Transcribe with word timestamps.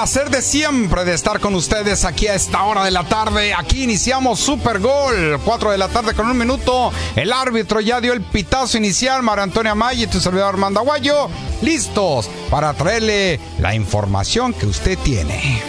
Placer 0.00 0.30
de 0.30 0.40
siempre 0.40 1.04
de 1.04 1.12
estar 1.12 1.40
con 1.40 1.54
ustedes 1.54 2.06
aquí 2.06 2.26
a 2.26 2.34
esta 2.34 2.64
hora 2.64 2.86
de 2.86 2.90
la 2.90 3.04
tarde. 3.04 3.52
Aquí 3.52 3.82
iniciamos 3.82 4.40
Super 4.40 4.78
Gol, 4.78 5.38
4 5.44 5.72
de 5.72 5.76
la 5.76 5.88
tarde 5.88 6.14
con 6.14 6.26
un 6.26 6.38
minuto. 6.38 6.90
El 7.16 7.30
árbitro 7.30 7.80
ya 7.80 8.00
dio 8.00 8.14
el 8.14 8.22
pitazo 8.22 8.78
inicial. 8.78 9.22
María 9.22 9.42
Antonia 9.42 9.74
May 9.74 10.04
y 10.04 10.06
tu 10.06 10.18
servidor 10.18 10.54
Armando 10.54 10.80
Aguayo, 10.80 11.28
listos 11.60 12.30
para 12.48 12.72
traerle 12.72 13.38
la 13.58 13.74
información 13.74 14.54
que 14.54 14.64
usted 14.64 14.98
tiene. 15.00 15.62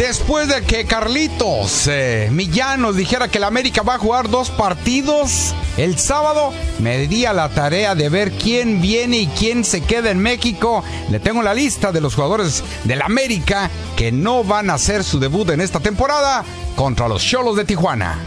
Después 0.00 0.48
de 0.48 0.62
que 0.62 0.86
Carlitos 0.86 1.86
eh, 1.86 2.30
Millán 2.32 2.80
nos 2.80 2.96
dijera 2.96 3.28
que 3.28 3.38
la 3.38 3.48
América 3.48 3.82
va 3.82 3.96
a 3.96 3.98
jugar 3.98 4.30
dos 4.30 4.48
partidos 4.48 5.54
el 5.76 5.98
sábado, 5.98 6.54
me 6.78 7.06
di 7.06 7.26
a 7.26 7.34
la 7.34 7.50
tarea 7.50 7.94
de 7.94 8.08
ver 8.08 8.32
quién 8.32 8.80
viene 8.80 9.18
y 9.18 9.26
quién 9.26 9.62
se 9.62 9.82
queda 9.82 10.10
en 10.10 10.18
México. 10.18 10.82
Le 11.10 11.20
tengo 11.20 11.42
la 11.42 11.52
lista 11.52 11.92
de 11.92 12.00
los 12.00 12.14
jugadores 12.14 12.64
del 12.84 13.02
América 13.02 13.70
que 13.94 14.10
no 14.10 14.42
van 14.42 14.70
a 14.70 14.74
hacer 14.74 15.04
su 15.04 15.20
debut 15.20 15.50
en 15.50 15.60
esta 15.60 15.80
temporada 15.80 16.46
contra 16.76 17.06
los 17.06 17.22
Cholos 17.22 17.56
de 17.56 17.66
Tijuana. 17.66 18.18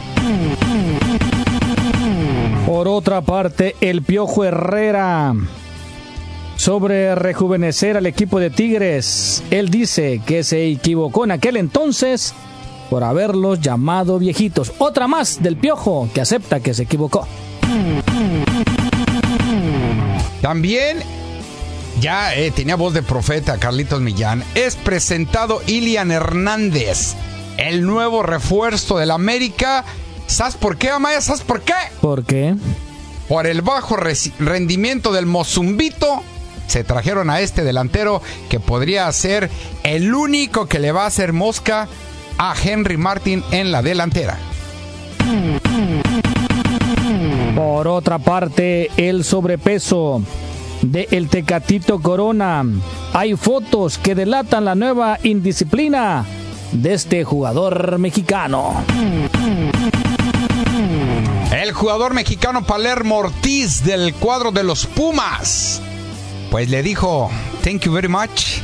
Por 2.67 2.87
otra 2.87 3.21
parte, 3.21 3.75
el 3.81 4.03
Piojo 4.03 4.45
Herrera 4.45 5.33
sobre 6.55 7.15
rejuvenecer 7.15 7.97
al 7.97 8.05
equipo 8.05 8.39
de 8.39 8.49
Tigres. 8.49 9.43
Él 9.51 9.69
dice 9.69 10.21
que 10.25 10.43
se 10.43 10.67
equivocó 10.67 11.23
en 11.23 11.31
aquel 11.31 11.57
entonces 11.57 12.33
por 12.89 13.03
haberlos 13.03 13.59
llamado 13.59 14.19
viejitos. 14.19 14.71
Otra 14.77 15.07
más 15.07 15.41
del 15.41 15.57
Piojo 15.57 16.09
que 16.13 16.21
acepta 16.21 16.59
que 16.59 16.73
se 16.73 16.83
equivocó. 16.83 17.27
También 20.41 20.99
ya 21.99 22.35
eh, 22.35 22.51
tenía 22.51 22.75
voz 22.75 22.93
de 22.93 23.01
profeta 23.01 23.57
Carlitos 23.57 24.01
Millán. 24.01 24.43
Es 24.55 24.75
presentado 24.75 25.61
Ilian 25.67 26.11
Hernández, 26.11 27.15
el 27.57 27.85
nuevo 27.85 28.23
refuerzo 28.23 28.97
del 28.97 29.11
América. 29.11 29.85
¿Sabes 30.27 30.55
por 30.55 30.77
qué, 30.77 30.89
Amaya? 30.89 31.21
¿Sabes 31.21 31.41
por 31.41 31.61
qué? 31.61 31.73
¿Por 32.01 32.25
qué? 32.25 32.55
Por 33.27 33.47
el 33.47 33.61
bajo 33.61 33.95
rendimiento 33.95 35.11
del 35.13 35.25
Mozumbito 35.25 36.21
se 36.67 36.83
trajeron 36.83 37.29
a 37.29 37.41
este 37.41 37.63
delantero 37.63 38.21
que 38.49 38.59
podría 38.59 39.11
ser 39.11 39.49
el 39.83 40.13
único 40.13 40.67
que 40.67 40.79
le 40.79 40.91
va 40.91 41.03
a 41.03 41.07
hacer 41.07 41.33
mosca 41.33 41.87
a 42.37 42.55
Henry 42.61 42.97
Martin 42.97 43.43
en 43.51 43.71
la 43.71 43.81
delantera. 43.81 44.37
Por 47.55 47.87
otra 47.87 48.19
parte, 48.19 48.89
el 48.97 49.23
sobrepeso 49.23 50.21
de 50.81 51.07
el 51.11 51.29
Tecatito 51.29 52.01
Corona. 52.01 52.63
Hay 53.13 53.35
fotos 53.35 53.97
que 53.97 54.15
delatan 54.15 54.65
la 54.65 54.75
nueva 54.75 55.19
indisciplina 55.23 56.25
de 56.71 56.93
este 56.93 57.23
jugador 57.23 57.99
mexicano. 57.99 58.83
El 61.51 61.71
jugador 61.71 62.13
mexicano 62.13 62.65
Palermo 62.65 63.17
Ortiz 63.17 63.83
del 63.83 64.13
cuadro 64.15 64.51
de 64.51 64.63
los 64.63 64.85
Pumas 64.87 65.81
pues 66.53 66.69
le 66.69 66.83
dijo, 66.83 67.31
thank 67.63 67.81
you 67.81 67.91
very 67.91 68.07
much. 68.07 68.61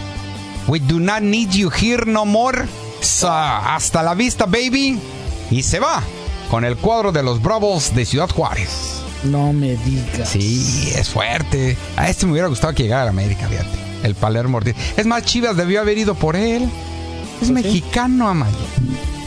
We 0.67 0.79
do 0.79 0.99
not 0.99 1.23
need 1.23 1.49
you 1.49 1.71
here 1.71 2.05
no 2.05 2.23
more. 2.23 2.67
hasta 3.23 4.03
la 4.03 4.13
vista, 4.13 4.45
baby. 4.45 4.99
Y 5.49 5.63
se 5.63 5.79
va 5.79 6.03
con 6.51 6.65
el 6.65 6.77
cuadro 6.77 7.11
de 7.11 7.23
los 7.23 7.41
Bravos 7.41 7.95
de 7.95 8.05
Ciudad 8.05 8.29
Juárez. 8.29 9.01
No 9.23 9.53
me 9.53 9.75
digas. 9.77 10.29
Sí, 10.29 10.93
es 10.95 11.09
fuerte. 11.09 11.75
A 11.97 12.07
este 12.11 12.27
me 12.27 12.33
hubiera 12.33 12.47
gustado 12.47 12.75
que 12.75 12.83
llegara 12.83 13.05
a 13.05 13.09
América, 13.09 13.47
fíjate. 13.47 13.79
El 14.03 14.13
Palermo 14.13 14.57
Ortiz. 14.57 14.75
Es 14.95 15.07
más, 15.07 15.23
Chivas 15.23 15.57
debió 15.57 15.81
haber 15.81 15.97
ido 15.97 16.13
por 16.13 16.35
él. 16.35 16.69
Es 17.41 17.49
¿Ah, 17.49 17.53
mexicano, 17.53 18.29
Amaya. 18.29 18.55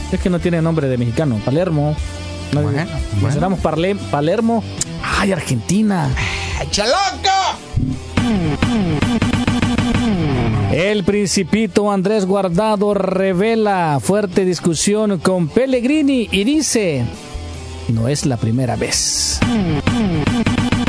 Es 0.09 0.21
que 0.21 0.29
no 0.29 0.39
tiene 0.39 0.61
nombre 0.61 0.87
de 0.87 0.97
mexicano. 0.97 1.35
Palermo. 1.43 1.97
bueno, 2.53 2.71
mencionamos 3.21 3.59
Palermo. 3.59 4.63
¡Ay, 5.19 5.33
Argentina! 5.33 6.09
¡Chaloco! 6.71 7.62
El 10.71 11.03
principito 11.03 11.91
Andrés 11.91 12.25
Guardado 12.25 12.93
revela 12.93 13.99
fuerte 14.01 14.43
discusión 14.43 15.19
con 15.19 15.47
Pellegrini 15.47 16.27
y 16.31 16.43
dice, 16.43 17.05
no 17.89 18.07
es 18.07 18.25
la 18.25 18.37
primera 18.37 18.75
vez. 18.75 19.39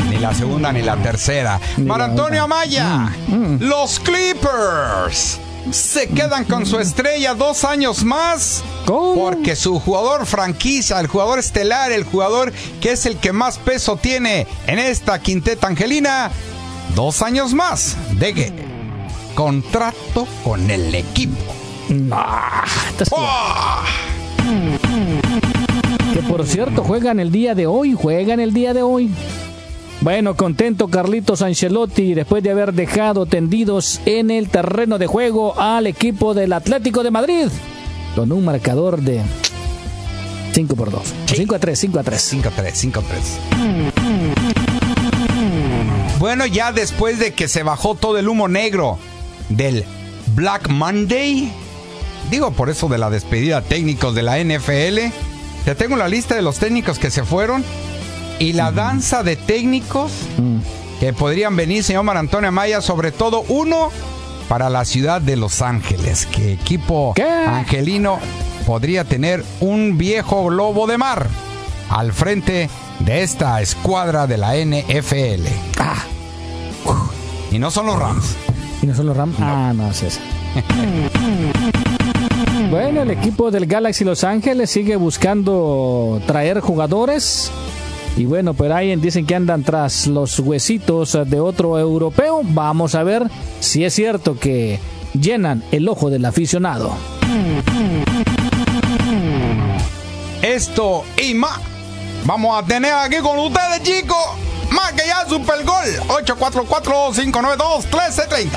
Ni 0.09 0.17
la 0.17 0.33
segunda 0.33 0.71
ni 0.71 0.81
la 0.81 0.97
tercera. 0.97 1.59
Mar 1.77 2.01
Antonio 2.01 2.43
Amaya, 2.43 3.11
mm, 3.27 3.35
mm. 3.35 3.57
los 3.61 3.99
Clippers 3.99 5.39
se 5.71 6.07
quedan 6.07 6.45
con 6.45 6.65
su 6.65 6.79
estrella 6.79 7.33
dos 7.33 7.63
años 7.63 8.03
más. 8.03 8.63
Porque 8.85 9.55
su 9.55 9.79
jugador 9.79 10.25
franquicia, 10.25 10.99
el 10.99 11.07
jugador 11.07 11.39
estelar, 11.39 11.91
el 11.91 12.03
jugador 12.03 12.53
que 12.81 12.91
es 12.91 13.05
el 13.05 13.17
que 13.17 13.33
más 13.33 13.57
peso 13.57 13.97
tiene 13.97 14.47
en 14.67 14.79
esta 14.79 15.19
quinteta 15.19 15.67
angelina, 15.67 16.31
dos 16.93 17.21
años 17.21 17.53
más 17.53 17.97
de 18.19 18.51
contrato 19.33 20.27
con 20.43 20.69
el 20.69 20.93
equipo. 20.93 21.35
Que 26.13 26.21
por 26.21 26.45
cierto, 26.45 26.83
juegan 26.83 27.19
el 27.19 27.31
día 27.31 27.55
de 27.55 27.67
hoy, 27.67 27.93
juegan 27.93 28.39
el 28.39 28.53
día 28.53 28.73
de 28.73 28.81
hoy. 28.81 29.09
Bueno, 30.01 30.35
contento 30.35 30.87
Carlitos 30.87 31.41
Ancelotti 31.41 32.13
después 32.13 32.43
de 32.43 32.51
haber 32.51 32.73
dejado 32.73 33.25
tendidos 33.25 34.01
en 34.05 34.29
el 34.29 34.49
terreno 34.49 34.97
de 34.97 35.07
juego 35.07 35.59
al 35.59 35.87
equipo 35.87 36.33
del 36.33 36.53
Atlético 36.53 37.01
de 37.01 37.11
Madrid 37.11 37.47
con 38.15 38.31
un 38.31 38.45
marcador 38.45 39.01
de 39.01 39.21
5 40.53 40.75
por 40.75 40.91
2. 40.91 41.01
5 41.25 41.55
a 41.55 41.59
3, 41.59 41.79
5 41.79 41.99
a 41.99 42.03
3. 42.03 42.21
5 42.21 42.47
a 42.47 42.51
3, 42.51 42.77
5 42.77 42.99
a 42.99 43.03
3. 43.03 43.39
Bueno, 46.25 46.47
ya 46.47 46.71
después 46.71 47.19
de 47.19 47.33
que 47.35 47.47
se 47.47 47.61
bajó 47.61 47.93
todo 47.93 48.17
el 48.17 48.27
humo 48.27 48.47
negro 48.47 48.97
del 49.49 49.85
Black 50.33 50.69
Monday, 50.69 51.53
digo 52.31 52.49
por 52.49 52.71
eso 52.71 52.89
de 52.89 52.97
la 52.97 53.11
despedida 53.11 53.61
técnicos 53.61 54.15
de 54.15 54.23
la 54.23 54.39
NFL, 54.43 55.13
ya 55.67 55.75
tengo 55.75 55.95
la 55.97 56.07
lista 56.07 56.33
de 56.33 56.41
los 56.41 56.57
técnicos 56.57 56.97
que 56.97 57.11
se 57.11 57.23
fueron 57.23 57.63
y 58.39 58.53
la 58.53 58.71
danza 58.71 59.21
de 59.21 59.35
técnicos 59.35 60.11
mm. 60.39 60.57
que 60.99 61.13
podrían 61.13 61.55
venir, 61.55 61.83
señor 61.83 62.01
Mar 62.01 62.17
Antonio 62.17 62.51
Maya, 62.51 62.81
sobre 62.81 63.11
todo 63.11 63.41
uno 63.47 63.91
para 64.49 64.71
la 64.71 64.83
ciudad 64.83 65.21
de 65.21 65.35
Los 65.35 65.61
Ángeles, 65.61 66.25
que 66.25 66.53
equipo 66.53 67.13
angelino 67.47 68.17
podría 68.65 69.03
tener 69.03 69.45
un 69.59 69.99
viejo 69.99 70.43
globo 70.45 70.87
de 70.87 70.97
mar 70.97 71.27
al 71.91 72.13
frente 72.13 72.67
de 73.01 73.21
esta 73.21 73.61
escuadra 73.61 74.25
de 74.25 74.37
la 74.37 74.55
NFL. 74.55 75.45
Ah. 75.77 76.03
Y 77.55 77.57
no 77.57 77.71
son 77.71 77.85
los 77.85 77.97
Rams. 77.97 78.35
¿Y 78.81 78.85
no 78.85 78.93
son 78.93 79.05
los 79.05 79.15
Rams? 79.15 79.37
Ah, 79.39 79.71
no, 79.73 79.89
es 79.89 80.03
esa. 80.03 80.19
bueno, 82.69 83.03
el 83.03 83.11
equipo 83.11 83.49
del 83.49 83.65
Galaxy 83.65 84.03
Los 84.03 84.25
Ángeles 84.25 84.69
sigue 84.69 84.97
buscando 84.97 86.21
traer 86.27 86.59
jugadores. 86.59 87.49
Y 88.17 88.25
bueno, 88.25 88.55
pero 88.55 88.75
ahí 88.75 88.93
dicen 88.97 89.25
que 89.25 89.35
andan 89.35 89.63
tras 89.63 90.05
los 90.07 90.37
huesitos 90.39 91.17
de 91.29 91.39
otro 91.39 91.79
europeo. 91.79 92.41
Vamos 92.43 92.93
a 92.93 93.03
ver 93.03 93.23
si 93.61 93.85
es 93.85 93.93
cierto 93.93 94.37
que 94.37 94.81
llenan 95.13 95.63
el 95.71 95.87
ojo 95.87 96.09
del 96.09 96.25
aficionado. 96.25 96.91
Esto 100.41 101.05
y 101.25 101.33
más. 101.35 101.61
Vamos 102.25 102.61
a 102.61 102.65
tener 102.65 102.91
aquí 102.91 103.15
con 103.21 103.39
ustedes, 103.39 103.81
chicos 103.81 104.44
que 104.95 105.07
ya 105.07 105.25
Super 105.27 105.63
Gol 105.63 105.85
844-592-1330. 106.07 108.49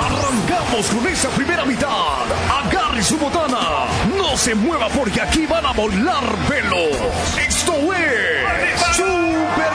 Arrancamos 0.00 0.86
con 0.86 1.04
esa 1.08 1.28
primera 1.30 1.64
mitad. 1.64 1.88
Agarre 2.50 3.02
su 3.02 3.18
botana. 3.18 3.86
No 4.16 4.36
se 4.36 4.54
mueva 4.54 4.88
porque 4.88 5.20
aquí 5.20 5.44
van 5.46 5.66
a 5.66 5.72
volar 5.72 6.24
velos. 6.48 6.96
Esto 7.38 7.72
es 7.92 8.46
Super 8.96 9.72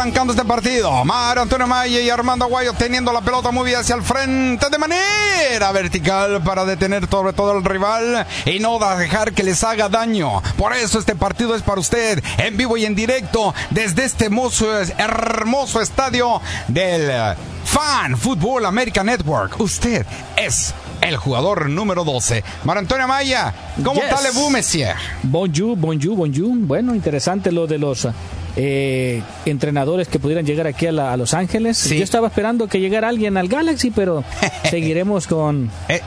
arrancando 0.00 0.32
este 0.32 0.46
partido. 0.46 1.04
Mar 1.04 1.38
Antonio 1.38 1.66
Maya 1.66 2.00
y 2.00 2.08
Armando 2.08 2.46
Aguayo 2.46 2.72
teniendo 2.72 3.12
la 3.12 3.20
pelota 3.20 3.50
muy 3.50 3.66
bien 3.66 3.80
hacia 3.80 3.94
el 3.96 4.02
frente 4.02 4.70
de 4.70 4.78
manera 4.78 5.72
vertical 5.72 6.42
para 6.42 6.64
detener 6.64 7.06
sobre 7.06 7.34
todo 7.34 7.50
al 7.50 7.62
rival 7.62 8.26
y 8.46 8.60
no 8.60 8.78
dejar 8.96 9.34
que 9.34 9.42
les 9.42 9.62
haga 9.62 9.90
daño. 9.90 10.42
Por 10.56 10.72
eso 10.72 10.98
este 10.98 11.14
partido 11.14 11.54
es 11.54 11.60
para 11.60 11.80
usted 11.80 12.22
en 12.38 12.56
vivo 12.56 12.78
y 12.78 12.86
en 12.86 12.94
directo 12.94 13.54
desde 13.68 14.04
este 14.04 14.26
hermoso, 14.26 14.66
hermoso 14.96 15.82
estadio 15.82 16.40
del 16.68 17.36
Fan 17.66 18.16
Football 18.16 18.64
American 18.64 19.04
Network. 19.04 19.60
Usted 19.60 20.06
es 20.34 20.72
el 21.02 21.16
jugador 21.18 21.68
número 21.68 22.04
12. 22.04 22.42
Mar 22.64 22.78
Antonio 22.78 23.06
Maya, 23.06 23.52
¿cómo 23.84 24.00
Yes. 24.00 24.08
tal 24.08 24.24
le? 24.24 24.94
Bonjour, 25.24 25.76
bonjour, 25.76 26.16
bonjour. 26.16 26.56
Bueno, 26.56 26.94
interesante 26.94 27.52
lo 27.52 27.66
de 27.66 27.78
los 27.78 28.08
eh, 28.56 29.22
entrenadores 29.46 30.08
que 30.08 30.18
pudieran 30.18 30.44
llegar 30.46 30.66
aquí 30.66 30.86
a, 30.86 30.92
la- 30.92 31.12
a 31.12 31.16
Los 31.16 31.34
Ángeles. 31.34 31.76
Sí. 31.78 31.98
Yo 31.98 32.04
estaba 32.04 32.26
esperando 32.28 32.66
que 32.68 32.80
llegara 32.80 33.08
alguien 33.08 33.36
al 33.36 33.48
Galaxy, 33.48 33.90
pero 33.90 34.24
seguiremos 34.70 35.26
con... 35.26 35.70
Eh, 35.88 36.00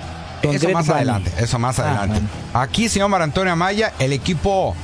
Con 0.43 0.55
eso 0.55 0.69
más 0.69 0.89
adelante, 0.89 1.31
eso 1.39 1.57
más 1.59 1.79
Ah, 1.79 1.99
adelante. 2.01 2.21
Aquí, 2.53 2.89
señor 2.89 3.09
Mar 3.09 3.21
Antonio 3.21 3.53
Amaya, 3.53 3.93
el 3.99 4.11
equipo 4.11 4.75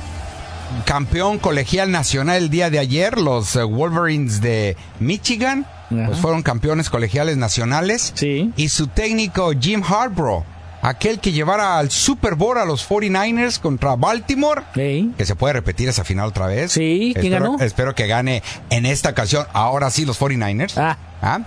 campeón 0.84 1.38
colegial 1.38 1.90
nacional 1.90 2.36
el 2.44 2.50
día 2.50 2.70
de 2.70 2.78
ayer, 2.78 3.18
los 3.18 3.56
eh, 3.56 3.62
Wolverines 3.64 4.40
de 4.40 4.76
Michigan, 5.00 5.66
Ajá. 5.90 6.06
pues 6.06 6.18
fueron 6.18 6.42
campeones 6.42 6.88
colegiales 6.90 7.36
nacionales. 7.36 8.12
Sí. 8.14 8.52
Y 8.56 8.68
su 8.68 8.86
técnico 8.86 9.52
Jim 9.60 9.82
Harbaugh, 9.86 10.44
aquel 10.82 11.20
que 11.20 11.32
llevara 11.32 11.78
al 11.78 11.90
Super 11.90 12.34
Bowl 12.34 12.58
a 12.58 12.64
los 12.64 12.88
49ers 12.88 13.58
contra 13.60 13.96
Baltimore. 13.96 14.62
Que 14.74 15.24
se 15.24 15.34
puede 15.36 15.54
repetir 15.54 15.88
esa 15.88 16.04
final 16.04 16.26
otra 16.28 16.46
vez. 16.46 16.72
Sí, 16.72 17.12
¿quién 17.14 17.32
espero, 17.32 17.52
ganó? 17.52 17.64
Espero 17.64 17.94
que 17.94 18.06
gane 18.06 18.42
en 18.70 18.86
esta 18.86 19.10
ocasión, 19.10 19.46
ahora 19.52 19.90
sí, 19.90 20.04
los 20.04 20.18
49ers. 20.20 20.74
Ah. 20.76 20.96
Ah, 21.22 21.40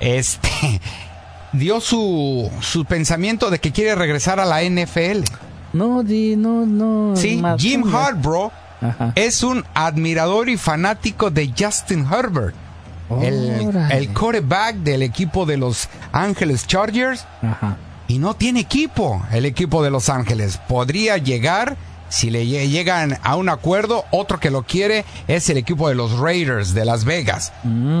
Este 0.00 0.48
dio 1.52 1.80
su, 1.80 2.50
su 2.60 2.84
pensamiento 2.84 3.50
de 3.50 3.58
que 3.58 3.72
quiere 3.72 3.94
regresar 3.94 4.40
a 4.40 4.44
la 4.44 4.62
NFL. 4.62 5.24
No, 5.72 6.02
di, 6.02 6.34
no, 6.36 6.66
no. 6.66 7.16
Sí, 7.16 7.36
más- 7.36 7.60
Jim 7.60 7.84
Harbaugh 7.94 8.50
es 9.14 9.42
un 9.42 9.64
admirador 9.74 10.48
y 10.48 10.56
fanático 10.56 11.30
de 11.30 11.52
Justin 11.56 12.06
Herbert, 12.10 12.54
el, 13.20 13.66
Órale. 13.68 13.96
el 13.98 14.12
quarterback 14.14 14.76
del 14.76 15.02
equipo 15.02 15.44
de 15.46 15.58
los 15.58 15.88
Ángeles 16.12 16.66
Chargers. 16.66 17.26
Ajá. 17.42 17.76
Y 18.10 18.18
no 18.18 18.34
tiene 18.34 18.60
equipo 18.60 19.22
el 19.30 19.44
equipo 19.46 19.82
de 19.84 19.90
Los 19.90 20.08
Ángeles. 20.08 20.58
Podría 20.68 21.16
llegar, 21.16 21.76
si 22.08 22.30
le 22.30 22.42
lle- 22.44 22.68
llegan 22.68 23.18
a 23.22 23.36
un 23.36 23.48
acuerdo, 23.48 24.04
otro 24.10 24.40
que 24.40 24.50
lo 24.50 24.64
quiere 24.64 25.04
es 25.28 25.48
el 25.48 25.58
equipo 25.58 25.88
de 25.88 25.94
los 25.94 26.18
Raiders 26.18 26.74
de 26.74 26.84
Las 26.84 27.04
Vegas. 27.04 27.52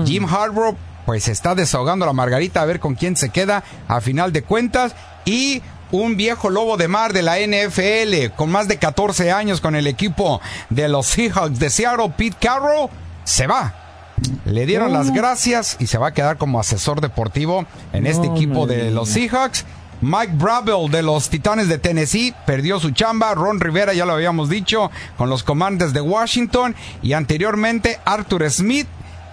Jim 0.06 0.24
Harbaugh 0.26 0.76
pues 1.06 1.28
está 1.28 1.54
desahogando 1.54 2.06
la 2.06 2.12
margarita 2.12 2.60
a 2.60 2.64
ver 2.64 2.80
con 2.80 2.94
quién 2.96 3.14
se 3.16 3.30
queda 3.30 3.62
a 3.88 4.00
final 4.00 4.32
de 4.32 4.42
cuentas. 4.42 4.94
Y 5.24 5.62
un 5.92 6.16
viejo 6.16 6.50
lobo 6.50 6.76
de 6.76 6.88
mar 6.88 7.12
de 7.12 7.22
la 7.22 7.38
NFL 7.38 8.34
con 8.36 8.50
más 8.50 8.66
de 8.68 8.78
14 8.78 9.30
años 9.32 9.60
con 9.60 9.76
el 9.76 9.86
equipo 9.86 10.40
de 10.70 10.88
los 10.88 11.06
Seahawks 11.06 11.58
de 11.60 11.70
Seattle, 11.70 12.12
Pete 12.16 12.36
Carroll, 12.40 12.88
se 13.24 13.46
va. 13.46 13.74
Le 14.44 14.66
dieron 14.66 14.92
las 14.92 15.12
gracias 15.12 15.76
y 15.78 15.86
se 15.86 15.98
va 15.98 16.08
a 16.08 16.14
quedar 16.14 16.36
como 16.36 16.58
asesor 16.60 17.00
deportivo 17.00 17.64
en 17.92 18.06
este 18.06 18.26
equipo 18.26 18.66
de 18.66 18.90
los. 18.90 19.08
Seahawks. 19.08 19.64
Mike 20.00 20.32
Bravel 20.36 20.90
de 20.90 21.02
los 21.02 21.28
Titanes 21.28 21.68
de 21.68 21.78
Tennessee 21.78 22.34
perdió 22.46 22.80
su 22.80 22.90
chamba. 22.90 23.34
Ron 23.34 23.60
Rivera, 23.60 23.92
ya 23.92 24.06
lo 24.06 24.14
habíamos 24.14 24.48
dicho, 24.48 24.90
con 25.18 25.28
los 25.28 25.42
Commanders 25.42 25.92
de 25.92 26.00
Washington. 26.00 26.74
Y 27.02 27.12
anteriormente 27.12 28.00
Arthur 28.04 28.50
Smith 28.50 28.86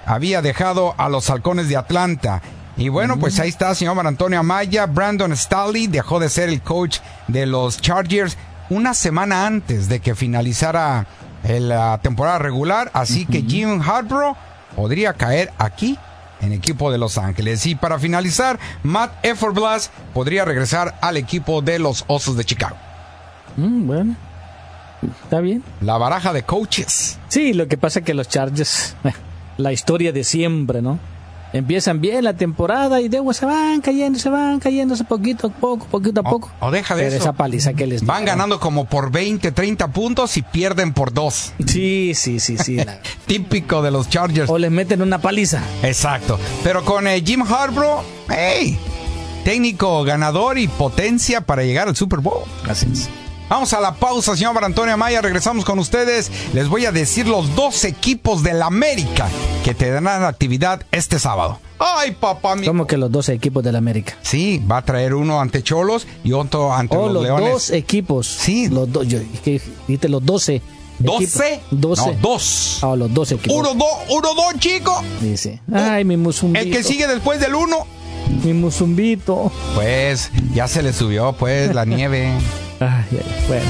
había 0.06 0.42
dejado 0.42 0.94
a 0.98 1.10
los 1.10 1.30
Halcones 1.30 1.70
de 1.70 1.78
Atlanta. 1.78 2.42
Y 2.76 2.90
bueno, 2.90 3.18
pues 3.18 3.40
ahí 3.40 3.50
está, 3.50 3.74
señor 3.74 4.06
Antonio 4.06 4.40
Amaya. 4.40 4.86
Brandon 4.86 5.36
Staley 5.36 5.88
dejó 5.88 6.20
de 6.20 6.30
ser 6.30 6.50
el 6.50 6.62
coach 6.62 7.00
de 7.28 7.46
los 7.46 7.82
Chargers 7.82 8.38
una 8.70 8.94
semana 8.94 9.48
antes 9.48 9.90
de 9.90 10.00
que 10.00 10.16
finalizara 10.16 11.08
el, 11.44 11.70
la 11.70 11.98
temporada 12.00 12.40
regular. 12.40 12.92
Así 12.94 13.26
que 13.26 13.42
Jim 13.42 13.82
Harbaugh 13.82 14.36
podría 14.76 15.14
caer 15.14 15.52
aquí 15.58 15.98
en 16.42 16.52
equipo 16.52 16.92
de 16.92 16.98
Los 16.98 17.18
Ángeles. 17.18 17.66
Y 17.66 17.76
para 17.76 18.00
finalizar, 18.00 18.60
Matt 18.84 19.26
Efferblas 19.26 19.92
podría 20.14 20.46
regresar 20.46 20.98
al 21.02 21.18
equipo 21.18 21.62
de 21.62 21.80
los 21.80 22.06
Osos 22.08 22.38
de 22.38 22.46
Chicago. 22.46 22.76
Mm, 23.56 23.88
bueno. 23.88 24.16
Está 25.24 25.42
bien. 25.42 25.64
La 25.82 25.98
baraja 25.98 26.34
de 26.34 26.44
coaches. 26.44 27.20
Sí, 27.28 27.54
lo 27.54 27.68
que 27.68 27.78
pasa 27.78 28.00
es 28.00 28.06
que 28.06 28.14
los 28.14 28.28
Chargers, 28.28 28.96
la 29.58 29.72
historia 29.72 30.12
de 30.12 30.24
siempre, 30.24 30.82
¿no? 30.82 31.00
Empiezan 31.54 32.02
bien 32.02 32.24
la 32.26 32.34
temporada 32.34 33.00
y 33.02 33.08
luego 33.10 33.34
se 33.34 33.46
van 33.46 33.80
cayendo, 33.82 34.20
se 34.20 34.30
van 34.30 34.60
cayéndose 34.60 35.04
poquito 35.06 35.48
a 35.48 35.50
poco, 35.50 35.86
poquito 35.88 36.20
a 36.20 36.24
poco. 36.24 36.52
o 36.60 36.72
deja 36.72 36.96
de 36.96 37.04
Pero 37.04 37.16
eso. 37.16 37.24
esa 37.24 37.34
paliza 37.34 37.74
que 37.74 37.88
les 37.88 38.06
Van 38.06 38.26
ganando 38.26 38.60
como 38.60 38.86
por 38.86 39.12
20, 39.12 39.52
30 39.54 39.88
puntos 39.90 40.36
y 40.38 40.42
pierden 40.42 40.94
por 40.94 41.14
dos. 41.14 41.54
Sí, 41.66 42.12
sí, 42.16 42.40
sí, 42.40 42.58
sí. 42.58 42.76
la- 42.76 43.00
Típico 43.28 43.82
de 43.82 43.92
los 43.92 44.10
Chargers. 44.10 44.50
o 44.50 44.58
les 44.58 44.72
meten 44.72 45.02
una 45.02 45.20
paliza. 45.20 45.62
Exacto. 45.84 46.38
Pero 46.64 46.84
con 46.84 47.08
eh, 47.08 47.22
Jim 47.26 47.42
Harbaugh, 47.44 48.04
hey, 48.30 48.78
técnico 49.46 50.04
ganador 50.04 50.58
y 50.58 50.68
potencia 50.68 51.42
para 51.42 51.64
llegar 51.64 51.88
al 51.88 51.96
Super 51.96 52.20
Bowl. 52.20 52.44
Así 52.70 52.88
es. 52.92 53.10
Vamos 53.50 53.72
a 53.74 53.80
la 53.80 53.94
pausa, 53.96 54.36
señor 54.36 54.62
Antonio 54.64 54.94
Amaya. 54.94 55.22
Regresamos 55.22 55.64
con 55.64 55.80
ustedes. 55.80 56.30
Les 56.54 56.68
voy 56.68 56.86
a 56.86 56.92
decir 56.92 57.28
los 57.28 57.56
dos 57.56 57.86
equipos 57.86 58.44
del 58.44 58.62
América 58.62 59.30
que 59.64 59.74
tendrán 59.74 60.24
actividad 60.24 60.82
este 60.92 61.18
sábado. 61.18 61.60
Ay, 61.80 62.12
papá 62.12 62.56
mío. 62.56 62.72
Como 62.72 62.88
que 62.88 62.98
los 62.98 63.12
12 63.12 63.34
equipos 63.34 63.64
del 63.64 63.76
América. 63.76 64.16
Sí, 64.22 64.62
va 64.70 64.78
a 64.78 64.82
traer 64.82 65.14
uno 65.14 65.40
ante 65.40 65.62
Cholos 65.64 66.08
y 66.24 66.34
otro 66.34 66.74
ante 66.74 66.98
Oh, 66.98 67.06
los, 67.06 67.14
los 67.14 67.24
Leones. 67.24 67.52
dos 67.52 67.70
equipos. 67.70 68.28
Sí. 68.28 68.68
Los 68.68 68.92
dos, 68.92 69.08
yo 69.08 69.20
que 69.44 69.62
dijiste 69.88 70.10
los 70.10 70.26
12. 70.26 70.62
¿Doce? 71.00 71.54
equipos. 71.54 71.80
12. 71.80 72.02
No, 72.16 72.18
dos. 72.22 72.80
Ah, 72.82 72.96
los 72.98 73.14
12 73.14 73.36
equipos. 73.36 73.56
Uno, 73.58 73.74
dos, 73.76 73.88
uno, 74.10 74.34
dos, 74.34 74.60
chico. 74.60 75.04
Dice. 75.22 75.62
Ay, 75.72 76.04
mi 76.04 76.18
musumbito. 76.18 76.66
El 76.66 76.72
que 76.72 76.84
sigue 76.84 77.08
después 77.08 77.40
del 77.40 77.54
uno. 77.56 77.86
Mi 78.44 78.54
musumbito. 78.54 79.52
Pues 79.76 80.32
ya 80.54 80.68
se 80.68 80.82
le 80.82 80.92
subió, 80.92 81.34
pues, 81.34 81.74
la 81.74 81.86
nieve. 81.86 82.30
Ay, 82.80 83.06
ay, 83.12 83.46
bueno. 83.48 83.66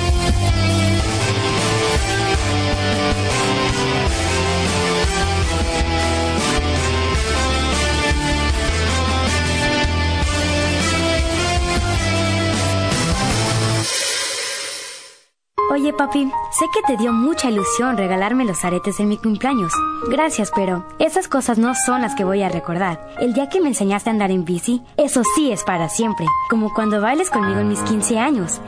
Oye 15.70 15.94
papi, 15.94 16.32
sé 16.52 16.66
que 16.74 16.82
te 16.88 16.98
dio 16.98 17.14
mucha 17.14 17.50
ilusión 17.50 17.98
regalarme 17.98 18.46
los 18.46 18.66
aretes 18.66 19.00
en 19.00 19.10
mi 19.10 19.18
cumpleaños. 19.18 19.72
Gracias, 20.10 20.52
pero 20.56 20.88
esas 20.98 21.28
cosas 21.28 21.58
no 21.58 21.76
son 21.76 22.02
las 22.02 22.16
que 22.16 22.24
voy 22.24 22.42
a 22.42 22.50
recordar. 22.50 23.00
El 23.20 23.34
día 23.34 23.48
que 23.48 23.62
me 23.62 23.68
enseñaste 23.68 24.10
a 24.10 24.14
andar 24.14 24.32
en 24.32 24.44
bici, 24.44 24.82
eso 24.98 25.22
sí 25.36 25.52
es 25.52 25.64
para 25.64 25.88
siempre. 25.88 26.26
Como 26.50 26.74
cuando 26.74 27.00
bailes 27.00 27.30
conmigo 27.30 27.60
en 27.60 27.68
mis 27.68 27.82
15 27.82 28.18
años. 28.18 28.60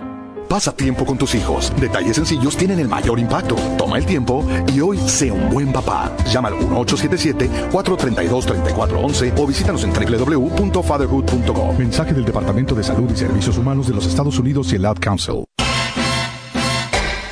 Pasa 0.50 0.74
tiempo 0.74 1.06
con 1.06 1.18
tus 1.18 1.36
hijos. 1.36 1.72
Detalles 1.80 2.16
sencillos 2.16 2.58
tienen 2.58 2.80
el 2.80 2.88
mayor 2.88 3.20
impacto. 3.20 3.56
Toma 3.78 4.00
el 4.00 4.08
tiempo 4.08 4.44
y 4.74 4.82
hoy 4.82 4.98
sé 5.08 5.32
un 5.32 5.52
buen 5.52 5.72
papá. 5.72 6.12
Llama 6.26 6.48
al 6.48 6.56
1877-432-3411 6.56 9.34
o 9.38 9.46
visítanos 9.46 9.84
en 9.84 9.94
www.fatherhood.com. 9.94 11.78
Mensaje 11.78 12.16
del 12.16 12.26
Departamento 12.26 12.74
de 12.74 12.84
Salud 12.84 13.08
y 13.14 13.16
Servicios 13.16 13.60
Humanos 13.60 13.86
de 13.88 13.94
los 13.94 14.08
Estados 14.08 14.40
Unidos 14.40 14.74
y 14.74 14.78
el 14.78 14.88
Ad 14.88 14.98
Council. 15.00 15.44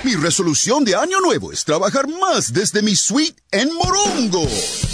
Mi 0.03 0.13
resolución 0.13 0.85
de 0.85 0.95
año 0.95 1.19
nuevo 1.19 1.51
es 1.51 1.65
trabajar 1.65 2.05
más 2.21 2.53
desde 2.53 2.83
mi 2.83 2.95
suite 2.95 3.41
en 3.51 3.73
Morongo 3.73 4.43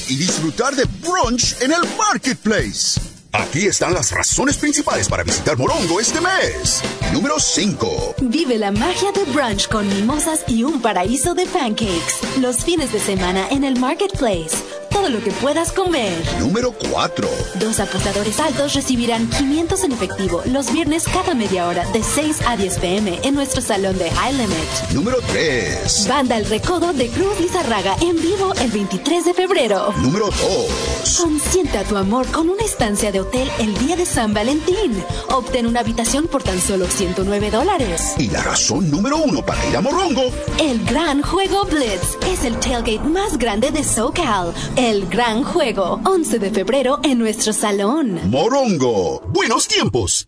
y 0.08 0.15
disfrutar 0.15 0.77
de 0.77 0.86
brunch 0.86 1.62
en 1.62 1.74
el 1.74 1.82
marketplace. 1.98 3.12
Aquí 3.36 3.66
están 3.66 3.96
las 3.96 4.12
razones 4.12 4.58
principales 4.58 5.10
para 5.10 5.24
visitar 5.24 5.58
Morongo 5.58 6.00
este 6.00 6.22
mes. 6.22 6.84
Número 7.12 7.40
5. 7.40 8.16
Vive 8.22 8.60
la 8.60 8.72
magia 8.72 9.12
de 9.12 9.24
brunch 9.32 9.68
con 9.70 9.88
mimosas 9.88 10.44
y 10.48 10.63
un 10.63 10.80
paraíso 10.84 11.34
de 11.34 11.48
pancakes. 11.48 12.40
Los 12.40 12.58
fines 12.58 12.94
de 12.94 13.00
semana 13.00 13.48
en 13.50 13.63
el 13.63 13.80
Marketplace. 13.80 14.83
Todo 15.04 15.16
lo 15.16 15.22
que 15.22 15.32
puedas 15.32 15.74
comer. 15.74 16.14
Número 16.40 16.72
4. 16.90 17.28
Dos 17.56 17.82
apostadores 17.82 18.40
altos 18.40 18.74
recibirán 18.74 19.30
500 19.30 19.84
en 19.84 19.92
efectivo 19.92 20.42
los 20.46 20.72
viernes 20.72 21.04
cada 21.12 21.34
media 21.34 21.68
hora 21.68 21.86
de 21.92 22.02
6 22.02 22.40
a 22.48 22.56
10 22.56 22.78
pm 22.80 23.20
en 23.22 23.36
nuestro 23.36 23.62
salón 23.62 23.98
de 23.98 24.10
High 24.10 24.34
Limit. 24.34 24.92
Número 24.94 25.18
3. 25.28 26.08
Banda 26.08 26.38
El 26.38 26.46
Recodo 26.46 26.94
de 26.94 27.10
Cruz 27.10 27.38
Lizarraga 27.42 27.98
en 28.00 28.16
vivo 28.16 28.54
el 28.62 28.72
23 28.72 29.26
de 29.26 29.34
febrero. 29.34 29.94
Número 29.98 30.28
2. 30.28 31.20
Consienta 31.22 31.84
tu 31.84 31.98
amor 31.98 32.26
con 32.28 32.48
una 32.50 32.64
estancia 32.64 33.12
de 33.12 33.20
hotel 33.20 33.52
el 33.60 33.78
día 33.80 33.98
de 33.98 34.06
San 34.06 34.34
Valentín. 34.34 35.04
Obtén 35.32 35.68
una 35.68 35.82
habitación 35.82 36.28
por 36.28 36.44
tan 36.44 36.62
solo 36.62 36.88
109 36.88 37.52
dólares. 37.52 38.14
Y 38.18 38.30
la 38.30 38.42
razón 38.42 38.90
número 38.90 39.18
1 39.18 39.46
para 39.46 39.66
ir 39.66 39.76
a 39.76 39.82
Morongo. 39.82 40.32
El 40.60 40.82
gran 40.86 41.22
juego 41.22 41.66
Blitz 41.66 42.18
es 42.26 42.44
es 42.44 42.46
el 42.46 42.60
tailgate 42.60 43.00
más 43.08 43.38
grande 43.38 43.72
de 43.72 43.84
SoCal. 43.84 44.54
El 44.76 44.93
gran 45.02 45.44
juego, 45.44 46.00
11 46.06 46.40
de 46.40 46.52
febrero 46.52 47.00
en 47.04 47.20
nuestro 47.20 47.54
salón. 47.54 48.20
Morongo, 48.30 49.22
buenos 49.28 49.68
tiempos. 49.68 50.28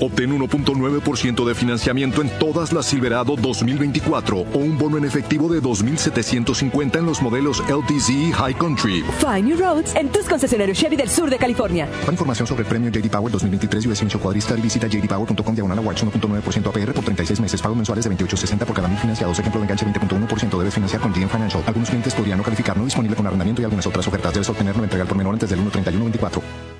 Obtén 0.00 0.30
1.9% 0.30 1.44
de 1.44 1.54
financiamiento 1.54 2.22
en 2.22 2.30
todas 2.38 2.72
las 2.72 2.86
Silverado 2.86 3.36
2024 3.36 4.38
o 4.38 4.58
un 4.58 4.78
bono 4.78 4.96
en 4.96 5.04
efectivo 5.04 5.48
de 5.48 5.60
2.750 5.60 6.98
en 6.98 7.06
los 7.06 7.20
modelos 7.20 7.62
LTZ 7.68 8.08
y 8.08 8.32
High 8.32 8.54
Country. 8.54 9.04
Find 9.18 9.44
New 9.44 9.58
Roads 9.58 9.94
en 9.94 10.08
tus 10.08 10.26
concesionarios 10.26 10.78
Chevy 10.78 10.96
del 10.96 11.10
sur 11.10 11.28
de 11.28 11.36
California. 11.36 11.86
Para 12.00 12.12
información 12.12 12.46
sobre 12.46 12.62
el 12.62 12.68
premio 12.68 12.90
JD 12.90 13.10
Power 13.10 13.30
2023 13.30 13.86
US 13.86 14.00
Inicio 14.00 14.18
Cuadrista 14.18 14.54
visita 14.54 14.86
jdpower.com 14.86 15.54
diagonal 15.54 15.78
awards 15.78 16.02
1.9% 16.04 16.66
APR 16.68 16.92
por 16.94 17.04
36 17.04 17.40
meses. 17.40 17.60
Pagos 17.60 17.76
mensuales 17.76 18.04
de 18.04 18.10
28.60 18.10 18.58
por 18.64 18.74
cada 18.74 18.88
mil 18.88 18.98
financiados. 18.98 19.38
Ejemplo 19.38 19.60
de 19.60 19.66
enganche 19.66 19.86
20.1% 19.86 20.58
debes 20.58 20.74
financiar 20.74 21.02
con 21.02 21.12
GM 21.12 21.28
Financial. 21.28 21.62
Algunos 21.66 21.90
clientes 21.90 22.14
podrían 22.14 22.38
no 22.38 22.44
calificar, 22.44 22.76
no 22.76 22.84
disponible 22.84 23.16
con 23.16 23.26
arrendamiento 23.26 23.60
y 23.60 23.64
algunas 23.66 23.86
otras 23.86 24.06
ofertas. 24.08 24.32
Debes 24.32 24.48
obtenerlo 24.48 24.82
entregar 24.82 25.06
por 25.06 25.16
menor 25.16 25.34
antes 25.34 25.50
del 25.50 25.60
1.31.24. 25.60 26.79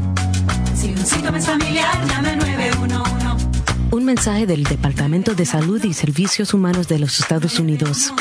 Si 0.75 0.91
un 0.91 1.07
síntoma 1.07 1.39
es 1.39 1.47
familiar, 1.47 2.07
llama 2.09 2.31
al 2.31 2.39
911. 2.39 3.18
Un 3.91 4.05
mensaje 4.05 4.47
del 4.47 4.65
Departamento 4.65 5.35
de 5.35 5.47
Salud 5.47 5.83
y 5.83 5.95
Servicios 5.95 6.53
Humanos 6.53 6.89
de 6.89 6.99
los 6.99 7.21
Estados 7.21 7.59
Unidos. 7.59 8.13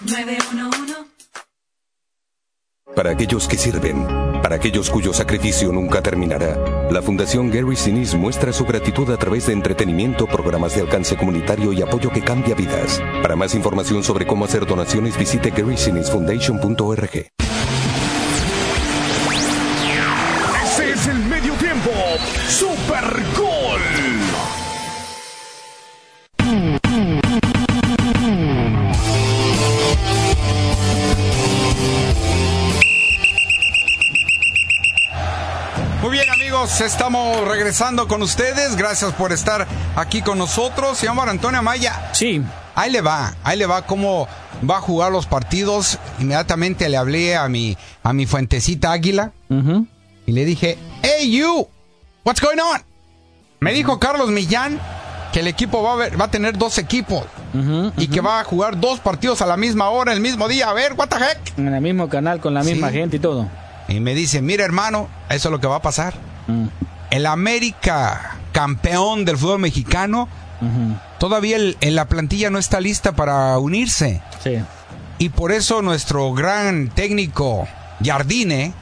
911. 0.00 0.94
Para 2.96 3.10
aquellos 3.10 3.46
que 3.46 3.56
sirven, 3.56 4.04
para 4.42 4.56
aquellos 4.56 4.90
cuyo 4.90 5.12
sacrificio 5.12 5.70
nunca 5.70 6.02
terminará, 6.02 6.88
la 6.90 7.00
Fundación 7.00 7.50
Gary 7.50 7.76
Sinise 7.76 8.16
muestra 8.16 8.52
su 8.52 8.64
gratitud 8.64 9.08
a 9.12 9.18
través 9.18 9.46
de 9.46 9.52
entretenimiento, 9.52 10.26
programas 10.26 10.74
de 10.74 10.80
alcance 10.80 11.16
comunitario 11.16 11.72
y 11.72 11.82
apoyo 11.82 12.10
que 12.10 12.22
cambia 12.22 12.56
vidas. 12.56 13.00
Para 13.22 13.36
más 13.36 13.54
información 13.54 14.02
sobre 14.02 14.26
cómo 14.26 14.46
hacer 14.46 14.66
donaciones, 14.66 15.16
visite 15.16 15.50
garysinisfoundation.org. 15.50 17.45
estamos 36.80 37.46
regresando 37.46 38.06
con 38.08 38.22
ustedes. 38.22 38.76
Gracias 38.76 39.12
por 39.12 39.32
estar 39.32 39.66
aquí 39.96 40.22
con 40.22 40.38
nosotros. 40.38 40.98
Señor 40.98 41.28
Antonio 41.28 41.58
Amaya. 41.60 42.10
Sí. 42.12 42.42
Ahí 42.74 42.90
le 42.90 43.00
va, 43.00 43.34
ahí 43.44 43.56
le 43.56 43.66
va 43.66 43.82
cómo 43.86 44.28
va 44.68 44.78
a 44.78 44.80
jugar 44.80 45.10
los 45.12 45.26
partidos. 45.26 45.98
Inmediatamente 46.18 46.88
le 46.88 46.96
hablé 46.96 47.36
a 47.36 47.48
mi, 47.48 47.76
a 48.02 48.12
mi 48.12 48.26
fuentecita 48.26 48.92
águila 48.92 49.32
y 50.26 50.32
le 50.32 50.44
dije, 50.44 50.76
hey 51.02 51.30
you, 51.30 51.66
what's 52.24 52.40
going 52.40 52.58
on? 52.58 52.82
Me 53.60 53.72
dijo 53.72 53.98
Carlos 53.98 54.28
Millán 54.30 54.78
que 55.32 55.40
el 55.40 55.46
equipo 55.48 55.82
va 55.82 55.92
a, 55.94 55.96
ver- 55.96 56.20
va 56.20 56.26
a 56.26 56.30
tener 56.30 56.58
dos 56.58 56.76
equipos 56.78 57.24
y 57.96 58.08
que 58.08 58.20
va 58.20 58.40
a 58.40 58.44
jugar 58.44 58.78
dos 58.78 59.00
partidos 59.00 59.40
a 59.40 59.46
la 59.46 59.56
misma 59.56 59.88
hora, 59.88 60.12
el 60.12 60.20
mismo 60.20 60.46
día. 60.48 60.68
A 60.68 60.74
ver, 60.74 60.92
what 60.92 61.08
the 61.08 61.16
heck? 61.16 61.58
En 61.58 61.72
el 61.72 61.80
mismo 61.80 62.08
canal, 62.10 62.40
con 62.40 62.52
la 62.52 62.62
misma 62.62 62.88
Sí. 62.88 62.94
gente 62.94 63.16
y 63.16 63.20
todo. 63.20 63.48
Y 63.88 64.00
me 64.00 64.14
dice, 64.14 64.42
mira 64.42 64.64
hermano, 64.64 65.08
eso 65.30 65.48
es 65.48 65.52
lo 65.52 65.60
que 65.60 65.66
va 65.66 65.76
a 65.76 65.82
pasar. 65.82 66.12
Mm. 66.46 66.66
El 67.10 67.26
América, 67.26 68.36
campeón 68.52 69.24
del 69.24 69.36
fútbol 69.36 69.60
mexicano, 69.60 70.28
todavía 71.18 71.56
el- 71.56 71.76
en 71.80 71.94
la 71.94 72.06
plantilla 72.06 72.50
no 72.50 72.58
está 72.58 72.80
lista 72.80 73.12
para 73.12 73.58
unirse. 73.58 74.20
Sí. 74.42 74.58
Y 75.18 75.28
por 75.30 75.52
eso 75.52 75.82
nuestro 75.82 76.32
gran 76.34 76.88
técnico 76.88 77.66
Jardine 78.04 78.72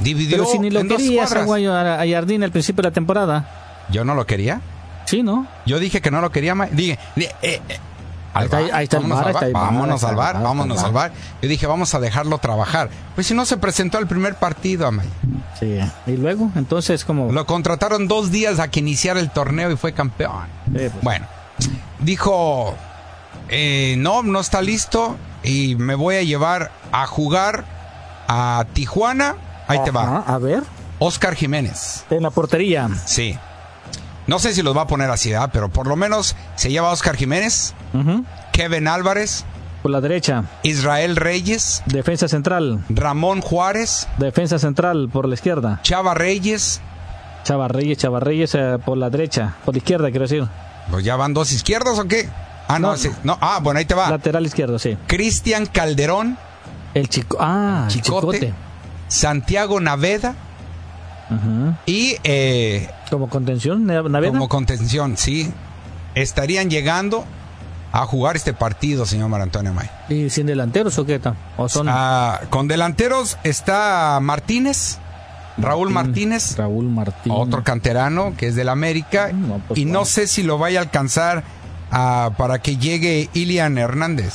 dividió 0.00 0.38
Pero 0.38 0.50
si 0.50 0.58
ni 0.58 0.70
lo 0.70 0.80
en 0.80 0.88
dos 0.88 0.98
querías, 0.98 1.30
a, 1.74 2.04
al 2.46 2.50
principio 2.52 2.82
de 2.82 2.88
la 2.88 2.92
temporada. 2.94 3.48
Yo 3.90 4.04
no 4.04 4.14
lo 4.14 4.26
quería. 4.26 4.60
Sí, 5.04 5.22
¿no? 5.22 5.46
Yo 5.66 5.78
dije 5.78 6.00
que 6.00 6.10
no 6.10 6.20
lo 6.20 6.30
quería. 6.32 6.54
Dije, 6.72 6.98
di- 7.14 7.24
eh, 7.42 7.60
eh, 7.68 7.78
Ahí 8.34 8.48
bar, 8.48 8.70
ahí 8.72 8.84
está 8.84 8.96
el 8.96 9.04
vámonos 9.04 9.24
bar, 9.24 9.28
al 9.28 9.28
ahí 9.28 9.34
está 9.34 9.46
el 9.46 9.52
bar, 9.52 9.64
vámonos 9.64 9.90
ahí 9.90 9.94
está 9.94 10.06
al 10.06 10.12
el 10.12 10.16
bar, 10.16 10.34
bar, 10.34 10.42
vámonos 10.42 10.82
al 10.82 10.92
bar. 10.92 11.12
Yo 11.40 11.48
dije, 11.48 11.66
vamos 11.66 11.94
a 11.94 12.00
dejarlo 12.00 12.38
trabajar. 12.38 12.90
Pues 13.14 13.28
si 13.28 13.34
no 13.34 13.46
se 13.46 13.56
presentó 13.56 13.96
al 13.98 14.08
primer 14.08 14.34
partido, 14.34 14.86
Amaya. 14.88 15.08
Sí. 15.58 15.78
Y 16.06 16.16
luego, 16.16 16.50
entonces, 16.56 17.04
como. 17.04 17.32
Lo 17.32 17.46
contrataron 17.46 18.08
dos 18.08 18.32
días 18.32 18.58
a 18.58 18.68
que 18.68 18.80
iniciara 18.80 19.20
el 19.20 19.30
torneo 19.30 19.70
y 19.70 19.76
fue 19.76 19.92
campeón. 19.92 20.46
Sí, 20.66 20.72
pues. 20.72 20.92
Bueno, 21.02 21.26
dijo, 22.00 22.74
eh, 23.48 23.94
no, 23.98 24.22
no 24.22 24.40
está 24.40 24.62
listo 24.62 25.16
y 25.44 25.76
me 25.76 25.94
voy 25.94 26.16
a 26.16 26.22
llevar 26.22 26.72
a 26.90 27.06
jugar 27.06 27.64
a 28.26 28.66
Tijuana. 28.72 29.36
Ahí 29.68 29.78
te 29.84 29.90
va. 29.90 30.24
A 30.26 30.38
ver. 30.38 30.62
Oscar 30.98 31.34
Jiménez. 31.34 32.04
En 32.10 32.22
la 32.22 32.30
portería. 32.30 32.88
Sí. 33.06 33.38
No 34.26 34.38
sé 34.38 34.54
si 34.54 34.62
los 34.62 34.76
va 34.76 34.82
a 34.82 34.86
poner 34.86 35.10
así, 35.10 35.30
¿verdad? 35.32 35.50
pero 35.52 35.68
por 35.68 35.86
lo 35.86 35.96
menos 35.96 36.34
se 36.56 36.70
lleva 36.70 36.88
a 36.88 36.92
Oscar 36.92 37.16
Jiménez. 37.16 37.74
Kevin 38.52 38.88
Álvarez, 38.88 39.44
Por 39.82 39.90
la 39.90 40.00
derecha. 40.00 40.44
Israel 40.62 41.16
Reyes, 41.16 41.82
Defensa 41.86 42.26
central. 42.28 42.82
Ramón 42.88 43.40
Juárez, 43.42 44.08
Defensa 44.18 44.58
central 44.58 45.08
por 45.12 45.28
la 45.28 45.34
izquierda. 45.34 45.80
Chava 45.82 46.14
Reyes. 46.14 46.80
Chava 47.44 47.68
Reyes, 47.68 47.98
Chava 47.98 48.20
Reyes 48.20 48.54
eh, 48.54 48.78
por 48.84 48.96
la 48.96 49.10
derecha. 49.10 49.56
Por 49.66 49.74
la 49.74 49.78
izquierda, 49.78 50.08
quiero 50.10 50.22
decir. 50.26 50.46
Pues 50.90 51.04
ya 51.04 51.16
van 51.16 51.34
dos 51.34 51.52
izquierdos 51.52 51.98
o 51.98 52.04
qué? 52.08 52.28
Ah, 52.68 52.78
no, 52.78 52.92
No. 52.92 52.96
sí, 52.96 53.10
no. 53.24 53.36
Ah, 53.42 53.58
bueno, 53.62 53.78
ahí 53.78 53.84
te 53.84 53.94
va. 53.94 54.08
Lateral 54.08 54.46
izquierdo, 54.46 54.78
sí. 54.78 54.96
Cristian 55.06 55.66
Calderón, 55.66 56.38
El 56.94 57.10
chico. 57.10 57.36
Ah, 57.40 57.82
el 57.86 57.92
Chicote. 57.92 58.38
chicote. 58.38 58.54
Santiago 59.08 59.78
Naveda 59.80 60.34
y 61.86 62.16
eh, 62.24 62.88
Como 63.14 63.28
contención, 63.28 63.86
Nav- 63.86 64.10
Naveda. 64.10 64.32
como 64.32 64.48
contención, 64.48 65.16
sí. 65.16 65.52
Estarían 66.16 66.68
llegando 66.68 67.24
a 67.92 68.06
jugar 68.06 68.34
este 68.34 68.52
partido, 68.52 69.06
señor 69.06 69.28
Mar 69.28 69.40
Antonio 69.40 69.72
May. 69.72 69.88
¿Y 70.08 70.30
sin 70.30 70.46
delanteros 70.46 70.98
o 70.98 71.06
qué 71.06 71.20
tal? 71.20 71.36
¿O 71.56 71.68
son 71.68 71.86
Ah, 71.88 72.40
con 72.50 72.66
delanteros 72.66 73.38
está 73.44 74.18
Martínez, 74.20 74.98
Raúl 75.58 75.90
Martínez, 75.90 76.56
Raúl 76.56 76.88
Martínez? 76.88 77.38
otro 77.38 77.62
canterano 77.62 78.34
que 78.36 78.48
es 78.48 78.56
del 78.56 78.68
América. 78.68 79.30
No, 79.32 79.60
pues 79.68 79.78
y 79.78 79.84
no 79.84 80.04
sé 80.04 80.26
si 80.26 80.42
lo 80.42 80.58
vaya 80.58 80.80
a 80.80 80.82
alcanzar 80.82 81.44
ah, 81.92 82.30
para 82.36 82.58
que 82.60 82.76
llegue 82.78 83.28
Ilian 83.34 83.78
Hernández, 83.78 84.34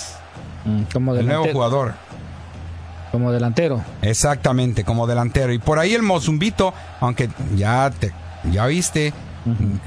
Mm, 0.65 0.83
Como 0.93 1.15
el 1.15 1.25
nuevo 1.25 1.45
jugador. 1.51 1.95
Como 3.12 3.31
delantero. 3.31 3.81
Exactamente, 4.01 4.83
como 4.83 5.07
delantero. 5.07 5.51
Y 5.51 5.57
por 5.59 5.79
ahí 5.79 5.93
el 5.95 6.03
Mozumbito, 6.03 6.74
aunque 7.00 7.29
ya 7.55 7.89
te, 7.98 8.12
ya 8.51 8.65
viste, 8.67 9.13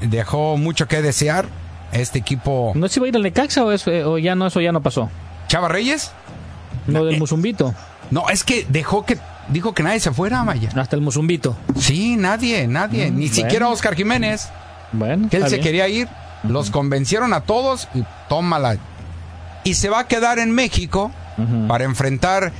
dejó 0.01 0.57
mucho 0.57 0.87
que 0.87 1.01
desear. 1.01 1.47
Este 1.91 2.17
equipo. 2.17 2.71
¿No 2.73 2.87
se 2.87 2.99
iba 2.99 3.05
a 3.05 3.09
ir 3.09 3.15
al 3.15 3.21
Necaxa 3.21 3.63
o, 3.63 3.71
eh, 3.71 4.03
o 4.03 4.17
ya 4.17 4.33
no, 4.33 4.47
eso 4.47 4.59
ya 4.59 4.71
no 4.71 4.81
pasó? 4.81 5.11
¿Chava 5.47 5.67
Reyes? 5.67 6.11
Lo 6.87 7.05
del 7.05 7.19
Musumbito. 7.19 7.75
No, 8.09 8.29
es 8.29 8.43
que 8.43 8.65
dejó 8.67 9.05
que. 9.05 9.19
Dijo 9.49 9.75
que 9.75 9.83
nadie 9.83 9.99
se 9.99 10.09
fuera, 10.11 10.43
Maya. 10.43 10.69
Hasta 10.75 10.95
el 10.95 11.03
Musumbito. 11.03 11.55
Sí, 11.77 12.15
nadie, 12.15 12.65
nadie. 12.67 13.11
Mm, 13.11 13.15
Ni 13.19 13.27
bueno. 13.27 13.35
siquiera 13.35 13.69
Oscar 13.69 13.93
Jiménez. 13.93 14.49
Bueno, 14.91 15.29
que 15.29 15.37
él 15.37 15.43
se 15.43 15.57
bien. 15.57 15.63
quería 15.63 15.87
ir. 15.87 16.07
Los 16.41 16.71
convencieron 16.71 17.31
a 17.31 17.41
todos 17.41 17.87
y 17.93 18.03
tómala. 18.27 18.77
Y 19.63 19.75
se 19.75 19.89
va 19.89 19.99
a 19.99 20.07
quedar 20.07 20.39
en 20.39 20.51
México 20.51 21.11
para 21.67 21.83
enfrentar 21.83 22.51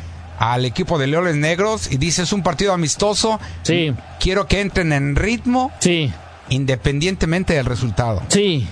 al 0.51 0.65
equipo 0.65 0.97
de 0.97 1.07
Leones 1.07 1.35
Negros. 1.35 1.91
Y 1.91 1.97
dice, 1.97 2.23
es 2.23 2.33
un 2.33 2.43
partido 2.43 2.73
amistoso. 2.73 3.39
Sí. 3.61 3.93
Quiero 4.19 4.47
que 4.47 4.59
entren 4.59 4.91
en 4.91 5.15
ritmo. 5.15 5.71
Sí. 5.79 6.11
Independientemente 6.49 7.53
del 7.53 7.65
resultado. 7.65 8.21
Sí. 8.27 8.67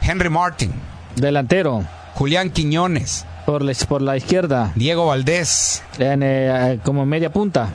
Henry 0.00 0.30
Martin. 0.30 0.72
Delantero. 1.16 1.84
Julián 2.14 2.50
Quiñones. 2.50 3.26
Por 3.44 3.62
la, 3.62 3.74
por 3.88 4.00
la 4.00 4.16
izquierda. 4.16 4.72
Diego 4.74 5.06
Valdés. 5.06 5.82
En, 5.98 6.22
eh, 6.22 6.78
como 6.82 7.04
media 7.04 7.30
punta. 7.30 7.68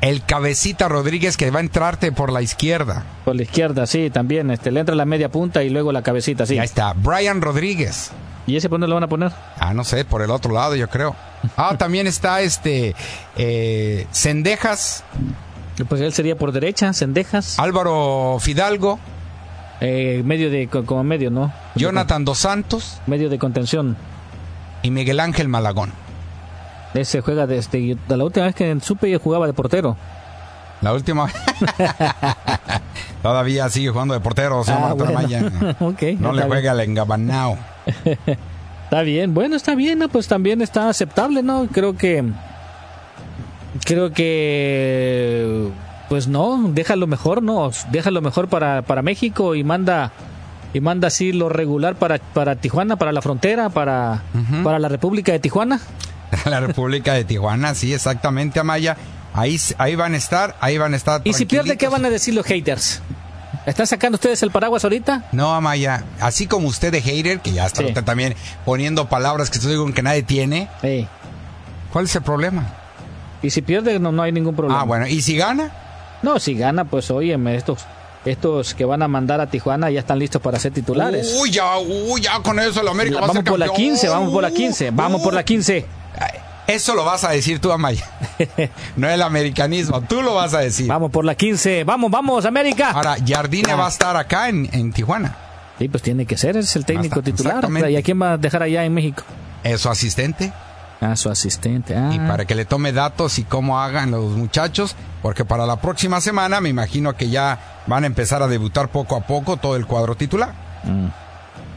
El 0.00 0.22
cabecita 0.24 0.88
Rodríguez 0.88 1.36
que 1.36 1.50
va 1.50 1.58
a 1.58 1.62
entrarte 1.62 2.12
por 2.12 2.30
la 2.30 2.42
izquierda. 2.42 3.04
Por 3.24 3.34
la 3.34 3.42
izquierda, 3.42 3.86
sí, 3.86 4.10
también. 4.10 4.52
Este, 4.52 4.70
le 4.70 4.80
entra 4.80 4.94
la 4.94 5.04
media 5.04 5.28
punta 5.28 5.64
y 5.64 5.70
luego 5.70 5.90
la 5.90 6.02
cabecita, 6.02 6.46
sí. 6.46 6.54
Y 6.54 6.58
ahí 6.58 6.66
está. 6.66 6.92
Brian 6.92 7.42
Rodríguez. 7.42 8.12
¿Y 8.48 8.56
ese 8.56 8.68
por 8.68 8.76
dónde 8.80 8.88
lo 8.88 8.94
van 8.94 9.04
a 9.04 9.08
poner? 9.08 9.30
Ah, 9.60 9.72
no 9.74 9.84
sé, 9.84 10.04
por 10.04 10.22
el 10.22 10.30
otro 10.30 10.52
lado, 10.52 10.74
yo 10.74 10.88
creo. 10.88 11.14
Ah, 11.56 11.74
también 11.78 12.06
está 12.08 12.40
este 12.40 12.96
eh, 13.36 14.06
Cendejas, 14.10 15.04
Pues 15.88 16.00
él 16.00 16.12
sería 16.12 16.36
por 16.36 16.50
derecha, 16.50 16.92
Cendejas. 16.92 17.58
Álvaro 17.60 18.38
Fidalgo, 18.40 18.98
Eh, 19.80 20.22
medio 20.24 20.50
de, 20.50 20.66
co- 20.66 20.84
como 20.84 21.04
medio, 21.04 21.30
¿no? 21.30 21.52
Jonathan 21.76 22.24
Dos 22.24 22.38
Santos 22.38 23.00
Medio 23.06 23.28
de 23.28 23.38
contención. 23.38 23.96
y 24.82 24.90
Miguel 24.90 25.20
Ángel 25.20 25.46
Malagón. 25.48 25.92
Ese 26.94 27.20
juega 27.20 27.46
desde 27.46 27.96
de 28.08 28.16
la 28.16 28.24
última 28.24 28.46
vez 28.46 28.54
que 28.56 28.76
supe 28.80 29.16
jugaba 29.18 29.46
de 29.46 29.52
portero. 29.52 29.96
La 30.80 30.92
última. 30.94 31.28
Todavía 33.22 33.68
sigue 33.68 33.90
jugando 33.90 34.14
de 34.14 34.20
portero, 34.20 34.62
Ah, 34.68 34.94
bueno. 34.96 35.76
Ok, 35.80 36.02
No 36.18 36.32
le 36.32 36.42
juega 36.44 36.70
al 36.72 36.80
engabanao. 36.80 37.58
Está 38.88 39.02
bien, 39.02 39.34
bueno, 39.34 39.54
está 39.54 39.74
bien, 39.74 39.98
¿no? 39.98 40.08
pues 40.08 40.28
también 40.28 40.62
está 40.62 40.88
aceptable, 40.88 41.42
¿no? 41.42 41.68
Creo 41.70 41.94
que. 41.94 42.24
Creo 43.84 44.12
que. 44.14 45.68
Pues 46.08 46.26
no, 46.26 46.70
déjalo 46.72 47.06
mejor, 47.06 47.42
¿no? 47.42 47.70
Déjalo 47.90 48.22
mejor 48.22 48.48
para, 48.48 48.80
para 48.80 49.02
México 49.02 49.54
y 49.54 49.62
manda. 49.62 50.10
Y 50.72 50.80
manda 50.80 51.08
así 51.08 51.32
lo 51.32 51.50
regular 51.50 51.96
para, 51.96 52.18
para 52.18 52.56
Tijuana, 52.56 52.96
para 52.96 53.12
la 53.12 53.20
frontera, 53.20 53.68
para, 53.68 54.22
para 54.64 54.78
la 54.78 54.88
República 54.88 55.32
de 55.32 55.38
Tijuana. 55.38 55.80
La 56.44 56.60
República 56.60 57.14
de 57.14 57.24
Tijuana, 57.24 57.74
sí, 57.74 57.92
exactamente, 57.94 58.60
Amaya. 58.60 58.96
Ahí, 59.32 59.58
ahí 59.78 59.96
van 59.96 60.14
a 60.14 60.16
estar, 60.16 60.56
ahí 60.60 60.76
van 60.76 60.92
a 60.94 60.96
estar. 60.96 61.22
Y 61.24 61.32
si 61.32 61.46
pierde, 61.46 61.76
¿qué 61.76 61.88
van 61.88 62.04
a 62.04 62.10
decir 62.10 62.34
los 62.34 62.44
haters? 62.44 63.02
¿Están 63.68 63.86
sacando 63.86 64.16
ustedes 64.16 64.42
el 64.42 64.50
paraguas 64.50 64.82
ahorita? 64.84 65.24
No, 65.32 65.54
Amaya, 65.54 66.04
así 66.20 66.46
como 66.46 66.68
usted 66.68 66.90
de 66.90 67.02
hater, 67.02 67.40
que 67.40 67.52
ya 67.52 67.66
está 67.66 67.86
Sí. 67.86 67.92
también 68.04 68.34
poniendo 68.64 69.08
palabras 69.08 69.50
que 69.50 69.58
estoy 69.58 69.72
digo 69.72 69.92
que 69.92 70.02
nadie 70.02 70.22
tiene. 70.22 70.68
Sí. 70.80 71.06
¿Cuál 71.92 72.06
es 72.06 72.16
el 72.16 72.22
problema? 72.22 72.66
Y 73.42 73.50
si 73.50 73.60
pierde, 73.62 73.98
no, 73.98 74.10
no 74.10 74.22
hay 74.22 74.32
ningún 74.32 74.56
problema. 74.56 74.80
Ah, 74.80 74.84
bueno, 74.84 75.06
¿y 75.06 75.20
si 75.20 75.36
gana? 75.36 75.70
No, 76.22 76.40
si 76.40 76.54
gana, 76.54 76.84
pues 76.86 77.10
óyeme, 77.10 77.56
estos, 77.56 77.84
estos 78.24 78.74
que 78.74 78.84
van 78.84 79.02
a 79.02 79.08
mandar 79.08 79.40
a 79.40 79.46
Tijuana 79.48 79.90
ya 79.90 80.00
están 80.00 80.18
listos 80.18 80.40
para 80.40 80.58
ser 80.58 80.72
titulares. 80.72 81.36
Uy, 81.40 81.50
ya, 81.50 81.78
uy, 81.78 82.22
ya 82.22 82.40
con 82.40 82.58
eso 82.58 82.80
el 82.80 82.88
América 82.88 83.16
va 83.16 83.26
a 83.26 83.28
vamos 83.28 83.36
ser 83.36 83.44
por 83.44 83.58
la 83.58 83.66
campeón. 83.66 83.88
15, 83.90 84.08
vamos 84.08 84.32
por 84.32 84.42
la 84.42 84.50
15, 84.50 84.90
vamos 84.92 85.20
por 85.22 85.34
la 85.34 85.42
15. 85.44 85.86
Eso 86.68 86.94
lo 86.94 87.02
vas 87.04 87.24
a 87.24 87.30
decir 87.30 87.60
tú, 87.60 87.72
Amaya. 87.72 88.04
no 88.96 89.08
el 89.08 89.22
americanismo, 89.22 90.02
tú 90.02 90.20
lo 90.20 90.34
vas 90.34 90.52
a 90.52 90.58
decir. 90.58 90.86
Vamos 90.86 91.10
por 91.10 91.24
la 91.24 91.34
15, 91.34 91.82
vamos, 91.84 92.10
vamos, 92.10 92.44
América. 92.44 92.90
Ahora, 92.90 93.16
Jardine 93.26 93.72
va 93.74 93.86
a 93.86 93.88
estar 93.88 94.14
acá 94.16 94.50
en, 94.50 94.68
en 94.72 94.92
Tijuana. 94.92 95.34
Sí, 95.78 95.88
pues 95.88 96.02
tiene 96.02 96.26
que 96.26 96.36
ser, 96.36 96.58
es 96.58 96.76
el 96.76 96.84
técnico 96.84 97.22
titular. 97.22 97.66
¿Y 97.90 97.96
a 97.96 98.02
quién 98.02 98.20
va 98.20 98.32
a 98.32 98.36
dejar 98.36 98.62
allá 98.62 98.84
en 98.84 98.92
México? 98.92 99.22
Es 99.64 99.80
su 99.80 99.88
asistente. 99.88 100.52
A 101.00 101.16
su 101.16 101.30
asistente. 101.30 101.96
Ah. 101.96 102.10
Y 102.12 102.18
para 102.18 102.44
que 102.44 102.54
le 102.54 102.66
tome 102.66 102.92
datos 102.92 103.38
y 103.38 103.44
cómo 103.44 103.80
hagan 103.80 104.10
los 104.10 104.32
muchachos, 104.32 104.94
porque 105.22 105.46
para 105.46 105.64
la 105.64 105.80
próxima 105.80 106.20
semana 106.20 106.60
me 106.60 106.68
imagino 106.68 107.16
que 107.16 107.30
ya 107.30 107.82
van 107.86 108.04
a 108.04 108.06
empezar 108.08 108.42
a 108.42 108.46
debutar 108.48 108.88
poco 108.90 109.16
a 109.16 109.20
poco 109.20 109.56
todo 109.56 109.74
el 109.76 109.86
cuadro 109.86 110.16
titular. 110.16 110.52
Mm. 110.84 111.06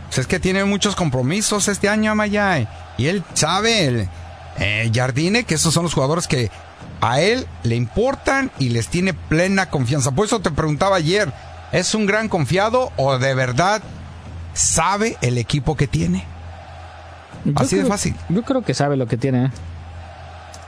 Pues 0.07 0.17
es 0.17 0.27
que 0.27 0.39
tiene 0.41 0.65
muchos 0.65 0.95
compromisos 0.97 1.69
este 1.69 1.87
año, 1.87 2.11
Amaya. 2.11 2.57
eh, 2.59 2.67
Y 2.97 3.05
él 3.07 3.23
sabe, 3.35 3.85
el, 3.85 4.09
eh, 4.57 4.91
Jardine, 4.93 5.43
que 5.43 5.55
esos 5.55 5.73
son 5.73 5.83
los 5.83 5.93
jugadores 5.93 6.27
que 6.27 6.49
a 7.01 7.19
él 7.21 7.47
le 7.63 7.75
importan 7.75 8.51
y 8.59 8.69
les 8.69 8.87
tiene 8.87 9.13
plena 9.13 9.69
confianza. 9.69 10.11
Por 10.11 10.25
eso 10.25 10.39
te 10.39 10.51
preguntaba 10.51 10.97
ayer, 10.97 11.31
¿es 11.71 11.95
un 11.95 12.05
gran 12.05 12.29
confiado 12.29 12.91
o 12.97 13.17
de 13.17 13.33
verdad 13.33 13.81
sabe 14.53 15.17
el 15.21 15.37
equipo 15.37 15.75
que 15.75 15.87
tiene? 15.87 16.25
Yo 17.45 17.53
Así 17.55 17.75
de 17.77 17.85
fácil. 17.85 18.15
Yo 18.29 18.43
creo 18.43 18.61
que 18.61 18.73
sabe 18.73 18.97
lo 18.97 19.07
que 19.07 19.17
tiene. 19.17 19.45
¿eh? 19.45 19.51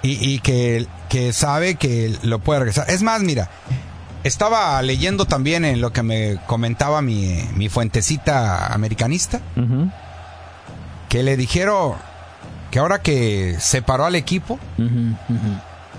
y, 0.04 0.34
y 0.34 0.40
que, 0.40 0.86
que 1.10 1.34
sabe 1.34 1.76
que 1.76 2.16
lo 2.22 2.40
puede 2.40 2.60
regresar. 2.60 2.90
Es 2.90 3.02
más, 3.02 3.22
mira, 3.22 3.50
estaba 4.24 4.80
leyendo 4.82 5.26
también 5.26 5.66
en 5.66 5.82
lo 5.82 5.92
que 5.92 6.04
me 6.04 6.38
comentaba 6.46 7.02
mi, 7.02 7.42
mi 7.56 7.70
fuentecita 7.70 8.68
americanista, 8.74 9.40
que 11.10 11.24
le 11.24 11.38
dijeron 11.38 11.94
que 12.74 12.80
ahora 12.80 13.04
que 13.04 13.56
separó 13.60 14.06
al 14.06 14.16
equipo 14.16 14.58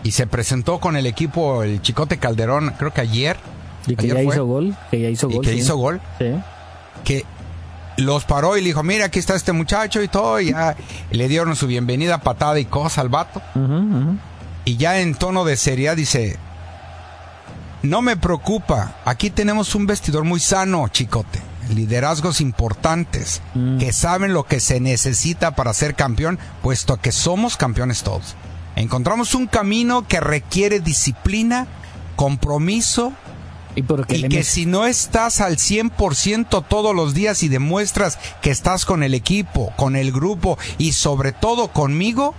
y 0.02 0.10
se 0.10 0.26
presentó 0.26 0.80
con 0.80 0.96
el 0.96 1.06
equipo 1.06 1.62
el 1.62 1.80
Chicote 1.80 2.16
Calderón, 2.18 2.74
creo 2.76 2.92
que 2.92 3.00
ayer, 3.00 3.36
Y 3.86 3.94
que 3.94 4.06
ayer 4.06 4.16
ya 4.16 4.24
fue, 4.24 4.34
hizo 4.34 4.44
gol. 4.44 4.76
Que 4.90 5.00
ya 5.00 5.08
hizo 5.08 5.30
y 5.30 5.34
gol. 5.34 5.44
que 5.44 5.52
sí. 5.52 5.58
hizo 5.58 5.76
gol, 5.76 6.00
Sí. 6.18 6.34
que 7.04 7.24
los 7.96 8.24
paró 8.24 8.56
y 8.56 8.60
le 8.60 8.66
dijo, 8.66 8.82
mira, 8.82 9.04
aquí 9.04 9.20
está 9.20 9.36
este 9.36 9.52
muchacho 9.52 10.02
y 10.02 10.08
todo, 10.08 10.40
y 10.40 10.50
ya 10.50 10.74
le 11.12 11.28
dieron 11.28 11.54
su 11.54 11.68
bienvenida 11.68 12.18
patada 12.18 12.58
y 12.58 12.64
cosa 12.64 13.02
al 13.02 13.08
vato. 13.08 13.40
Y 14.64 14.76
ya 14.76 14.98
en 14.98 15.14
tono 15.14 15.44
de 15.44 15.56
seriedad 15.56 15.94
dice, 15.96 16.38
no 17.84 18.02
me 18.02 18.16
preocupa, 18.16 18.96
aquí 19.04 19.30
tenemos 19.30 19.76
un 19.76 19.86
vestidor 19.86 20.24
muy 20.24 20.40
sano, 20.40 20.88
chicote, 20.88 21.38
liderazgos 21.70 22.40
importantes, 22.40 23.40
Mm. 23.54 23.78
que 23.78 23.92
saben 23.92 24.32
lo 24.32 24.44
que 24.44 24.60
se 24.60 24.80
necesita 24.80 25.54
para 25.54 25.72
ser 25.74 25.94
campeón, 25.94 26.38
puesto 26.62 26.96
que 26.98 27.12
somos 27.12 27.56
campeones 27.56 28.02
todos. 28.02 28.34
Encontramos 28.76 29.34
un 29.34 29.46
camino 29.46 30.06
que 30.08 30.20
requiere 30.20 30.80
disciplina, 30.80 31.66
compromiso, 32.16 33.12
Y 33.76 34.28
que 34.28 34.44
si 34.44 34.66
no 34.66 34.86
estás 34.86 35.40
al 35.40 35.58
100% 35.58 36.62
todos 36.62 36.94
los 36.94 37.12
días 37.12 37.42
y 37.42 37.48
demuestras 37.48 38.18
que 38.40 38.50
estás 38.52 38.84
con 38.84 39.02
el 39.02 39.14
equipo, 39.14 39.72
con 39.76 39.96
el 39.96 40.12
grupo 40.12 40.56
y 40.78 40.92
sobre 40.92 41.32
todo 41.32 41.66
conmigo, 41.72 42.34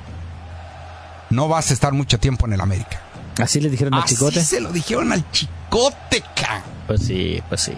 no 1.29 1.49
vas 1.49 1.71
a 1.71 1.73
estar 1.73 1.91
mucho 1.91 2.19
tiempo 2.19 2.45
en 2.45 2.53
el 2.53 2.61
América. 2.61 3.01
Así 3.37 3.59
le 3.59 3.69
dijeron 3.69 3.93
al 3.95 4.03
Así 4.03 4.15
chicote. 4.15 4.41
se 4.45 4.61
lo 4.61 4.71
dijeron 4.71 5.11
al 5.11 5.29
chicote, 5.31 6.23
ca. 6.35 6.63
Pues 6.87 7.01
sí, 7.01 7.41
pues 7.49 7.59
sí. 7.61 7.73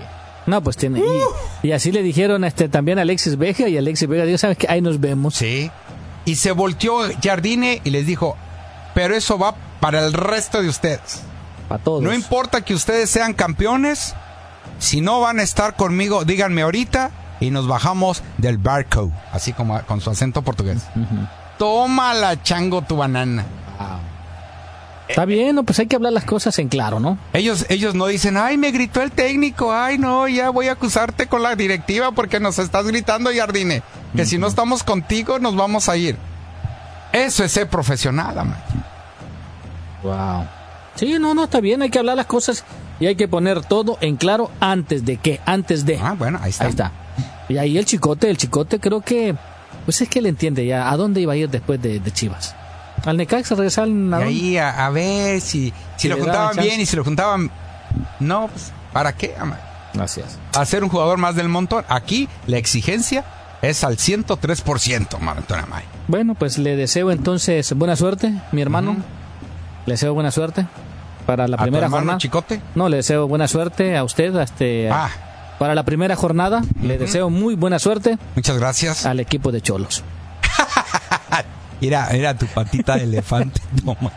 No, 0.48 0.64
pues 0.64 0.78
tiene. 0.78 1.00
Y, 1.00 1.68
y 1.68 1.72
así 1.74 1.92
le 1.92 2.02
dijeron 2.02 2.44
este 2.44 2.70
también 2.70 2.98
a 2.98 3.04
Alexis 3.04 3.38
Vega 3.38 3.68
y 3.68 3.78
Alexis 3.78 4.08
Vega 4.08 4.24
dijo, 4.26 4.38
¿sabes 4.38 4.58
qué? 4.58 4.68
Ahí 4.70 4.82
nos 4.82 5.00
vemos. 5.00 5.36
Sí. 5.36 5.70
Y 6.26 6.36
se 6.36 6.52
volteó 6.52 7.00
Jardine 7.22 7.82
y 7.84 7.90
les 7.90 8.06
dijo, 8.08 8.36
pero 8.96 9.16
eso 9.16 9.38
va 9.38 9.56
para 9.80 10.06
el 10.06 10.14
resto 10.14 10.62
de 10.62 10.70
ustedes. 10.70 11.22
Para 11.68 11.84
todos. 11.84 12.02
No 12.02 12.14
importa 12.14 12.62
que 12.62 12.74
ustedes 12.74 13.10
sean 13.10 13.34
campeones, 13.34 14.16
si 14.80 15.02
no 15.02 15.20
van 15.20 15.40
a 15.40 15.44
estar 15.44 15.76
conmigo, 15.76 16.26
díganme 16.26 16.62
ahorita 16.62 17.12
y 17.40 17.52
nos 17.52 17.68
bajamos 17.68 18.24
del 18.38 18.58
barco, 18.58 19.12
así 19.32 19.54
como 19.54 19.82
con 19.84 20.02
su 20.02 20.10
acento 20.10 20.42
portugués. 20.42 20.82
Toma 21.58 22.14
la 22.14 22.42
chango 22.42 22.82
tu 22.82 22.98
banana. 22.98 23.46
Está 25.08 25.26
bien, 25.26 25.56
no, 25.56 25.64
pues 25.64 25.80
hay 25.80 25.88
que 25.88 25.96
hablar 25.96 26.12
las 26.14 26.26
cosas 26.26 26.60
en 26.60 26.68
claro, 26.68 27.00
¿no? 27.00 27.18
Ellos, 27.34 27.66
ellos 27.70 27.96
no 27.96 28.08
dicen, 28.08 28.36
ay, 28.38 28.58
me 28.58 28.72
gritó 28.72 29.02
el 29.02 29.12
técnico, 29.12 29.74
ay, 29.74 29.98
no, 29.98 30.28
ya 30.28 30.50
voy 30.50 30.68
a 30.68 30.74
acusarte 30.74 31.28
con 31.28 31.44
la 31.44 31.56
directiva 31.56 32.12
porque 32.12 32.40
nos 32.40 32.60
estás 32.60 32.86
gritando, 32.88 33.30
Jardine, 33.34 33.84
que 34.16 34.26
si 34.26 34.38
no 34.38 34.48
estamos 34.48 34.84
contigo 34.84 35.40
nos 35.40 35.56
vamos 35.56 35.88
a 35.88 35.98
ir. 35.98 36.18
Eso 37.14 37.44
es 37.44 37.52
ser 37.52 37.70
profesional, 37.70 38.38
ama. 38.38 38.58
Wow. 40.04 40.46
Sí, 40.96 41.18
no, 41.20 41.34
no, 41.34 41.46
está 41.46 41.62
bien, 41.62 41.82
hay 41.82 41.90
que 41.90 42.00
hablar 42.00 42.18
las 42.18 42.26
cosas 42.26 42.66
y 43.00 43.06
hay 43.06 43.16
que 43.16 43.28
poner 43.28 43.64
todo 43.64 43.98
en 44.02 44.18
claro 44.18 44.52
antes 44.60 45.06
de 45.06 45.18
que, 45.18 45.40
antes 45.46 45.86
de. 45.86 45.98
Ah, 45.98 46.16
bueno, 46.18 46.40
ahí 46.42 46.50
está. 46.50 46.66
Ahí 46.66 46.70
está. 46.72 46.92
Y 47.50 47.58
ahí 47.58 47.78
el 47.78 47.86
chicote, 47.86 48.30
el 48.30 48.38
chicote 48.38 48.80
creo 48.80 49.02
que, 49.02 49.36
pues 49.86 50.02
es 50.02 50.10
que 50.10 50.20
él 50.20 50.26
entiende 50.26 50.66
ya 50.66 50.92
a 50.92 50.98
dónde 50.98 51.22
iba 51.22 51.34
a 51.34 51.36
ir 51.38 51.50
después 51.50 51.82
de, 51.82 52.00
de 52.00 52.12
Chivas. 52.12 52.56
Al 53.08 53.18
Necaxa 53.18 53.56
regresar 53.56 53.86
al 53.86 53.92
Y 53.92 54.14
ahí 54.14 54.58
a, 54.58 54.86
a 54.86 54.90
ver 54.92 55.42
si, 55.42 55.74
si 55.98 56.08
lo 56.08 56.18
juntaban 56.18 56.56
bien 56.58 56.80
y 56.82 56.86
si 56.86 56.96
lo 56.96 57.04
juntaban. 57.04 57.50
No, 58.20 58.48
pues, 58.50 58.72
¿para 58.94 59.14
qué? 59.14 59.34
Gracias. 59.94 60.38
A 60.54 60.66
ser 60.66 60.84
un 60.84 60.90
jugador 60.90 61.18
más 61.18 61.36
del 61.36 61.50
montón. 61.50 61.84
Aquí 61.90 62.28
la 62.46 62.58
exigencia 62.58 63.24
es 63.62 63.84
al 63.84 63.98
103%, 63.98 65.20
mano, 65.20 65.40
Antonio 65.40 65.64
Amay. 65.64 65.84
Bueno, 66.08 66.36
pues 66.36 66.58
le 66.58 66.76
deseo 66.76 67.10
entonces 67.12 67.74
buena 67.74 67.96
suerte, 67.96 68.32
mi 68.52 68.62
hermano. 68.62 68.98
Le 69.86 69.94
deseo 69.94 70.14
buena 70.14 70.32
suerte 70.32 70.68
para 71.26 71.48
la 71.48 71.56
¿A 71.56 71.60
tu 71.60 71.64
primera 71.64 71.86
hermano 71.86 72.00
jornada. 72.02 72.20
Chicote? 72.20 72.62
No, 72.76 72.90
le 72.90 72.98
deseo 72.98 73.28
buena 73.28 73.48
suerte 73.48 73.98
a 73.98 74.04
usted, 74.04 74.36
a 74.36 74.44
este, 74.44 74.90
Ah. 74.92 75.10
para 75.60 75.74
la 75.76 75.84
primera 75.84 76.16
jornada. 76.16 76.62
Le 76.82 76.98
deseo 76.98 77.30
muy 77.30 77.56
buena 77.56 77.80
suerte 77.80 78.18
Muchas 78.36 78.58
gracias. 78.58 79.06
al 79.06 79.20
equipo 79.20 79.52
de 79.52 79.62
Cholos. 79.62 80.04
Mira, 81.82 82.10
mira 82.12 82.38
tu 82.38 82.46
patita 82.48 82.98
de 82.98 83.04
elefante. 83.04 83.62
Toma. 83.86 84.12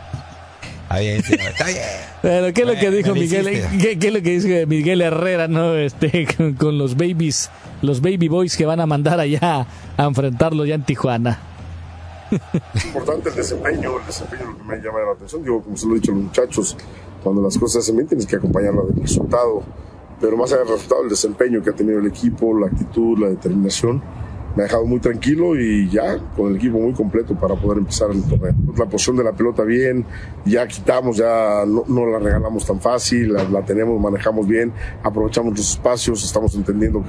Está 0.83 0.99
bien, 0.99 1.21
está 1.21 1.65
bien. 1.65 1.77
Pero, 2.21 2.53
¿qué 2.53 2.61
es 2.61 2.67
lo 2.67 2.75
que 2.75 2.91
dijo 2.91 3.13
me 3.13 3.21
Miguel? 3.21 3.63
¿Qué, 3.79 3.97
qué 3.97 4.07
es 4.07 4.13
lo 4.13 4.21
que 4.21 4.31
dice 4.31 4.65
Miguel 4.65 5.01
Herrera, 5.01 5.47
no? 5.47 5.75
Este, 5.75 6.27
con, 6.35 6.53
con 6.59 6.77
los 6.77 6.97
babies, 6.97 7.49
los 7.81 8.01
baby 8.01 8.27
boys 8.27 8.57
que 8.57 8.65
van 8.65 8.79
a 8.81 8.85
mandar 8.85 9.19
allá 9.19 9.65
a 9.97 10.03
enfrentarlo 10.03 10.65
ya 10.65 10.75
en 10.75 10.83
Tijuana. 10.83 11.39
importante 12.85 13.29
el 13.29 13.35
desempeño, 13.35 13.99
el 13.99 14.05
desempeño 14.05 14.41
es 14.41 14.47
lo 14.49 14.57
que 14.57 14.63
me 14.63 14.77
llama 14.77 14.99
la 14.99 15.11
atención. 15.13 15.43
Digo, 15.43 15.61
como 15.61 15.77
se 15.77 15.87
lo 15.87 15.93
he 15.93 15.95
dicho 15.95 16.11
a 16.11 16.15
los 16.15 16.23
muchachos, 16.25 16.77
cuando 17.23 17.41
las 17.41 17.57
cosas 17.57 17.85
se 17.85 17.93
ven 17.93 18.07
tienes 18.07 18.25
que 18.25 18.35
acompañarla 18.35 18.81
del 18.83 19.01
resultado. 19.01 19.63
Pero 20.19 20.37
más 20.37 20.51
allá 20.51 20.63
del 20.63 20.73
resultado, 20.73 21.03
el 21.03 21.09
desempeño 21.09 21.63
que 21.63 21.69
ha 21.71 21.73
tenido 21.73 21.99
el 21.99 22.07
equipo, 22.07 22.57
la 22.57 22.67
actitud, 22.67 23.17
la 23.17 23.29
determinación, 23.29 24.03
me 24.55 24.63
ha 24.63 24.65
dejado 24.65 24.85
muy 24.85 24.99
tranquilo 24.99 25.59
y 25.59 25.89
ya 25.89 26.17
con 26.35 26.51
el 26.51 26.57
equipo 26.57 26.77
muy 26.77 26.93
completo 26.93 27.35
para 27.35 27.55
poder 27.55 27.79
empezar 27.79 28.11
el 28.11 28.23
torneo. 28.23 28.53
La 28.77 28.85
posición 28.85 29.17
de 29.17 29.23
la 29.23 29.31
pelota 29.31 29.63
bien, 29.63 30.05
ya 30.45 30.67
quitamos, 30.67 31.17
ya 31.17 31.63
no, 31.65 32.05
la 32.05 32.19
regalamos 32.19 32.65
tan 32.65 32.79
fácil, 32.79 33.33
la, 33.33 33.65
tenemos, 33.65 33.99
manejamos 33.99 34.47
bien, 34.47 34.73
aprovechamos 35.03 35.57
los 35.57 35.71
espacios, 35.71 36.23
estamos 36.23 36.53
entendiendo 36.55 37.03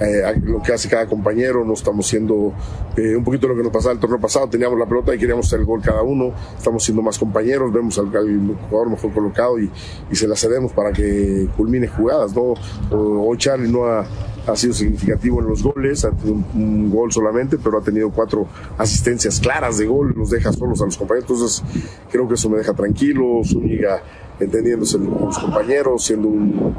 eh, 0.00 0.22
lo 0.42 0.62
que 0.62 0.72
hace 0.72 0.88
cada 0.88 1.06
compañero, 1.06 1.64
no 1.64 1.74
estamos 1.74 2.06
siendo 2.06 2.52
eh, 2.96 3.16
un 3.16 3.24
poquito 3.24 3.48
lo 3.48 3.56
que 3.56 3.62
nos 3.62 3.72
pasaba 3.72 3.94
el 3.94 4.00
torneo 4.00 4.20
pasado, 4.20 4.48
teníamos 4.48 4.78
la 4.78 4.86
pelota 4.86 5.14
y 5.14 5.18
queríamos 5.18 5.46
hacer 5.46 5.60
el 5.60 5.66
gol 5.66 5.80
cada 5.80 6.02
uno, 6.02 6.32
estamos 6.56 6.84
siendo 6.84 7.02
más 7.02 7.18
compañeros, 7.18 7.72
vemos 7.72 7.98
al, 7.98 8.06
jugador 8.06 8.90
mejor 8.90 9.12
colocado 9.12 9.58
y, 9.58 9.70
se 10.12 10.28
la 10.28 10.36
cedemos 10.36 10.72
para 10.72 10.92
que 10.92 11.48
culmine 11.56 11.88
jugadas, 11.88 12.32
¿no? 12.36 12.54
Hoy 12.92 13.36
Charlie 13.38 13.72
no 13.72 13.86
ha, 13.86 14.04
ha 14.46 14.56
sido 14.56 14.74
significativo 14.74 15.40
en 15.40 15.48
los 15.48 15.62
goles, 15.62 16.04
ha 16.04 16.10
tenido 16.10 16.44
un, 16.54 16.90
gol 16.90 17.12
solamente, 17.12 17.58
pero 17.58 17.78
ha 17.78 17.82
tenido 17.82 18.10
cuatro 18.10 18.46
asistencias 18.78 19.40
claras 19.40 19.78
de 19.78 19.86
gol, 19.86 20.14
los 20.16 20.30
deja 20.30 20.52
solos 20.52 20.80
a 20.82 20.84
los 20.84 20.96
compañeros, 20.96 21.30
entonces 21.30 21.62
creo 22.10 22.28
que 22.28 22.34
eso 22.34 22.48
me 22.50 22.58
deja 22.58 22.74
tranquilo, 22.74 23.40
Zúñiga 23.44 24.02
entendiéndose 24.40 24.98
con 24.98 25.26
los 25.26 25.38
compañeros, 25.38 26.04
siendo 26.04 26.26
un, 26.26 26.74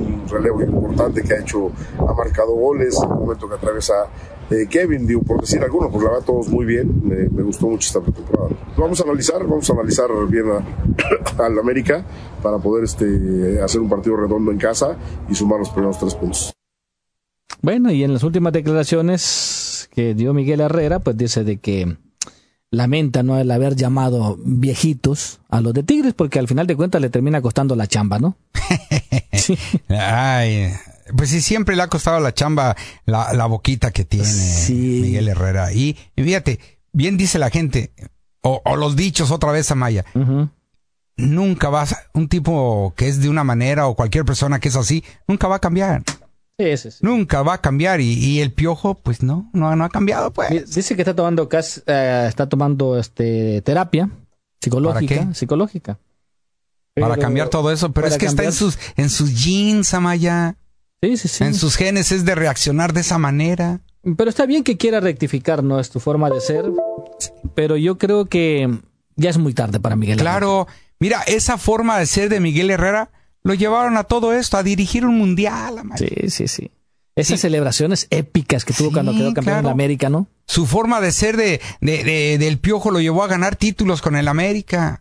un 0.00 0.28
relevo 0.28 0.62
importante 0.62 1.22
que 1.22 1.34
ha 1.34 1.40
hecho, 1.40 1.72
ha 1.98 2.12
marcado 2.12 2.54
goles, 2.54 2.96
el 3.02 3.08
momento 3.08 3.48
que 3.48 3.54
atraviesa 3.56 3.94
eh, 4.50 4.66
Kevin, 4.68 5.06
digo, 5.06 5.22
por 5.22 5.40
decir 5.40 5.62
alguno, 5.62 5.90
pues 5.90 6.02
la 6.02 6.10
verdad 6.10 6.24
todos 6.24 6.48
muy 6.48 6.64
bien, 6.64 7.02
me, 7.04 7.28
me 7.28 7.42
gustó 7.42 7.66
mucho 7.66 7.86
esta 7.86 8.00
pretemporada. 8.00 8.48
Vamos 8.76 9.00
a 9.00 9.04
analizar, 9.04 9.44
vamos 9.46 9.68
a 9.68 9.72
analizar 9.74 10.08
bien 10.28 10.46
al 11.38 11.58
América 11.58 12.04
para 12.42 12.58
poder 12.58 12.84
este, 12.84 13.60
hacer 13.62 13.80
un 13.80 13.88
partido 13.88 14.16
redondo 14.16 14.50
en 14.50 14.58
casa 14.58 14.96
y 15.28 15.34
sumar 15.34 15.58
los 15.58 15.70
primeros 15.70 15.98
tres 15.98 16.14
puntos. 16.14 16.57
Bueno, 17.62 17.90
y 17.90 18.04
en 18.04 18.12
las 18.12 18.22
últimas 18.22 18.52
declaraciones 18.52 19.88
que 19.94 20.14
dio 20.14 20.32
Miguel 20.34 20.60
Herrera, 20.60 21.00
pues 21.00 21.16
dice 21.16 21.44
de 21.44 21.58
que 21.58 21.96
lamenta 22.70 23.22
no 23.22 23.38
el 23.38 23.50
haber 23.50 23.74
llamado 23.74 24.36
viejitos 24.44 25.40
a 25.48 25.60
los 25.60 25.72
de 25.74 25.82
Tigres, 25.82 26.14
porque 26.14 26.38
al 26.38 26.48
final 26.48 26.66
de 26.66 26.76
cuentas 26.76 27.00
le 27.00 27.10
termina 27.10 27.40
costando 27.40 27.74
la 27.74 27.86
chamba, 27.86 28.18
¿no? 28.18 28.36
Ay, 29.88 30.72
pues 31.16 31.30
sí, 31.30 31.40
siempre 31.40 31.74
le 31.76 31.82
ha 31.82 31.88
costado 31.88 32.20
la 32.20 32.34
chamba 32.34 32.76
la, 33.06 33.32
la 33.32 33.46
boquita 33.46 33.90
que 33.90 34.04
tiene 34.04 34.28
Miguel 35.00 35.28
Herrera. 35.28 35.72
Y, 35.72 35.96
y 36.14 36.22
fíjate, 36.22 36.60
bien 36.92 37.16
dice 37.16 37.38
la 37.38 37.50
gente, 37.50 37.92
o, 38.42 38.60
o 38.64 38.76
los 38.76 38.94
dichos 38.96 39.30
otra 39.30 39.50
vez, 39.50 39.70
Amaya. 39.70 40.04
Nunca 41.16 41.68
vas, 41.70 41.96
un 42.14 42.28
tipo 42.28 42.92
que 42.96 43.08
es 43.08 43.20
de 43.20 43.28
una 43.28 43.42
manera 43.42 43.88
o 43.88 43.96
cualquier 43.96 44.24
persona 44.24 44.60
que 44.60 44.68
es 44.68 44.76
así, 44.76 45.02
nunca 45.26 45.48
va 45.48 45.56
a 45.56 45.60
cambiar. 45.60 46.02
Sí, 46.58 46.76
sí, 46.76 46.90
sí. 46.90 46.98
Nunca 47.02 47.42
va 47.42 47.54
a 47.54 47.60
cambiar. 47.60 48.00
Y, 48.00 48.12
y 48.14 48.40
el 48.40 48.52
piojo, 48.52 48.94
pues 48.96 49.22
no, 49.22 49.48
no, 49.52 49.74
no 49.76 49.84
ha 49.84 49.88
cambiado, 49.88 50.32
pues. 50.32 50.74
Dice 50.74 50.96
que 50.96 51.02
está 51.02 51.14
tomando 51.14 51.48
cas- 51.48 51.82
eh, 51.86 52.24
está 52.28 52.48
tomando 52.48 52.98
este 52.98 53.62
terapia 53.62 54.10
psicológica, 54.60 55.14
¿Para 55.16 55.28
qué? 55.28 55.34
psicológica. 55.34 55.98
para 56.98 57.16
cambiar 57.16 57.48
todo 57.48 57.70
eso, 57.70 57.92
pero 57.92 58.08
es 58.08 58.18
que 58.18 58.26
está 58.26 58.42
en 58.42 58.52
sus, 58.52 58.76
en 58.96 59.08
sus 59.08 59.40
jeans, 59.44 59.94
Amaya. 59.94 60.56
Sí, 61.00 61.16
sí, 61.16 61.28
sí. 61.28 61.44
En 61.44 61.54
sus 61.54 61.76
genes 61.76 62.10
es 62.10 62.24
de 62.24 62.34
reaccionar 62.34 62.92
de 62.92 63.02
esa 63.02 63.18
manera. 63.18 63.80
Pero 64.16 64.28
está 64.30 64.44
bien 64.46 64.64
que 64.64 64.76
quiera 64.76 64.98
rectificar, 64.98 65.62
¿no? 65.62 65.78
Es 65.78 65.90
tu 65.90 66.00
forma 66.00 66.28
de 66.28 66.40
ser. 66.40 66.64
Pero 67.54 67.76
yo 67.76 67.98
creo 67.98 68.26
que 68.26 68.80
ya 69.14 69.30
es 69.30 69.38
muy 69.38 69.54
tarde 69.54 69.78
para 69.78 69.94
Miguel. 69.94 70.18
Claro, 70.18 70.66
mira, 70.98 71.22
esa 71.28 71.56
forma 71.56 71.98
de 72.00 72.06
ser 72.06 72.28
de 72.30 72.40
Miguel 72.40 72.70
Herrera 72.70 73.10
lo 73.42 73.54
llevaron 73.54 73.96
a 73.96 74.04
todo 74.04 74.32
esto, 74.32 74.56
a 74.56 74.62
dirigir 74.62 75.04
un 75.06 75.16
mundial. 75.18 75.82
Sí, 75.96 76.30
sí, 76.30 76.48
sí. 76.48 76.70
Esas 77.16 77.40
celebraciones 77.40 78.06
épicas 78.10 78.64
que 78.64 78.72
tuvo 78.72 78.92
cuando 78.92 79.12
quedó 79.12 79.34
campeón 79.34 79.56
en 79.56 79.62
claro. 79.62 79.70
América, 79.70 80.08
¿no? 80.08 80.28
Su 80.46 80.66
forma 80.66 81.00
de 81.00 81.10
ser 81.10 81.36
de, 81.36 81.60
de- 81.80 82.04
de- 82.04 82.38
del 82.38 82.58
piojo 82.58 82.92
lo 82.92 83.00
llevó 83.00 83.24
a 83.24 83.26
ganar 83.28 83.56
títulos 83.56 84.02
con 84.02 84.14
el 84.14 84.28
América. 84.28 85.00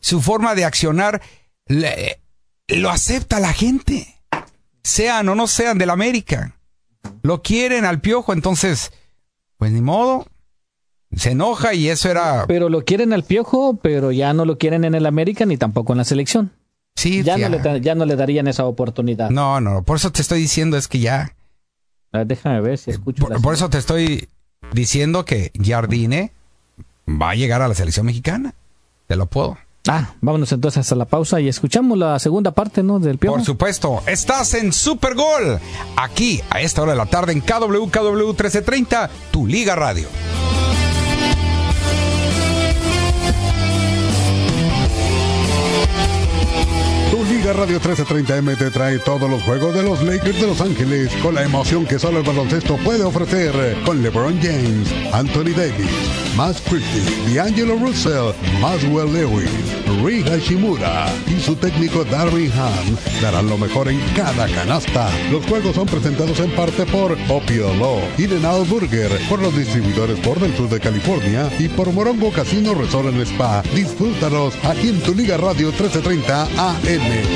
Su 0.00 0.20
forma 0.20 0.54
de 0.54 0.64
accionar 0.64 1.20
le- 1.66 2.20
lo 2.68 2.90
acepta 2.90 3.40
la 3.40 3.52
gente. 3.52 4.14
Sean 4.84 5.28
o 5.28 5.34
no 5.34 5.48
sean 5.48 5.78
del 5.78 5.90
América. 5.90 6.56
Lo 7.22 7.42
quieren 7.42 7.84
al 7.84 8.00
piojo, 8.00 8.32
entonces, 8.32 8.92
pues 9.58 9.72
ni 9.72 9.80
modo. 9.80 10.26
Se 11.16 11.32
enoja 11.32 11.74
y 11.74 11.88
eso 11.88 12.08
era. 12.08 12.44
Pero 12.46 12.68
lo 12.68 12.84
quieren 12.84 13.12
al 13.12 13.24
piojo, 13.24 13.76
pero 13.82 14.12
ya 14.12 14.32
no 14.34 14.44
lo 14.44 14.56
quieren 14.58 14.84
en 14.84 14.94
el 14.94 15.06
América 15.06 15.46
ni 15.46 15.56
tampoco 15.56 15.92
en 15.94 15.98
la 15.98 16.04
selección. 16.04 16.52
Sí, 16.96 17.22
ya, 17.22 17.36
ya. 17.36 17.48
no 17.48 17.58
le, 17.58 17.80
ya 17.80 17.94
no 17.94 18.04
le 18.06 18.16
darían 18.16 18.48
esa 18.48 18.64
oportunidad. 18.64 19.30
No, 19.30 19.60
no, 19.60 19.82
por 19.82 19.96
eso 19.96 20.10
te 20.10 20.22
estoy 20.22 20.40
diciendo 20.40 20.76
es 20.76 20.88
que 20.88 20.98
ya. 20.98 21.34
A 22.12 22.18
ver, 22.18 22.26
déjame 22.26 22.60
ver 22.60 22.78
si 22.78 22.90
escucho. 22.90 23.26
Por, 23.26 23.40
por 23.40 23.54
eso 23.54 23.68
te 23.68 23.78
estoy 23.78 24.28
diciendo 24.72 25.24
que 25.24 25.52
Jardine 25.62 26.32
va 27.08 27.30
a 27.30 27.34
llegar 27.34 27.62
a 27.62 27.68
la 27.68 27.74
selección 27.74 28.06
mexicana. 28.06 28.54
Te 29.06 29.16
lo 29.16 29.26
puedo. 29.26 29.58
Ah, 29.88 30.14
vámonos 30.20 30.50
entonces 30.50 30.90
a 30.90 30.94
la 30.96 31.04
pausa 31.04 31.40
y 31.40 31.48
escuchamos 31.48 31.96
la 31.96 32.18
segunda 32.18 32.50
parte, 32.50 32.82
¿no? 32.82 32.98
Del 32.98 33.18
piojo. 33.18 33.36
Por 33.36 33.44
supuesto, 33.44 34.02
estás 34.06 34.54
en 34.54 34.72
Super 34.72 35.14
Gol. 35.14 35.60
Aquí, 35.96 36.40
a 36.50 36.60
esta 36.60 36.82
hora 36.82 36.92
de 36.92 36.98
la 36.98 37.06
tarde, 37.06 37.32
en 37.32 37.40
KWKW 37.40 38.26
1330, 38.28 39.10
tu 39.30 39.46
Liga 39.46 39.76
Radio. 39.76 40.08
Radio 47.52 47.80
1330M 47.80 48.58
te 48.58 48.70
trae 48.70 48.98
todos 48.98 49.30
los 49.30 49.42
juegos 49.44 49.72
de 49.72 49.82
los 49.82 50.02
Lakers 50.02 50.40
de 50.40 50.46
Los 50.48 50.60
Ángeles 50.60 51.12
con 51.22 51.34
la 51.34 51.44
emoción 51.44 51.86
que 51.86 51.98
solo 51.98 52.18
el 52.18 52.24
baloncesto 52.24 52.76
puede 52.78 53.04
ofrecer 53.04 53.76
con 53.84 54.02
LeBron 54.02 54.40
James, 54.42 54.92
Anthony 55.12 55.54
Davis, 55.56 55.90
Max 56.36 56.60
Christie, 56.68 57.34
D'Angelo 57.34 57.76
Russell, 57.76 58.32
Maswell 58.60 59.12
Lewis, 59.12 59.48
Ri 60.04 60.22
Hashimura 60.24 61.06
y 61.26 61.40
su 61.40 61.54
técnico 61.54 62.04
Darvin 62.04 62.50
Ham 62.52 62.96
darán 63.22 63.48
lo 63.48 63.56
mejor 63.58 63.88
en 63.88 64.00
cada 64.16 64.48
canasta. 64.48 65.08
Los 65.30 65.46
juegos 65.46 65.76
son 65.76 65.86
presentados 65.86 66.40
en 66.40 66.50
parte 66.50 66.84
por 66.86 67.16
Opio 67.28 67.72
Law, 67.74 68.00
In-N-Out 68.18 68.68
Burger, 68.68 69.10
por 69.28 69.40
los 69.40 69.56
distribuidores 69.56 70.18
por 70.20 70.40
del 70.40 70.56
sur 70.56 70.68
de 70.68 70.80
California 70.80 71.48
y 71.58 71.68
por 71.68 71.92
Morongo 71.92 72.32
Casino 72.32 72.74
Resort 72.74 73.08
en 73.08 73.20
Spa. 73.20 73.62
Disfrútalos 73.74 74.54
aquí 74.64 74.88
en 74.88 75.00
tu 75.00 75.14
Liga 75.14 75.36
Radio 75.36 75.68
1330 75.68 76.42
AM. 76.42 77.35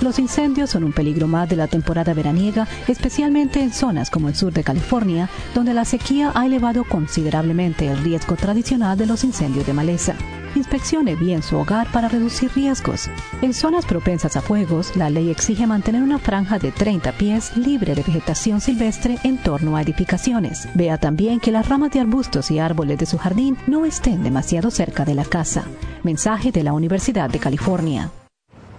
Los 0.00 0.18
incendios 0.18 0.70
son 0.70 0.84
un 0.84 0.92
peligro 0.92 1.28
más 1.28 1.48
de 1.48 1.56
la 1.56 1.66
temporada 1.66 2.14
veraniega, 2.14 2.66
especialmente 2.88 3.60
en 3.60 3.70
zonas 3.70 4.08
como 4.08 4.28
el 4.28 4.34
sur 4.34 4.50
de 4.50 4.64
California, 4.64 5.28
donde 5.54 5.74
la 5.74 5.84
sequía 5.84 6.32
ha 6.34 6.46
elevado 6.46 6.84
considerablemente 6.84 7.86
el 7.86 7.98
riesgo 7.98 8.36
tradicional 8.36 8.96
de 8.96 9.04
los 9.04 9.24
incendios 9.24 9.66
de 9.66 9.74
maleza. 9.74 10.14
Inspeccione 10.54 11.16
bien 11.16 11.42
su 11.42 11.56
hogar 11.56 11.86
para 11.92 12.08
reducir 12.08 12.50
riesgos. 12.54 13.10
En 13.42 13.52
zonas 13.52 13.84
propensas 13.84 14.36
a 14.36 14.40
fuegos, 14.40 14.96
la 14.96 15.10
ley 15.10 15.30
exige 15.30 15.66
mantener 15.66 16.02
una 16.02 16.18
franja 16.18 16.58
de 16.58 16.72
30 16.72 17.12
pies 17.12 17.56
libre 17.56 17.94
de 17.94 18.02
vegetación 18.02 18.60
silvestre 18.60 19.18
en 19.22 19.36
torno 19.38 19.76
a 19.76 19.82
edificaciones. 19.82 20.66
Vea 20.74 20.96
también 20.98 21.40
que 21.40 21.52
las 21.52 21.68
ramas 21.68 21.92
de 21.92 22.00
arbustos 22.00 22.50
y 22.50 22.58
árboles 22.58 22.98
de 22.98 23.06
su 23.06 23.18
jardín 23.18 23.58
no 23.66 23.84
estén 23.84 24.22
demasiado 24.22 24.70
cerca 24.70 25.04
de 25.04 25.14
la 25.14 25.24
casa. 25.24 25.64
Mensaje 26.02 26.52
de 26.52 26.64
la 26.64 26.72
Universidad 26.72 27.28
de 27.28 27.38
California. 27.38 28.10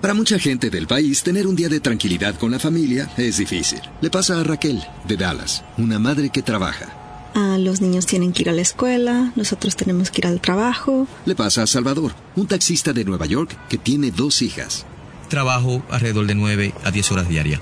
Para 0.02 0.16
mucha 0.16 0.40
gente 0.40 0.72
del 0.72 0.88
país, 0.88 1.22
tener 1.22 1.46
un 1.46 1.56
día 1.56 1.70
de 1.70 1.80
tranquilidad 1.80 2.34
con 2.40 2.50
la 2.50 2.58
familia 2.58 3.12
es 3.18 3.38
difícil. 3.38 3.80
Le 4.02 4.10
pasa 4.10 4.40
a 4.40 4.44
Raquel, 4.44 4.82
de 5.08 5.16
Dallas, 5.16 5.64
una 5.78 6.00
madre 6.00 6.32
que 6.32 6.42
trabaja. 6.42 7.32
Ah, 7.36 7.58
los 7.60 7.82
niños 7.82 8.08
tienen 8.08 8.34
que 8.34 8.42
ir 8.42 8.50
a 8.50 8.54
la 8.54 8.64
escuela, 8.64 9.32
nosotros 9.36 9.76
tenemos 9.76 10.10
que 10.10 10.22
ir 10.22 10.28
al 10.28 10.42
trabajo. 10.42 11.08
Le 11.28 11.36
pasa 11.36 11.62
a 11.62 11.68
Salvador, 11.68 12.16
un 12.36 12.48
taxista 12.48 12.94
de 12.94 13.06
Nueva 13.06 13.28
York 13.28 13.56
que 13.70 13.78
tiene 13.78 14.10
dos 14.10 14.42
hijas. 14.42 14.88
Trabajo 15.30 15.84
alrededor 15.92 16.26
de 16.26 16.34
9 16.34 16.74
a 16.84 16.90
10 16.90 17.12
horas 17.12 17.30
diarias. 17.30 17.62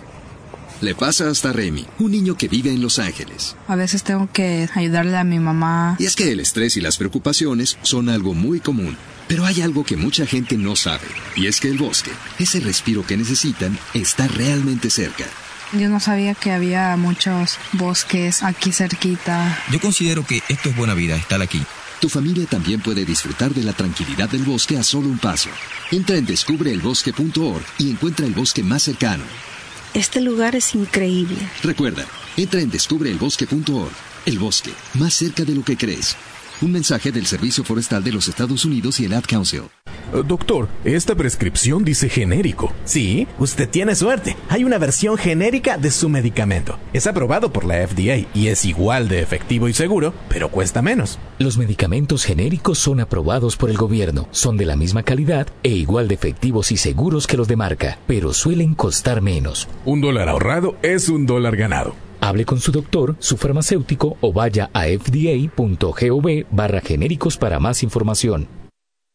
Le 0.79 0.95
pasa 0.95 1.29
hasta 1.29 1.51
Remy, 1.51 1.85
un 1.99 2.11
niño 2.11 2.37
que 2.37 2.47
vive 2.47 2.71
en 2.71 2.81
Los 2.81 2.99
Ángeles. 2.99 3.57
A 3.67 3.75
veces 3.75 4.03
tengo 4.03 4.29
que 4.31 4.69
ayudarle 4.73 5.17
a 5.17 5.25
mi 5.25 5.39
mamá. 5.39 5.97
Y 5.99 6.05
es 6.05 6.15
que 6.15 6.31
el 6.31 6.39
estrés 6.39 6.77
y 6.77 6.81
las 6.81 6.95
preocupaciones 6.95 7.77
son 7.81 8.07
algo 8.07 8.33
muy 8.33 8.61
común. 8.61 8.95
Pero 9.29 9.45
hay 9.45 9.61
algo 9.61 9.83
que 9.83 9.95
mucha 9.95 10.25
gente 10.25 10.57
no 10.57 10.75
sabe, 10.75 11.05
y 11.35 11.45
es 11.45 11.59
que 11.59 11.69
el 11.69 11.77
bosque, 11.77 12.09
ese 12.39 12.59
respiro 12.59 13.05
que 13.05 13.15
necesitan, 13.15 13.77
está 13.93 14.27
realmente 14.27 14.89
cerca. 14.89 15.25
Yo 15.71 15.87
no 15.87 15.99
sabía 15.99 16.33
que 16.33 16.51
había 16.51 16.97
muchos 16.97 17.59
bosques 17.73 18.41
aquí 18.41 18.71
cerquita. 18.71 19.63
Yo 19.71 19.79
considero 19.79 20.25
que 20.25 20.41
esto 20.49 20.69
es 20.69 20.75
buena 20.75 20.95
vida, 20.95 21.15
estar 21.15 21.43
aquí. 21.43 21.61
Tu 22.01 22.09
familia 22.09 22.47
también 22.47 22.81
puede 22.81 23.05
disfrutar 23.05 23.53
de 23.53 23.61
la 23.61 23.73
tranquilidad 23.73 24.29
del 24.29 24.41
bosque 24.41 24.77
a 24.77 24.83
solo 24.83 25.07
un 25.07 25.19
paso. 25.19 25.51
Entra 25.91 26.15
en 26.15 26.25
descubreelbosque.org 26.25 27.63
y 27.77 27.91
encuentra 27.91 28.25
el 28.25 28.33
bosque 28.33 28.63
más 28.63 28.81
cercano. 28.81 29.25
Este 29.93 30.21
lugar 30.21 30.55
es 30.55 30.73
increíble. 30.73 31.37
Recuerda, 31.61 32.03
entra 32.35 32.61
en 32.61 32.71
descubreelbosque.org. 32.71 33.91
El 34.25 34.39
bosque, 34.39 34.71
más 34.95 35.13
cerca 35.13 35.43
de 35.43 35.53
lo 35.53 35.63
que 35.63 35.77
crees. 35.77 36.15
Un 36.61 36.73
mensaje 36.73 37.13
del 37.13 37.25
Servicio 37.25 37.63
Forestal 37.63 38.03
de 38.03 38.11
los 38.11 38.27
Estados 38.27 38.65
Unidos 38.65 38.99
y 38.99 39.05
el 39.05 39.13
Ad 39.13 39.23
Council. 39.23 39.61
Eh, 40.13 40.23
doctor, 40.27 40.67
esta 40.83 41.15
prescripción 41.15 41.85
dice 41.85 42.09
genérico. 42.09 42.73
Sí, 42.83 43.29
usted 43.37 43.69
tiene 43.69 43.95
suerte. 43.95 44.35
Hay 44.49 44.65
una 44.65 44.77
versión 44.77 45.17
genérica 45.17 45.77
de 45.77 45.89
su 45.89 46.09
medicamento. 46.09 46.77
Es 46.91 47.07
aprobado 47.07 47.53
por 47.53 47.63
la 47.63 47.87
FDA 47.87 48.27
y 48.33 48.47
es 48.47 48.65
igual 48.65 49.07
de 49.07 49.21
efectivo 49.21 49.69
y 49.69 49.73
seguro, 49.73 50.13
pero 50.27 50.49
cuesta 50.49 50.81
menos. 50.81 51.17
Los 51.37 51.57
medicamentos 51.57 52.25
genéricos 52.25 52.77
son 52.77 52.99
aprobados 52.99 53.55
por 53.55 53.69
el 53.69 53.77
gobierno, 53.77 54.27
son 54.31 54.57
de 54.57 54.65
la 54.65 54.75
misma 54.75 55.03
calidad 55.03 55.47
e 55.63 55.69
igual 55.69 56.09
de 56.09 56.15
efectivos 56.15 56.73
y 56.73 56.77
seguros 56.77 57.25
que 57.25 57.37
los 57.37 57.47
de 57.47 57.55
marca, 57.55 57.99
pero 58.05 58.33
suelen 58.33 58.75
costar 58.75 59.21
menos. 59.21 59.69
Un 59.85 60.01
dólar 60.01 60.27
ahorrado 60.27 60.75
es 60.81 61.07
un 61.07 61.25
dólar 61.25 61.55
ganado. 61.55 62.08
Hable 62.21 62.45
con 62.45 62.59
su 62.59 62.71
doctor, 62.71 63.15
su 63.19 63.37
farmacéutico 63.37 64.17
o 64.21 64.33
vaya 64.33 64.69
a 64.73 64.85
fda.gov 64.85 66.45
barra 66.51 66.81
genéricos 66.81 67.37
para 67.37 67.59
más 67.59 67.83
información. 67.83 68.47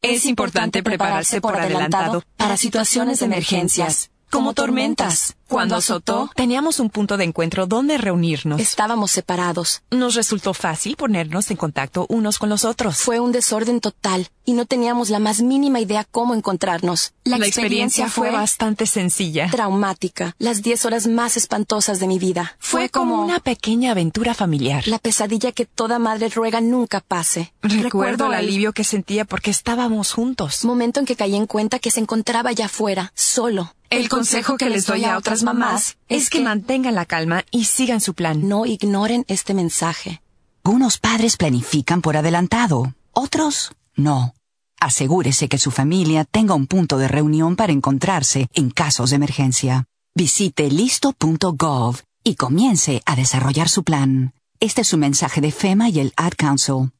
Es 0.03 0.27
importante 0.27 0.83
prepararse 0.83 1.41
por 1.41 1.57
adelantado 1.57 2.23
para 2.37 2.59
situaciones 2.59 3.21
de 3.21 3.27
emergencias, 3.27 4.11
como 4.35 4.53
tormentas. 4.53 5.37
Cuando 5.47 5.77
azotó, 5.77 6.31
teníamos 6.35 6.81
un 6.81 6.91
punto 6.91 7.17
de 7.17 7.23
encuentro 7.23 7.67
donde 7.67 7.99
reunirnos. 7.99 8.61
Estábamos 8.61 9.13
separados. 9.13 9.83
Nos 9.91 10.17
resultó 10.17 10.55
fácil 10.55 10.97
ponernos 10.97 11.51
en 11.53 11.57
contacto 11.57 12.07
unos 12.09 12.39
con 12.39 12.49
los 12.49 12.65
otros. 12.65 12.97
Fue 12.97 13.21
un 13.21 13.31
desorden 13.31 13.79
total 13.79 14.29
y 14.45 14.55
no 14.55 14.67
teníamos 14.67 15.11
la 15.11 15.21
más 15.21 15.43
mínima 15.43 15.79
idea 15.79 16.05
cómo 16.11 16.35
encontrarnos. 16.35 17.13
La, 17.23 17.37
experiencia, 17.37 18.09
fue, 18.09 18.33
bastante 18.33 18.87
sencilla. 18.87 19.49
Traumática. 19.51 20.35
Las 20.39 20.63
diez 20.63 20.85
horas 20.85 21.07
más 21.07 21.37
espantosas 21.37 22.01
de 22.01 22.09
mi 22.09 22.19
vida. 22.19 22.57
Fue, 22.59 22.89
como 22.89 23.23
una 23.23 23.39
pequeña 23.39 23.93
aventura 23.93 24.35
familiar. 24.35 24.89
La 24.89 24.99
pesadilla 24.99 25.53
que 25.53 25.67
toda 25.67 26.01
madre 26.01 26.31
ruega 26.31 26.61
nunca 26.61 27.01
pase. 27.01 27.53
Recuerdo, 27.63 28.27
el 28.27 28.35
alivio 28.35 28.73
que 28.73 28.83
sentía 28.83 29.25
porque 29.25 29.53
estábamos 29.53 30.13
juntos. 30.13 30.65
Momento 30.65 30.99
en 30.99 31.07
que 31.07 31.15
caí 31.15 31.37
en 31.37 31.47
cuenta 31.47 31.79
que 31.79 31.93
se 31.93 32.01
encontraba 32.01 32.51
allá 32.51 32.67
afuera, 32.67 33.13
solo. 33.15 33.73
El 33.95 34.09
consejo 34.09 34.57
que 34.57 34.69
les 34.69 34.87
doy 34.87 35.05
a 35.05 35.17
otras 35.17 35.45
mamás 35.45 35.99
es 36.09 36.29
que 36.29 36.41
mantengan 36.41 36.97
la 36.97 37.07
calma 37.07 37.45
y 37.53 37.67
sigan 37.67 38.01
su 38.01 38.15
plan. 38.15 38.49
No 38.49 38.67
ignoren 38.67 39.25
este 39.29 39.55
mensaje. 39.55 40.21
Unos 40.65 40.99
padres 40.99 41.37
planifican 41.37 42.03
por 42.03 42.17
adelantado, 42.17 42.93
otros 43.13 43.71
no. 43.95 44.35
Asegúrese 44.81 45.49
que 45.49 45.59
su 45.59 45.71
familia 45.71 46.25
tenga 46.25 46.55
un 46.55 46.67
punto 46.67 46.99
de 46.99 47.07
reunión 47.07 47.55
para 47.55 47.73
encontrarse 47.73 48.49
en 48.53 48.71
casos 48.71 49.11
de 49.11 49.17
emergencia. 49.17 49.85
Visite 50.17 50.69
listo.gov 50.71 52.01
y 52.25 52.35
comience 52.35 53.01
a 53.07 53.15
desarrollar 53.15 53.69
su 53.69 53.85
plan. 53.85 54.35
Este 54.59 54.81
es 54.81 54.89
su 54.89 54.99
mensaje 54.99 55.41
de 55.41 55.53
FEMA 55.53 55.89
y 55.89 56.01
el 56.01 56.13
Ad 56.17 56.33
Council. 56.37 56.91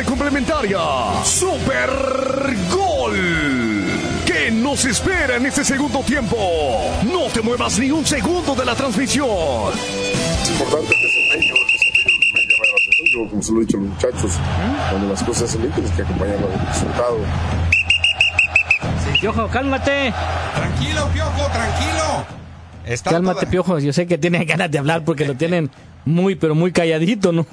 Parte 0.00 0.04
complementaria. 0.04 0.78
Super 1.24 1.90
Gol. 2.70 3.16
¿Qué 4.24 4.50
nos 4.50 4.84
espera 4.84 5.36
en 5.36 5.46
este 5.46 5.64
segundo 5.64 6.00
tiempo? 6.00 6.36
No 7.12 7.24
te 7.32 7.40
muevas 7.42 7.78
ni 7.78 7.90
un 7.90 8.04
segundo 8.06 8.54
de 8.54 8.64
la 8.64 8.74
transmisión. 8.74 9.28
Es 10.42 10.50
importante 10.50 10.94
el 10.94 11.02
desempeño, 11.02 11.54
el 11.54 11.72
desempeño 11.72 12.18
me 12.34 12.40
llama 12.40 12.64
la 12.64 12.76
atención. 12.76 13.06
Yo, 13.12 13.30
como 13.30 13.42
se 13.42 13.52
lo 13.52 13.58
he 13.58 13.60
dicho 13.62 13.76
a 13.76 13.80
los 13.80 13.90
muchachos, 13.90 14.32
cuando 14.90 15.08
las 15.08 15.22
cosas 15.22 15.50
se 15.50 15.58
ven, 15.58 15.70
tienes 15.72 15.92
que 15.92 16.02
acompañarlo 16.02 16.48
del 16.48 16.66
resultado. 16.66 17.18
Piojo, 19.20 19.48
cálmate. 19.48 20.14
Tranquilo, 20.54 21.08
Piojo, 21.12 21.50
tranquilo. 21.52 23.04
cálmate, 23.04 23.46
Piojo. 23.46 23.78
Yo 23.80 23.92
sé 23.92 24.06
que 24.06 24.18
tiene 24.18 24.44
ganas 24.46 24.70
de 24.70 24.78
hablar 24.78 25.04
porque 25.04 25.26
lo 25.26 25.34
tienen 25.34 25.70
muy, 26.04 26.36
pero 26.36 26.54
muy 26.54 26.72
calladito, 26.72 27.32
¿no? 27.32 27.46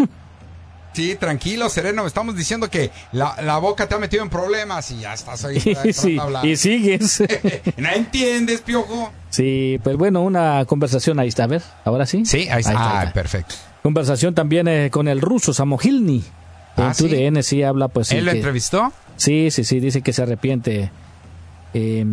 Sí, 0.98 1.14
tranquilo, 1.14 1.70
sereno. 1.70 2.08
Estamos 2.08 2.36
diciendo 2.36 2.72
que 2.72 2.90
la, 3.12 3.60
boca 3.60 3.88
te 3.88 3.94
ha 3.94 4.00
metido 4.00 4.24
en 4.24 4.32
problemas 4.32 4.90
y 4.90 5.02
ya 5.02 5.14
estás 5.14 5.46
ahí. 5.46 5.60
sí, 5.94 6.18
y 6.42 6.56
sigues. 6.56 7.22
¿No 7.78 7.90
entiendes, 7.90 8.62
piojo? 8.62 9.12
Sí, 9.30 9.80
pues 9.84 9.96
bueno, 9.96 10.24
una 10.24 10.66
conversación 10.66 11.20
ahí 11.20 11.28
está, 11.28 11.44
a 11.44 11.48
ver, 11.48 11.62
ahora 11.86 12.08
sí. 12.08 12.26
Sí, 12.26 12.50
ahí 12.50 12.62
está. 12.62 13.02
ah, 13.02 13.14
perfecto. 13.14 13.54
Conversación 13.84 14.34
también 14.34 14.68
eh, 14.68 14.90
con 14.90 15.08
el 15.08 15.22
ruso 15.22 15.54
Samogilny. 15.54 16.24
Ah, 16.78 16.88
en 16.88 16.98
tu 16.98 17.08
DN 17.08 17.44
sí 17.44 17.62
habla, 17.62 17.90
pues. 17.90 18.12
¿Él 18.12 18.26
lo 18.26 18.32
que- 18.32 18.38
entrevistó? 18.38 18.92
Sí, 19.18 19.52
sí, 19.52 19.66
sí, 19.66 19.80
dice 19.80 20.02
que 20.02 20.14
se 20.14 20.24
arrepiente. 20.24 20.90
eh, 21.76 22.06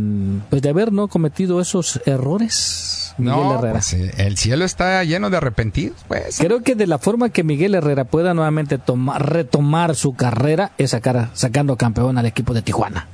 pues 0.51 0.61
de 0.61 0.69
haber 0.69 0.93
no 0.93 1.09
cometido 1.09 1.59
esos 1.59 2.03
errores. 2.05 3.04
Miguel 3.19 3.37
No, 3.37 3.55
Herrera. 3.59 3.73
pues, 3.73 3.93
eh, 3.95 4.13
el 4.19 4.37
cielo 4.37 4.65
está 4.65 5.03
lleno 5.05 5.31
de 5.31 5.37
arrepentidos, 5.37 6.05
pues. 6.09 6.39
Creo 6.39 6.63
que 6.63 6.75
de 6.75 6.87
la 6.87 6.99
forma 6.99 7.29
que 7.29 7.45
Miguel 7.45 7.75
Herrera 7.75 8.05
pueda 8.05 8.35
nuevamente 8.35 8.79
tomar, 8.79 9.31
retomar 9.31 9.95
su 9.95 10.15
carrera 10.15 10.73
es 10.79 10.91
sacar, 10.91 11.29
sacando 11.35 11.77
campeón 11.77 12.19
al 12.19 12.27
equipo 12.27 12.55
de 12.55 12.63
Tijuana. 12.63 13.07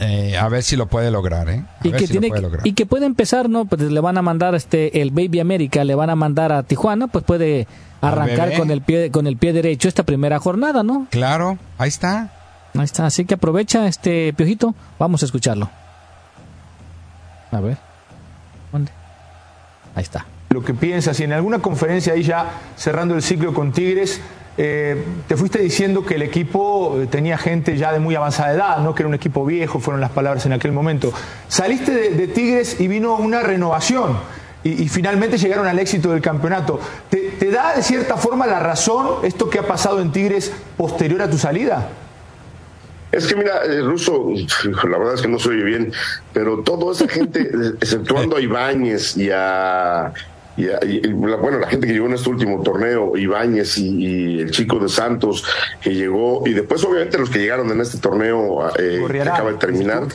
Eh, 0.00 0.36
a 0.38 0.48
ver 0.48 0.62
si 0.62 0.76
lo 0.76 0.86
puede 0.86 1.10
lograr, 1.10 1.48
¿eh? 1.48 1.64
A 1.80 1.86
Y 1.88 1.90
ver 1.90 2.00
que, 2.00 2.06
si 2.06 2.14
lo 2.14 2.20
tiene, 2.20 2.28
puede 2.28 2.42
lograr. 2.42 2.64
y 2.66 2.72
que 2.74 2.86
puede 2.86 3.04
empezar, 3.06 3.48
¿no? 3.50 3.64
Pues 3.64 3.82
le 3.82 3.98
van 4.00 4.16
a 4.16 4.22
mandar 4.22 4.54
este 4.54 5.02
el 5.02 5.10
Baby 5.10 5.40
América, 5.40 5.82
le 5.82 5.96
van 5.96 6.08
a 6.10 6.14
mandar 6.14 6.52
a 6.52 6.62
Tijuana, 6.62 7.08
pues 7.08 7.24
puede 7.24 7.66
arrancar 8.00 8.56
con 8.56 8.70
el 8.70 8.80
pie 8.80 9.10
con 9.10 9.26
el 9.26 9.36
pie 9.36 9.52
derecho 9.52 9.88
esta 9.88 10.04
primera 10.04 10.38
jornada, 10.38 10.84
¿no? 10.84 11.08
Claro, 11.10 11.58
ahí 11.78 11.88
está. 11.88 12.30
Ahí 12.74 12.84
está, 12.84 13.06
así 13.06 13.24
que 13.24 13.34
aprovecha 13.34 13.88
este 13.88 14.32
piojito, 14.34 14.72
vamos 15.00 15.22
a 15.22 15.26
escucharlo. 15.26 15.68
A 17.50 17.58
ver. 17.58 17.78
Ahí 19.98 20.04
está. 20.04 20.26
lo 20.50 20.62
que 20.62 20.74
piensas 20.74 21.18
y 21.18 21.24
en 21.24 21.32
alguna 21.32 21.58
conferencia 21.58 22.12
ahí 22.12 22.22
ya 22.22 22.46
cerrando 22.76 23.16
el 23.16 23.22
ciclo 23.22 23.52
con 23.52 23.72
Tigres, 23.72 24.20
eh, 24.56 25.04
te 25.26 25.36
fuiste 25.36 25.58
diciendo 25.58 26.06
que 26.06 26.14
el 26.14 26.22
equipo 26.22 27.00
eh, 27.00 27.08
tenía 27.08 27.36
gente 27.36 27.76
ya 27.76 27.92
de 27.92 27.98
muy 27.98 28.14
avanzada 28.14 28.52
edad, 28.52 28.78
no 28.78 28.94
que 28.94 29.02
era 29.02 29.08
un 29.08 29.14
equipo 29.14 29.44
viejo, 29.44 29.80
fueron 29.80 30.00
las 30.00 30.12
palabras 30.12 30.46
en 30.46 30.52
aquel 30.52 30.70
momento. 30.70 31.12
Saliste 31.48 32.10
de, 32.10 32.28
Tigres 32.28 32.80
y 32.80 32.86
vino 32.86 33.16
una 33.16 33.40
renovación 33.40 34.16
y, 34.62 34.88
finalmente 34.88 35.36
llegaron 35.36 35.66
al 35.66 35.80
éxito 35.80 36.12
del 36.12 36.20
campeonato. 36.20 36.78
¿Te, 37.10 37.32
te 37.36 37.50
da 37.50 37.74
de 37.74 37.82
cierta 37.82 38.16
forma 38.16 38.46
la 38.46 38.60
razón 38.60 39.24
esto 39.24 39.50
que 39.50 39.58
ha 39.58 39.66
pasado 39.66 40.00
en 40.00 40.12
Tigres 40.12 40.52
posterior 40.76 41.22
a 41.22 41.28
tu 41.28 41.38
salida? 41.38 41.88
Es 43.18 43.26
que 43.26 43.36
mira, 43.36 43.64
el 43.64 43.84
ruso, 43.84 44.32
la 44.88 44.98
verdad 44.98 45.14
es 45.14 45.22
que 45.22 45.28
no 45.28 45.38
se 45.38 45.50
oye 45.50 45.64
bien, 45.64 45.92
pero 46.32 46.62
toda 46.62 46.92
esa 46.92 47.08
gente, 47.08 47.50
exceptuando 47.80 48.36
a 48.36 48.40
Ibáñez 48.40 49.16
y 49.16 49.30
a 49.32 50.12
y, 50.58 51.12
bueno, 51.12 51.60
la 51.60 51.68
gente 51.68 51.86
que 51.86 51.92
llegó 51.92 52.06
en 52.06 52.14
este 52.14 52.28
último 52.28 52.62
torneo, 52.62 53.16
Ibáñez 53.16 53.78
y, 53.78 54.06
y, 54.06 54.40
el 54.40 54.50
chico 54.50 54.80
de 54.80 54.88
Santos 54.88 55.44
que 55.80 55.94
llegó, 55.94 56.42
y 56.46 56.52
después 56.52 56.82
obviamente 56.82 57.16
los 57.16 57.30
que 57.30 57.38
llegaron 57.38 57.70
en 57.70 57.80
este 57.80 57.98
torneo 57.98 58.68
eh, 58.76 59.04
que 59.08 59.22
acaba 59.22 59.52
de 59.52 59.58
terminar. 59.58 60.08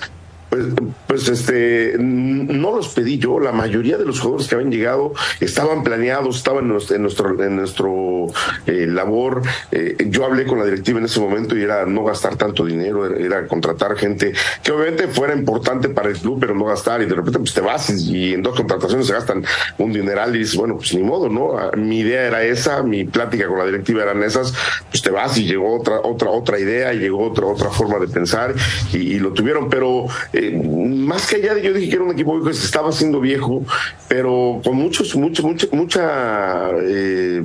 Pues, 0.53 0.67
pues 1.07 1.29
este 1.29 1.95
no 1.97 2.75
los 2.75 2.89
pedí 2.89 3.17
yo, 3.17 3.39
la 3.39 3.51
mayoría 3.51 3.97
de 3.97 4.05
los 4.05 4.19
jugadores 4.19 4.47
que 4.47 4.53
habían 4.53 4.71
llegado 4.71 5.13
estaban 5.39 5.81
planeados, 5.81 6.37
estaban 6.37 6.65
en 6.65 6.67
nuestro, 7.01 7.43
en 7.43 7.55
nuestro, 7.55 8.27
eh, 8.67 8.85
labor. 8.87 9.41
Eh, 9.71 9.97
yo 10.09 10.25
hablé 10.25 10.45
con 10.45 10.59
la 10.59 10.65
directiva 10.65 10.99
en 10.99 11.05
ese 11.05 11.19
momento 11.19 11.57
y 11.57 11.63
era 11.63 11.87
no 11.87 12.03
gastar 12.03 12.35
tanto 12.35 12.65
dinero, 12.65 13.03
era, 13.15 13.47
contratar 13.47 13.95
gente 13.95 14.33
que 14.61 14.71
obviamente 14.71 15.07
fuera 15.07 15.33
importante 15.33 15.89
para 15.89 16.09
el 16.09 16.19
club, 16.19 16.37
pero 16.39 16.53
no 16.53 16.65
gastar. 16.65 17.01
Y 17.01 17.05
de 17.05 17.15
repente 17.15 17.39
pues 17.39 17.53
te 17.55 17.61
vas 17.61 17.89
y, 17.89 18.35
en 18.35 18.43
dos 18.43 18.55
contrataciones 18.55 19.07
se 19.07 19.13
gastan 19.13 19.43
un 19.79 19.91
dineral 19.91 20.35
y 20.35 20.39
dices, 20.39 20.55
bueno, 20.55 20.75
pues 20.77 20.93
ni 20.93 21.01
modo, 21.01 21.29
¿no? 21.29 21.55
Mi 21.77 22.01
idea 22.01 22.27
era 22.27 22.43
esa, 22.43 22.83
mi 22.83 23.05
plática 23.05 23.47
con 23.47 23.57
la 23.57 23.65
directiva 23.65 24.03
eran 24.03 24.21
esas, 24.21 24.53
pues 24.91 25.01
te 25.01 25.09
vas 25.09 25.35
y 25.35 25.45
llegó 25.45 25.79
otra, 25.79 25.99
otra, 26.01 26.29
otra 26.29 26.59
idea, 26.59 26.93
y 26.93 26.99
llegó 26.99 27.27
otra, 27.27 27.47
otra 27.47 27.71
forma 27.71 27.97
de 27.97 28.07
pensar 28.07 28.53
y, 28.93 29.17
lo 29.23 29.31
tuvieron, 29.31 29.69
pero 29.69 30.07
más 30.51 31.27
que 31.27 31.37
allá 31.37 31.53
de 31.53 31.61
yo 31.61 31.73
dije 31.73 31.89
que 31.89 31.95
era 31.95 32.03
un 32.03 32.11
equipo 32.11 32.43
que 32.43 32.53
se 32.53 32.65
estaba 32.65 32.89
haciendo 32.89 33.19
viejo, 33.19 33.63
pero 34.07 34.61
con 34.63 34.75
muchos, 34.75 35.15
mucho, 35.15 35.43
mucha, 35.43 35.67
mucha 35.71 36.69
eh, 36.81 37.43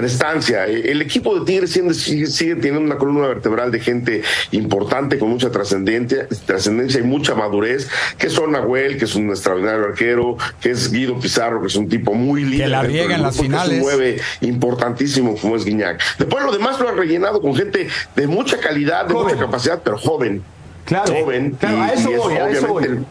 prestancia. 0.00 0.64
El 0.64 1.02
equipo 1.02 1.38
de 1.38 1.44
Tigres 1.44 1.72
sigue, 1.72 2.26
sigue, 2.26 2.54
teniendo 2.54 2.80
una 2.80 2.96
columna 2.96 3.26
vertebral 3.26 3.70
de 3.70 3.80
gente 3.80 4.22
importante, 4.50 5.18
con 5.18 5.28
mucha 5.28 5.50
trascendencia, 5.50 6.26
trascendencia 6.46 7.00
y 7.00 7.02
mucha 7.02 7.34
madurez, 7.34 7.86
que 8.16 8.30
son 8.30 8.52
Nahuel, 8.52 8.96
que 8.96 9.04
es 9.04 9.14
un 9.14 9.28
extraordinario 9.28 9.84
arquero, 9.84 10.38
que 10.58 10.70
es 10.70 10.90
Guido 10.90 11.20
Pizarro, 11.20 11.60
que 11.60 11.66
es 11.66 11.76
un 11.76 11.86
tipo 11.86 12.14
muy 12.14 12.44
líder. 12.44 12.64
Que 12.64 12.68
la 12.68 12.82
riega 12.82 13.14
en 13.14 13.22
las 13.22 13.38
finales. 13.38 13.72
Es 13.72 13.76
un 13.76 13.82
nueve 13.82 14.20
importantísimo 14.40 15.36
como 15.36 15.56
es 15.56 15.66
Guiñac. 15.66 16.00
Después 16.18 16.46
lo 16.46 16.52
demás 16.52 16.80
lo 16.80 16.88
ha 16.88 16.92
rellenado 16.92 17.42
con 17.42 17.54
gente 17.54 17.86
de 18.16 18.26
mucha 18.26 18.58
calidad, 18.58 19.04
de 19.04 19.12
joven. 19.12 19.34
mucha 19.34 19.44
capacidad, 19.44 19.82
pero 19.84 19.98
joven. 19.98 20.42
Claro, 20.90 21.14
joven. 21.14 21.52
claro 21.52 21.76
y, 21.76 21.80
a 21.82 21.92
eso 21.92 22.10
y 22.10 22.16
voy, 22.16 22.34
a 22.34 22.50
eso 22.50 22.66
voy. 22.66 22.84
El, 22.84 23.06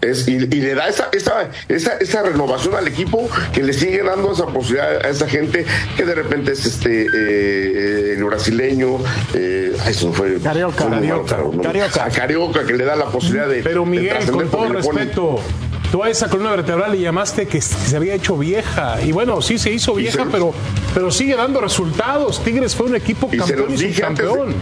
es, 0.00 0.28
y, 0.28 0.34
y, 0.34 0.60
le 0.60 0.76
da 0.76 0.88
esa, 0.88 1.08
esa, 1.12 1.50
esa, 1.68 1.96
esa, 1.96 2.22
renovación 2.22 2.76
al 2.76 2.86
equipo 2.86 3.28
que 3.52 3.64
le 3.64 3.72
sigue 3.72 4.00
dando 4.04 4.30
esa 4.30 4.46
posibilidad 4.46 5.04
a 5.04 5.08
esa 5.08 5.28
gente 5.28 5.66
que 5.96 6.04
de 6.04 6.14
repente 6.14 6.52
es 6.52 6.64
este 6.66 7.06
eh, 7.12 8.14
el 8.16 8.22
brasileño 8.22 8.98
eh, 9.34 9.76
eso 9.88 10.12
fue 10.12 10.38
Carioca, 10.38 10.84
fue 10.84 10.90
Carioca, 10.90 11.38
¿no? 11.38 11.62
Carioca. 11.62 12.04
a 12.04 12.10
Carioca 12.10 12.64
que 12.64 12.74
le 12.74 12.84
da 12.84 12.94
la 12.94 13.06
posibilidad 13.06 13.48
de 13.48 13.62
pero 13.62 13.84
Miguel 13.84 14.24
de 14.24 14.30
con 14.30 14.48
todo 14.48 14.68
respeto 14.68 15.40
tú 15.90 16.04
a 16.04 16.10
esa 16.10 16.28
columna 16.28 16.50
vertebral 16.50 16.92
le 16.92 17.00
llamaste 17.00 17.46
que 17.46 17.60
se 17.60 17.96
había 17.96 18.14
hecho 18.14 18.36
vieja 18.36 19.02
y 19.02 19.10
bueno 19.10 19.42
sí 19.42 19.58
se 19.58 19.72
hizo 19.72 19.94
vieja 19.94 20.24
se, 20.24 20.30
pero 20.30 20.54
pero 20.92 21.10
sigue 21.10 21.34
dando 21.34 21.60
resultados 21.60 22.44
Tigres 22.44 22.76
fue 22.76 22.86
un 22.86 22.94
equipo 22.94 23.28
campeón 23.28 23.70
y, 23.70 23.74
y 23.74 23.92
subcampeón 23.94 24.54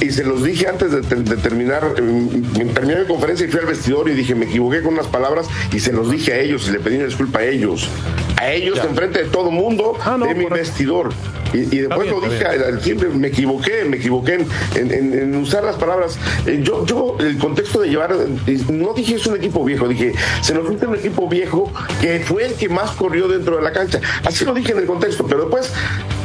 y 0.00 0.10
se 0.10 0.24
los 0.24 0.44
dije 0.44 0.68
antes 0.68 0.92
de, 0.92 1.00
de 1.00 1.36
terminar, 1.36 1.94
eh, 1.96 2.66
terminé 2.74 3.00
mi 3.00 3.06
conferencia 3.06 3.46
y 3.46 3.50
fui 3.50 3.60
al 3.60 3.66
vestidor 3.66 4.08
y 4.08 4.14
dije, 4.14 4.34
me 4.34 4.46
equivoqué 4.46 4.82
con 4.82 4.94
unas 4.94 5.06
palabras 5.06 5.46
y 5.72 5.80
se 5.80 5.92
los 5.92 6.10
dije 6.10 6.32
a 6.32 6.38
ellos 6.38 6.68
y 6.68 6.72
le 6.72 6.80
pedí 6.80 6.96
una 6.96 7.06
disculpa 7.06 7.40
a 7.40 7.44
ellos. 7.44 7.88
A 8.36 8.52
ellos, 8.52 8.78
enfrente 8.78 9.24
de 9.24 9.30
todo 9.30 9.50
mundo, 9.50 9.98
ah, 10.00 10.16
no, 10.18 10.26
de 10.26 10.34
mi 10.34 10.46
vestidor. 10.46 11.10
Y, 11.52 11.58
y 11.58 11.78
después 11.80 12.02
bien, 12.02 12.14
lo 12.14 12.28
dije 12.28 12.44
al 12.44 12.80
siempre, 12.82 13.08
me 13.08 13.28
equivoqué, 13.28 13.84
me 13.84 13.96
equivoqué 13.96 14.34
en, 14.34 14.92
en, 14.92 15.14
en, 15.14 15.36
usar 15.36 15.64
las 15.64 15.76
palabras. 15.76 16.18
Eh, 16.46 16.60
yo, 16.62 16.86
yo, 16.86 17.16
el 17.18 17.38
contexto 17.38 17.80
de 17.80 17.88
llevar, 17.88 18.14
eh, 18.46 18.58
no 18.70 18.92
dije 18.92 19.16
es 19.16 19.26
un 19.26 19.36
equipo 19.36 19.64
viejo, 19.64 19.88
dije, 19.88 20.12
se 20.42 20.54
nos 20.54 20.66
junta 20.66 20.86
un 20.86 20.96
equipo 20.96 21.28
viejo 21.28 21.72
que 22.00 22.20
fue 22.20 22.46
el 22.46 22.54
que 22.54 22.68
más 22.68 22.92
corrió 22.92 23.26
dentro 23.28 23.56
de 23.56 23.62
la 23.62 23.72
cancha. 23.72 24.00
Así 24.24 24.44
lo 24.44 24.54
dije 24.54 24.72
en 24.72 24.78
el 24.78 24.86
contexto, 24.86 25.26
pero 25.26 25.42
después 25.42 25.72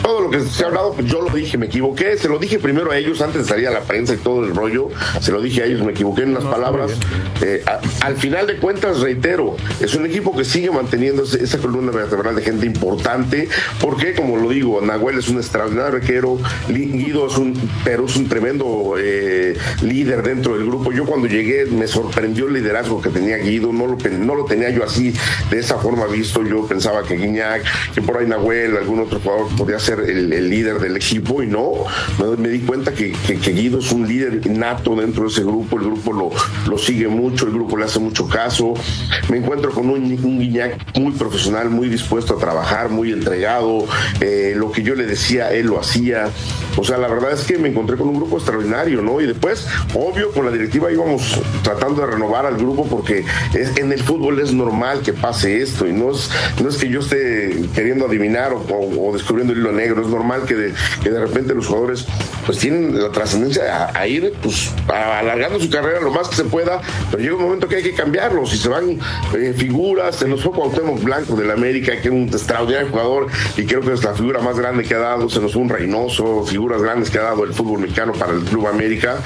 todo 0.03 0.21
lo 0.21 0.29
que 0.29 0.41
se 0.41 0.63
ha 0.63 0.67
hablado, 0.67 0.93
pues 0.93 1.07
yo 1.07 1.21
lo 1.21 1.29
dije, 1.29 1.57
me 1.57 1.67
equivoqué, 1.67 2.17
se 2.17 2.27
lo 2.27 2.37
dije 2.37 2.59
primero 2.59 2.91
a 2.91 2.97
ellos 2.97 3.21
antes 3.21 3.43
de 3.43 3.47
salir 3.47 3.67
a 3.69 3.71
la 3.71 3.81
prensa 3.81 4.13
y 4.13 4.17
todo 4.17 4.43
el 4.43 4.53
rollo, 4.53 4.89
se 5.21 5.31
lo 5.31 5.41
dije 5.41 5.63
a 5.63 5.65
ellos, 5.65 5.81
me 5.81 5.93
equivoqué 5.93 6.23
en 6.23 6.31
unas 6.31 6.43
no, 6.43 6.51
palabras. 6.51 6.91
Eh, 7.41 7.63
a, 7.65 7.79
al 8.05 8.17
final 8.17 8.45
de 8.45 8.57
cuentas, 8.57 8.99
reitero, 8.99 9.55
es 9.79 9.95
un 9.95 10.05
equipo 10.05 10.35
que 10.35 10.43
sigue 10.43 10.69
manteniendo 10.69 11.23
esa 11.23 11.57
columna 11.57 11.91
vertebral 11.91 12.35
de 12.35 12.41
gente 12.41 12.65
importante, 12.65 13.47
porque 13.79 14.13
como 14.13 14.37
lo 14.37 14.49
digo, 14.49 14.81
Nahuel 14.81 15.19
es 15.19 15.29
un 15.29 15.37
extraordinario 15.37 15.97
arquero, 15.97 16.37
Guido 16.67 17.27
es 17.27 17.37
un, 17.37 17.53
pero 17.85 18.05
es 18.05 18.15
un 18.17 18.27
tremendo 18.27 18.95
eh, 18.99 19.57
líder 19.81 20.21
dentro 20.21 20.57
del 20.57 20.65
grupo. 20.65 20.91
Yo 20.91 21.05
cuando 21.05 21.27
llegué 21.27 21.65
me 21.65 21.87
sorprendió 21.87 22.47
el 22.47 22.53
liderazgo 22.53 23.01
que 23.01 23.09
tenía 23.09 23.37
Guido, 23.37 23.71
no 23.71 23.87
lo, 23.87 23.97
no 23.97 24.35
lo 24.35 24.45
tenía 24.45 24.69
yo 24.69 24.83
así, 24.83 25.13
de 25.49 25.59
esa 25.59 25.77
forma 25.77 26.05
visto, 26.07 26.43
yo 26.43 26.67
pensaba 26.67 27.03
que 27.03 27.15
Guiñac, 27.15 27.63
que 27.93 28.01
por 28.01 28.17
ahí 28.17 28.27
Nahuel, 28.27 28.75
algún 28.75 28.99
otro 28.99 29.19
jugador 29.19 29.47
podría 29.55 29.79
ser 29.79 29.92
el, 29.99 30.49
líder 30.49 30.79
del 30.79 30.95
equipo 30.97 31.41
y 31.41 31.47
no, 31.47 31.71
me, 32.37 32.49
di 32.49 32.59
cuenta 32.59 32.93
que, 32.93 33.13
Guido 33.53 33.79
es 33.79 33.91
un 33.91 34.07
líder 34.07 34.45
nato 34.49 34.95
dentro 34.95 35.23
de 35.23 35.29
ese 35.29 35.41
grupo, 35.41 35.77
el 35.77 35.85
grupo 35.85 36.13
lo, 36.13 36.31
lo, 36.69 36.77
sigue 36.77 37.07
mucho, 37.07 37.45
el 37.45 37.53
grupo 37.53 37.77
le 37.77 37.85
hace 37.85 37.99
mucho 37.99 38.27
caso, 38.27 38.73
me 39.29 39.37
encuentro 39.37 39.71
con 39.71 39.89
un, 39.89 40.03
un 40.23 40.39
Guiñac 40.39 40.97
muy 40.99 41.11
profesional, 41.13 41.69
muy 41.69 41.89
dispuesto 41.89 42.35
a 42.35 42.39
trabajar, 42.39 42.89
muy 42.89 43.11
entregado, 43.11 43.85
eh, 44.21 44.53
lo 44.55 44.71
que 44.71 44.83
yo 44.83 44.95
le 44.95 45.05
decía, 45.05 45.51
él 45.53 45.67
lo 45.67 45.79
hacía, 45.79 46.29
o 46.77 46.83
sea, 46.83 46.97
la 46.97 47.07
verdad 47.07 47.31
es 47.33 47.43
que 47.43 47.57
me 47.57 47.69
encontré 47.69 47.97
con 47.97 48.09
un 48.09 48.15
grupo 48.15 48.37
extraordinario, 48.37 49.01
¿no? 49.01 49.21
Y 49.21 49.27
después, 49.27 49.67
obvio, 49.93 50.31
con 50.31 50.45
la 50.45 50.51
directiva 50.51 50.91
íbamos 50.91 51.39
tratando 51.63 52.01
de 52.01 52.07
renovar 52.07 52.45
al 52.45 52.57
grupo 52.57 52.85
porque 52.85 53.25
en 53.53 53.91
el 53.91 54.01
fútbol 54.01 54.39
es 54.39 54.53
normal 54.53 55.01
que 55.01 55.13
pase 55.13 55.61
esto 55.61 55.87
y 55.87 55.93
no 55.93 56.11
es, 56.11 56.29
no 56.61 56.69
es 56.69 56.77
que 56.77 56.89
yo 56.89 56.99
esté 56.99 57.63
queriendo 57.75 58.05
adivinar 58.05 58.53
o, 58.53 58.59
o, 58.59 59.09
o 59.09 59.13
descubriendo 59.13 59.53
el 59.53 59.61
negro, 59.83 60.01
es 60.01 60.07
normal 60.07 60.43
que 60.45 60.55
de, 60.55 60.73
que 61.01 61.09
de 61.09 61.19
repente 61.19 61.53
los 61.53 61.67
jugadores 61.67 62.05
pues 62.45 62.57
tienen 62.57 63.01
la 63.01 63.09
trascendencia 63.11 63.91
a, 63.93 64.07
ir 64.07 64.33
pues 64.41 64.71
alargando 64.87 65.59
su 65.59 65.69
carrera 65.69 65.99
lo 65.99 66.11
más 66.11 66.27
que 66.27 66.35
se 66.35 66.43
pueda, 66.45 66.81
pero 67.11 67.23
llega 67.23 67.35
un 67.35 67.43
momento 67.43 67.67
que 67.67 67.77
hay 67.77 67.83
que 67.83 67.93
cambiarlos 67.93 68.53
y 68.53 68.57
se 68.57 68.69
van 68.69 68.99
eh, 69.35 69.53
figuras, 69.55 70.15
se 70.17 70.27
nos 70.27 70.43
fue 70.43 70.51
Cuauhtémoc 70.51 71.01
Blanco 71.01 71.35
del 71.35 71.51
América, 71.51 71.93
que 72.01 72.07
es 72.07 72.13
un 72.13 72.23
extraordinario 72.23 72.89
jugador 72.89 73.27
y 73.57 73.63
creo 73.65 73.81
que 73.81 73.93
es 73.93 74.03
la 74.03 74.13
figura 74.13 74.41
más 74.41 74.57
grande 74.57 74.83
que 74.83 74.93
ha 74.95 74.99
dado, 74.99 75.29
se 75.29 75.39
nos 75.39 75.53
fue 75.53 75.61
un 75.61 75.69
Reynoso, 75.69 76.45
figuras 76.45 76.81
grandes 76.81 77.09
que 77.09 77.19
ha 77.19 77.23
dado 77.23 77.43
el 77.43 77.53
fútbol 77.53 77.79
mexicano 77.79 78.13
para 78.13 78.33
el 78.33 78.41
Club 78.41 78.67
América 78.67 79.17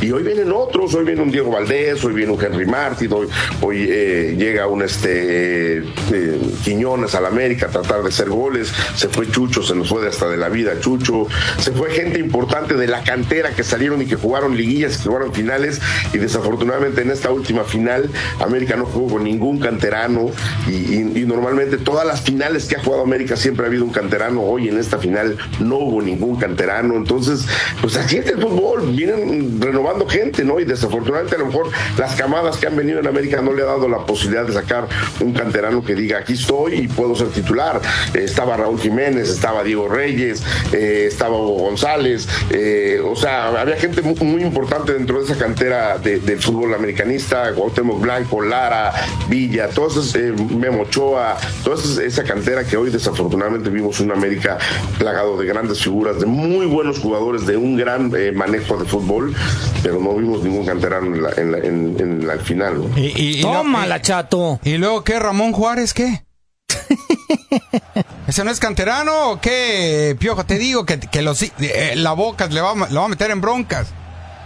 y 0.00 0.10
hoy 0.10 0.22
vienen 0.22 0.52
otros, 0.52 0.94
hoy 0.94 1.04
viene 1.04 1.22
un 1.22 1.30
Diego 1.30 1.50
Valdés, 1.50 2.02
hoy 2.04 2.12
viene 2.12 2.32
un 2.32 2.42
Henry 2.42 2.66
Martin, 2.66 3.12
hoy, 3.12 3.28
hoy 3.60 3.86
eh, 3.88 4.34
llega 4.38 4.66
un 4.66 4.82
este 4.82 5.78
eh, 5.78 6.40
Quiñones 6.64 7.14
al 7.14 7.26
América 7.26 7.66
a 7.66 7.68
tratar 7.68 8.02
de 8.02 8.08
hacer 8.08 8.28
goles, 8.28 8.72
se 8.94 9.08
fue 9.08 9.30
Chucho, 9.30 9.62
se 9.62 9.74
nos 9.74 9.88
fue 9.88 10.05
hasta 10.06 10.28
de 10.28 10.36
la 10.36 10.48
vida 10.48 10.78
Chucho, 10.80 11.26
se 11.58 11.72
fue 11.72 11.90
gente 11.90 12.18
importante 12.18 12.74
de 12.74 12.86
la 12.86 13.02
cantera 13.02 13.50
que 13.50 13.62
salieron 13.62 14.02
y 14.02 14.06
que 14.06 14.16
jugaron 14.16 14.56
liguillas, 14.56 14.98
que 14.98 15.08
jugaron 15.08 15.32
finales. 15.32 15.80
Y 16.12 16.18
desafortunadamente 16.18 17.02
en 17.02 17.10
esta 17.10 17.30
última 17.30 17.64
final 17.64 18.10
América 18.40 18.76
no 18.76 18.86
jugó 18.86 19.14
con 19.14 19.24
ningún 19.24 19.58
canterano. 19.58 20.30
Y, 20.66 21.26
normalmente 21.26 21.76
todas 21.76 22.06
las 22.06 22.20
finales 22.20 22.66
que 22.66 22.76
ha 22.76 22.82
jugado 22.82 23.02
América 23.02 23.36
siempre 23.36 23.64
ha 23.64 23.68
habido 23.68 23.84
un 23.84 23.90
canterano, 23.90 24.42
hoy 24.42 24.68
en 24.68 24.78
esta 24.78 24.98
final 24.98 25.36
no 25.58 25.76
hubo 25.78 26.00
ningún 26.00 26.36
canterano, 26.36 26.94
entonces 26.94 27.44
pues 27.80 27.96
así 27.96 28.18
es 28.18 28.26
el 28.26 28.40
fútbol, 28.40 28.92
vienen 28.92 29.60
renovando 29.60 30.06
gente, 30.06 30.44
¿no? 30.44 30.60
Y 30.60 30.64
desafortunadamente 30.64 31.34
a 31.34 31.38
lo 31.38 31.46
mejor 31.46 31.70
las 31.98 32.14
camadas 32.14 32.58
que 32.58 32.68
han 32.68 32.76
venido 32.76 33.00
en 33.00 33.08
América 33.08 33.42
no 33.42 33.52
le 33.52 33.62
ha 33.62 33.66
dado 33.66 33.88
la 33.88 34.06
posibilidad 34.06 34.46
de 34.46 34.52
sacar 34.52 34.88
un 35.20 35.32
canterano 35.32 35.84
que 35.84 35.94
diga 35.94 36.18
aquí 36.18 36.34
estoy 36.34 36.74
y 36.74 36.88
puedo 36.88 37.14
ser 37.16 37.28
titular. 37.28 37.80
Estaba 38.14 38.56
Raúl 38.56 38.78
Jiménez, 38.78 39.28
estaba 39.28 39.64
Diego 39.64 39.88
Reyes, 39.96 40.42
eh, 40.72 41.06
estaba 41.08 41.36
Hugo 41.36 41.64
González, 41.64 42.28
eh, 42.50 43.00
o 43.02 43.16
sea, 43.16 43.48
había 43.48 43.76
gente 43.76 44.02
muy, 44.02 44.14
muy, 44.14 44.42
importante 44.42 44.92
dentro 44.92 45.18
de 45.18 45.24
esa 45.24 45.38
cantera 45.38 45.98
de, 45.98 46.20
del 46.20 46.38
fútbol 46.38 46.74
americanista, 46.74 47.52
Cuauhtémoc 47.54 48.00
Blanco, 48.00 48.42
Lara, 48.42 48.92
Villa, 49.28 49.68
todas 49.68 49.96
esas, 49.96 50.14
eh, 50.16 50.32
Memo 50.32 50.82
Ochoa, 50.82 51.36
toda 51.64 51.76
esa, 51.76 52.02
esa, 52.02 52.24
cantera 52.24 52.64
que 52.64 52.76
hoy 52.76 52.90
desafortunadamente 52.90 53.70
vimos 53.70 54.00
un 54.00 54.12
América 54.12 54.58
plagado 54.98 55.38
de 55.38 55.46
grandes 55.46 55.80
figuras, 55.80 56.20
de 56.20 56.26
muy 56.26 56.66
buenos 56.66 56.98
jugadores, 56.98 57.46
de 57.46 57.56
un 57.56 57.76
gran 57.76 58.12
eh, 58.16 58.32
manejo 58.32 58.76
de 58.76 58.84
fútbol, 58.84 59.34
pero 59.82 59.98
no 59.98 60.14
vimos 60.14 60.42
ningún 60.42 60.66
canterano 60.66 61.14
en 61.14 61.22
la, 61.22 61.30
en 61.36 61.52
la, 61.52 61.58
en, 61.58 61.96
en 61.98 62.26
la 62.26 62.36
final. 62.38 62.78
¿no? 62.78 62.98
Y, 62.98 63.12
y, 63.16 63.38
y 63.38 63.42
Tómala, 63.42 64.02
chato. 64.02 64.60
¿Y 64.64 64.76
luego 64.76 65.02
qué, 65.04 65.18
Ramón 65.18 65.52
Juárez, 65.52 65.94
qué? 65.94 66.22
¿Ese 68.26 68.44
no 68.44 68.50
es 68.50 68.60
canterano 68.60 69.30
o 69.30 69.40
qué, 69.40 70.16
Piojo? 70.18 70.44
Te 70.44 70.58
digo 70.58 70.84
que, 70.84 70.98
que 71.00 71.22
los, 71.22 71.42
eh, 71.42 71.94
la 71.96 72.12
boca 72.12 72.46
le 72.46 72.60
va, 72.60 72.74
va 72.74 73.04
a 73.04 73.08
meter 73.08 73.30
en 73.30 73.40
broncas. 73.40 73.88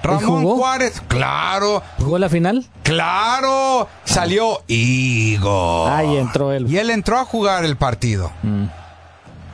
Ramón 0.02 0.44
Juárez, 0.44 1.02
claro. 1.08 1.82
¿Jugó 1.98 2.18
la 2.18 2.28
final? 2.28 2.66
Claro, 2.82 3.88
salió 4.04 4.62
Higo. 4.66 5.86
Ahí 5.86 6.16
entró 6.16 6.52
él. 6.52 6.66
Y 6.70 6.78
él 6.78 6.90
entró 6.90 7.18
a 7.18 7.24
jugar 7.24 7.64
el 7.64 7.76
partido. 7.76 8.32
Mm. 8.42 8.64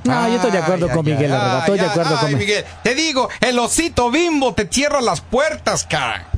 No, 0.05 0.29
yo 0.29 0.37
estoy 0.37 0.53
de 0.53 0.59
acuerdo 0.59 0.87
Ay, 0.87 0.95
con 0.95 1.07
ay, 1.07 1.13
Miguel, 1.13 1.31
la 1.31 1.39
verdad. 1.39 1.59
Estoy 1.61 1.79
de 1.79 1.87
acuerdo 1.87 2.21
con 2.21 2.39
Miguel. 2.39 2.65
Te 2.85 2.95
digo, 2.95 3.29
el 3.41 3.59
osito 3.59 4.11
bimbo 4.11 4.55
te 4.55 4.69
cierra 4.69 5.01
las 5.01 5.21
puertas, 5.21 5.85
cara. 5.85 6.29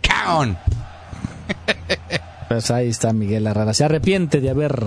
Caón. 0.00 0.56
Pues 2.48 2.70
ahí 2.70 2.88
está 2.88 3.12
Miguel 3.12 3.46
Herrera. 3.46 3.74
Se 3.74 3.84
arrepiente 3.84 4.40
de 4.40 4.50
haber. 4.50 4.84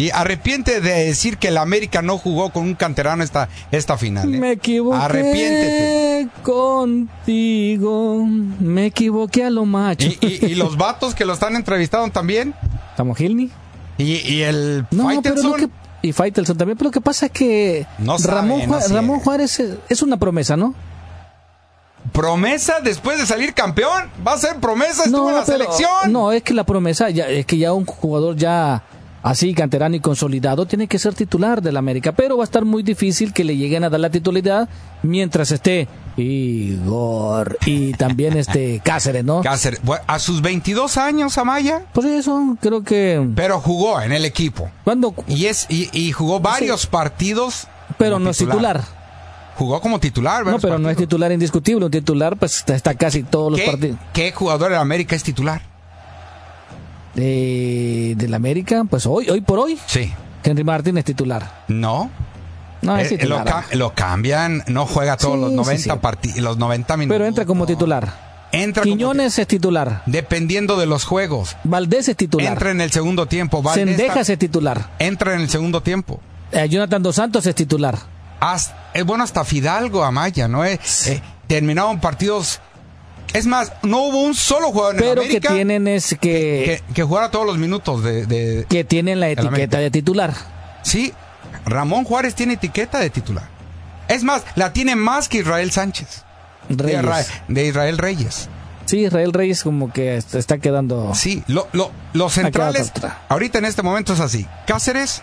Sí, 0.00 0.10
arrepiente 0.14 0.80
de 0.80 1.04
decir 1.04 1.36
que 1.36 1.48
el 1.48 1.58
América 1.58 2.00
no 2.00 2.16
jugó 2.16 2.48
con 2.54 2.62
un 2.62 2.74
canterano 2.74 3.22
esta, 3.22 3.50
esta 3.70 3.98
final. 3.98 4.34
¿eh? 4.34 4.38
Me 4.38 4.52
equivoqué 4.52 4.96
Arrepiéntete. 4.96 6.28
contigo. 6.42 8.24
Me 8.60 8.86
equivoqué 8.86 9.44
a 9.44 9.50
lo 9.50 9.66
macho. 9.66 10.06
Y, 10.08 10.18
y- 10.22 10.46
y 10.46 10.54
los 10.54 10.78
vatos 10.78 11.14
que 11.14 11.26
lo 11.26 11.34
están 11.34 11.54
entrevistando 11.54 12.10
también. 12.10 12.54
¿Estamos 12.92 13.18
Gilney? 13.18 13.50
Y, 13.98 14.26
y 14.26 14.40
el 14.40 14.86
No. 14.90 15.12
Y 16.02 16.12
Faitelson 16.14 16.56
también. 16.56 16.78
Pero 16.78 16.88
lo 16.88 16.92
que 16.92 17.02
pasa 17.02 17.26
es 17.26 17.32
que. 17.32 17.86
No 17.98 18.18
sabe, 18.18 18.34
Ramón, 18.36 18.60
no 18.70 18.78
Ju- 18.78 18.80
sabe. 18.80 18.94
Ramón 18.94 19.20
Juárez 19.20 19.60
es, 19.90 20.00
una 20.00 20.16
promesa, 20.16 20.56
¿no? 20.56 20.74
Promesa 22.12 22.80
después 22.82 23.18
de 23.18 23.26
salir 23.26 23.52
campeón. 23.52 24.04
Va 24.26 24.32
a 24.32 24.38
ser 24.38 24.56
promesa, 24.60 25.04
estuvo 25.04 25.28
en 25.28 25.34
la 25.36 25.44
pero- 25.44 25.58
selección. 25.58 26.10
No, 26.10 26.32
es 26.32 26.42
que 26.42 26.54
la 26.54 26.64
promesa 26.64 27.10
ya, 27.10 27.28
es 27.28 27.44
que 27.44 27.58
ya 27.58 27.74
un 27.74 27.84
jugador 27.84 28.34
ya 28.36 28.82
así 29.22 29.54
canterano 29.54 29.96
y 29.96 30.00
consolidado 30.00 30.66
tiene 30.66 30.86
que 30.86 30.98
ser 30.98 31.14
titular 31.14 31.62
del 31.62 31.76
América, 31.76 32.12
pero 32.12 32.36
va 32.36 32.44
a 32.44 32.44
estar 32.44 32.64
muy 32.64 32.82
difícil 32.82 33.32
que 33.32 33.44
le 33.44 33.56
lleguen 33.56 33.84
a 33.84 33.90
dar 33.90 34.00
la 34.00 34.10
titularidad 34.10 34.68
mientras 35.02 35.50
esté 35.50 35.88
Igor 36.16 37.58
y 37.66 37.92
también 37.92 38.36
este 38.36 38.80
Cáceres, 38.84 39.24
¿no? 39.24 39.42
Cáceres, 39.42 39.80
a 40.06 40.18
sus 40.18 40.42
22 40.42 40.96
años, 40.96 41.38
Amaya. 41.38 41.84
Pues 41.92 42.06
eso, 42.06 42.56
creo 42.60 42.82
que. 42.82 43.26
Pero 43.34 43.60
jugó 43.60 44.00
en 44.00 44.12
el 44.12 44.24
equipo. 44.24 44.70
¿Cuándo? 44.84 45.14
Y, 45.26 45.46
es, 45.46 45.66
y, 45.68 45.88
y 45.92 46.12
jugó 46.12 46.40
varios 46.40 46.86
partidos. 46.86 47.68
Pero 47.98 48.18
no 48.18 48.30
es 48.30 48.38
titular. 48.38 48.82
Jugó 49.56 49.80
como 49.80 50.00
titular, 50.00 50.40
No, 50.40 50.44
varios 50.46 50.62
pero 50.62 50.78
no 50.78 50.88
es 50.88 50.96
titular 50.96 51.30
indiscutible. 51.32 51.84
Un 51.84 51.90
titular, 51.90 52.36
pues 52.36 52.56
está, 52.58 52.74
está 52.74 52.94
casi 52.94 53.22
todos 53.22 53.52
los 53.52 53.60
¿Qué, 53.60 53.66
partidos. 53.66 53.98
¿Qué 54.12 54.32
jugador 54.32 54.70
de 54.70 54.78
América 54.78 55.14
es 55.16 55.22
titular? 55.22 55.69
De, 57.14 58.14
del 58.16 58.34
América, 58.34 58.84
pues 58.88 59.04
hoy, 59.06 59.28
hoy 59.30 59.40
por 59.40 59.58
hoy, 59.58 59.78
Sí. 59.86 60.12
Henry 60.44 60.64
Martín 60.64 60.96
es 60.98 61.04
titular. 61.04 61.64
No. 61.68 62.10
No, 62.82 62.96
es 62.96 63.08
Eh, 63.12 63.16
lo, 63.26 63.36
titular. 63.38 63.44
ca- 63.44 63.64
lo 63.76 63.92
cambian, 63.94 64.64
no 64.68 64.86
juega 64.86 65.16
todos 65.16 65.34
Sí, 65.34 65.40
los 65.40 65.50
sí, 65.50 65.56
90 65.56 65.94
sí. 65.94 66.00
parti- 66.00 66.40
los 66.40 66.56
90 66.56 66.96
minutos. 66.96 67.14
Pero 67.14 67.26
entra 67.26 67.44
como 67.44 67.66
titular. 67.66 68.30
Entra 68.52 68.82
como 68.82 68.94
Quiñones 68.96 69.38
es 69.38 69.46
titular. 69.46 70.02
Dependiendo 70.06 70.76
de 70.78 70.86
los 70.86 71.04
juegos. 71.04 71.56
Valdés 71.64 72.08
es 72.08 72.16
titular. 72.16 72.52
Entra 72.52 72.70
en 72.70 72.80
el 72.80 72.90
segundo 72.90 73.26
tiempo. 73.26 73.62
Sendejas 73.74 74.28
es 74.30 74.38
titular. 74.38 74.90
entra 74.98 75.34
en 75.34 75.42
el 75.42 75.50
segundo 75.50 75.82
tiempo. 75.82 76.20
Eh, 76.52 76.68
Jonathan 76.68 77.02
Dos 77.02 77.16
Santos 77.16 77.46
es 77.46 77.54
titular. 77.54 77.98
Hasta- 78.40 78.90
es 78.94 79.04
bueno 79.04 79.22
hasta 79.24 79.44
Fidalgo, 79.44 80.02
Amaya, 80.02 80.48
¿no? 80.48 80.64
Eh, 80.64 80.80
eh, 81.06 81.20
terminaron 81.46 82.00
partidos. 82.00 82.60
Es 83.32 83.46
más, 83.46 83.72
no 83.82 84.02
hubo 84.02 84.22
un 84.22 84.34
solo 84.34 84.72
jugador 84.72 84.96
en 84.96 85.02
el 85.02 85.08
Pero 85.08 85.20
que 85.22 85.26
América 85.28 85.52
tienen 85.54 85.86
es 85.88 86.10
que, 86.20 86.80
que, 86.88 86.94
que 86.94 87.02
jugara 87.04 87.30
todos 87.30 87.46
los 87.46 87.58
minutos 87.58 88.02
de, 88.02 88.26
de- 88.26 88.66
que 88.68 88.82
tienen 88.84 89.20
la 89.20 89.28
etiqueta 89.30 89.78
de 89.78 89.90
titular. 89.90 90.34
Sí, 90.82 91.12
Ramón 91.64 92.04
Juárez 92.04 92.34
tiene 92.34 92.54
etiqueta 92.54 92.98
de 92.98 93.10
titular. 93.10 93.44
Es 94.08 94.24
más, 94.24 94.42
la 94.56 94.72
tiene 94.72 94.96
más 94.96 95.28
que 95.28 95.38
Israel 95.38 95.70
Sánchez. 95.70 96.24
De, 96.68 97.66
Israel 97.66 97.98
Reyes. 97.98 98.48
Sí, 98.86 99.04
Israel 99.04 99.32
Reyes 99.32 99.62
como 99.62 99.92
que 99.92 100.16
est- 100.16 100.34
está 100.34 100.58
quedando. 100.58 101.12
Sí, 101.14 101.44
lo, 101.46 101.68
lo- 101.72 101.92
los 102.12 102.32
centrales, 102.32 102.92
ahorita 103.28 103.58
en 103.58 103.64
este 103.66 103.82
momento 103.82 104.12
es 104.14 104.20
así. 104.20 104.46
Cáceres, 104.66 105.22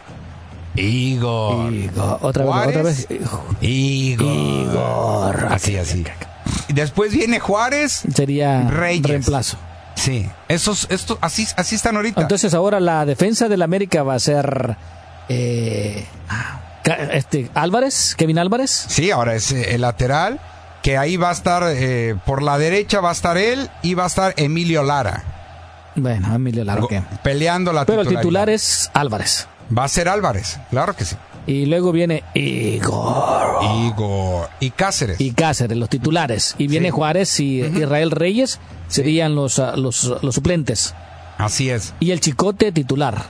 Igor. 0.76 1.74
Igor. 1.74 2.20
Otra 2.22 2.46
vez, 2.46 2.68
otra 2.68 2.84
vez. 2.84 3.08
Igor. 3.62 5.48
Así, 5.52 5.76
así. 5.78 6.00
Y 6.00 6.06
después 6.70 7.12
viene 7.12 7.40
Juárez, 7.40 8.04
Sería 8.14 8.70
Reyes. 8.70 9.04
reemplazo. 9.08 9.58
Sí, 9.96 10.30
esos, 10.48 10.88
estos, 10.92 11.18
así, 11.22 11.48
así 11.56 11.76
están 11.76 11.96
ahorita. 11.96 12.22
Entonces 12.22 12.54
ahora 12.54 12.80
la 12.80 13.06
defensa 13.06 13.48
del 13.50 13.62
América 13.64 14.04
va 14.04 14.14
a 14.14 14.20
ser 14.20 14.78
eh, 15.30 16.06
Ca- 16.84 16.96
este 17.14 17.50
Álvarez, 17.56 18.14
Kevin 18.16 18.38
Álvarez. 18.40 18.70
Sí, 18.90 19.10
ahora 19.12 19.34
es 19.36 19.52
eh, 19.52 19.74
el 19.76 19.82
lateral, 19.82 20.40
que 20.84 20.98
ahí 20.98 21.18
va 21.18 21.30
a 21.30 21.34
estar, 21.34 21.64
eh, 21.68 22.16
por 22.26 22.44
la 22.44 22.58
derecha 22.60 23.02
va 23.02 23.10
a 23.10 23.14
estar 23.14 23.38
él 23.38 23.70
y 23.82 23.96
va 23.96 24.04
a 24.04 24.08
estar 24.08 24.34
Emilio 24.38 24.84
Lara. 24.84 25.24
Bueno, 25.96 26.34
Emilio 26.36 26.64
Lara. 26.64 26.82
Go-. 26.82 26.90
Peleando 27.24 27.74
la 27.74 27.84
Pero 27.86 28.02
el 28.02 28.08
titular 28.08 28.50
es 28.52 28.92
Álvarez. 28.94 29.48
Va 29.76 29.84
a 29.84 29.88
ser 29.90 30.08
Álvarez, 30.08 30.60
claro 30.70 30.96
que 30.96 31.06
sí. 31.06 31.16
Y 31.48 31.66
luego 31.66 31.92
viene 31.92 32.24
Igor. 32.34 33.64
Igor 33.64 34.50
y 34.60 34.70
Cáceres. 34.72 35.20
Y 35.20 35.32
Cáceres, 35.32 35.78
los 35.78 35.90
titulares. 35.90 36.56
Y 36.58 36.68
viene 36.68 36.88
Sí. 36.88 36.92
Juárez 36.92 37.40
y 37.40 37.62
Israel 37.62 38.12
Reyes 38.12 38.60
serían 38.90 39.34
los, 39.34 39.58
ah, 39.60 39.76
los, 39.78 40.04
los 40.22 40.36
suplentes. 40.36 40.94
Así 41.38 41.70
es. 41.70 41.94
Y 42.00 42.12
el 42.12 42.20
Chicote 42.20 42.72
titular. 42.72 43.24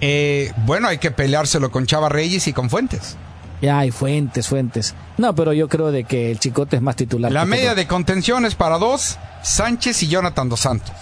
Eh, 0.00 0.50
bueno, 0.64 0.88
hay 0.88 0.98
que 0.98 1.10
peleárselo 1.10 1.70
con 1.70 1.86
Chava 1.86 2.08
Reyes 2.08 2.48
y 2.48 2.52
con 2.52 2.70
Fuentes. 2.70 3.16
Ya 3.60 3.78
hay 3.78 3.92
fuentes, 3.92 4.48
fuentes. 4.48 4.94
No, 5.18 5.34
pero 5.36 5.52
yo 5.52 5.68
creo 5.68 5.92
de 5.92 6.02
que 6.02 6.32
el 6.32 6.40
Chicote 6.40 6.76
es 6.76 6.82
más 6.82 6.96
titular. 6.96 7.30
La 7.30 7.44
media 7.44 7.70
todo. 7.70 7.76
de 7.76 7.86
contención 7.86 8.44
es 8.44 8.56
para 8.56 8.78
dos, 8.78 9.18
Sánchez 9.42 10.02
y 10.02 10.08
Jonathan 10.08 10.48
Dos 10.48 10.60
Santos. 10.60 10.92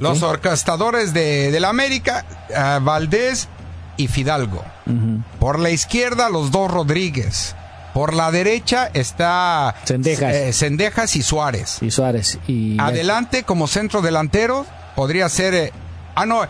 Los 0.00 0.22
orquestadores 0.22 1.12
de, 1.14 1.52
de 1.52 1.60
la 1.60 1.68
América, 1.68 2.24
ah, 2.56 2.80
Valdés 2.82 3.48
y 3.96 4.08
Fidalgo. 4.08 4.64
Por 5.38 5.58
la 5.58 5.70
izquierda, 5.70 6.28
los 6.28 6.50
dos 6.50 6.70
Rodríguez. 6.70 7.54
Por 7.94 8.14
la 8.14 8.30
derecha 8.30 8.90
está 8.94 9.74
Sendejas. 9.84 10.34
eh, 10.34 10.52
Sendejas 10.52 11.14
y 11.16 11.22
Suárez. 11.22 11.78
Y 11.82 11.90
Suárez. 11.90 12.38
Y 12.48 12.78
Adelante, 12.80 13.42
como 13.44 13.66
centro 13.68 14.00
delantero, 14.00 14.64
podría 14.96 15.28
ser. 15.28 15.54
eh, 15.54 15.72
ah, 16.14 16.24
no. 16.26 16.42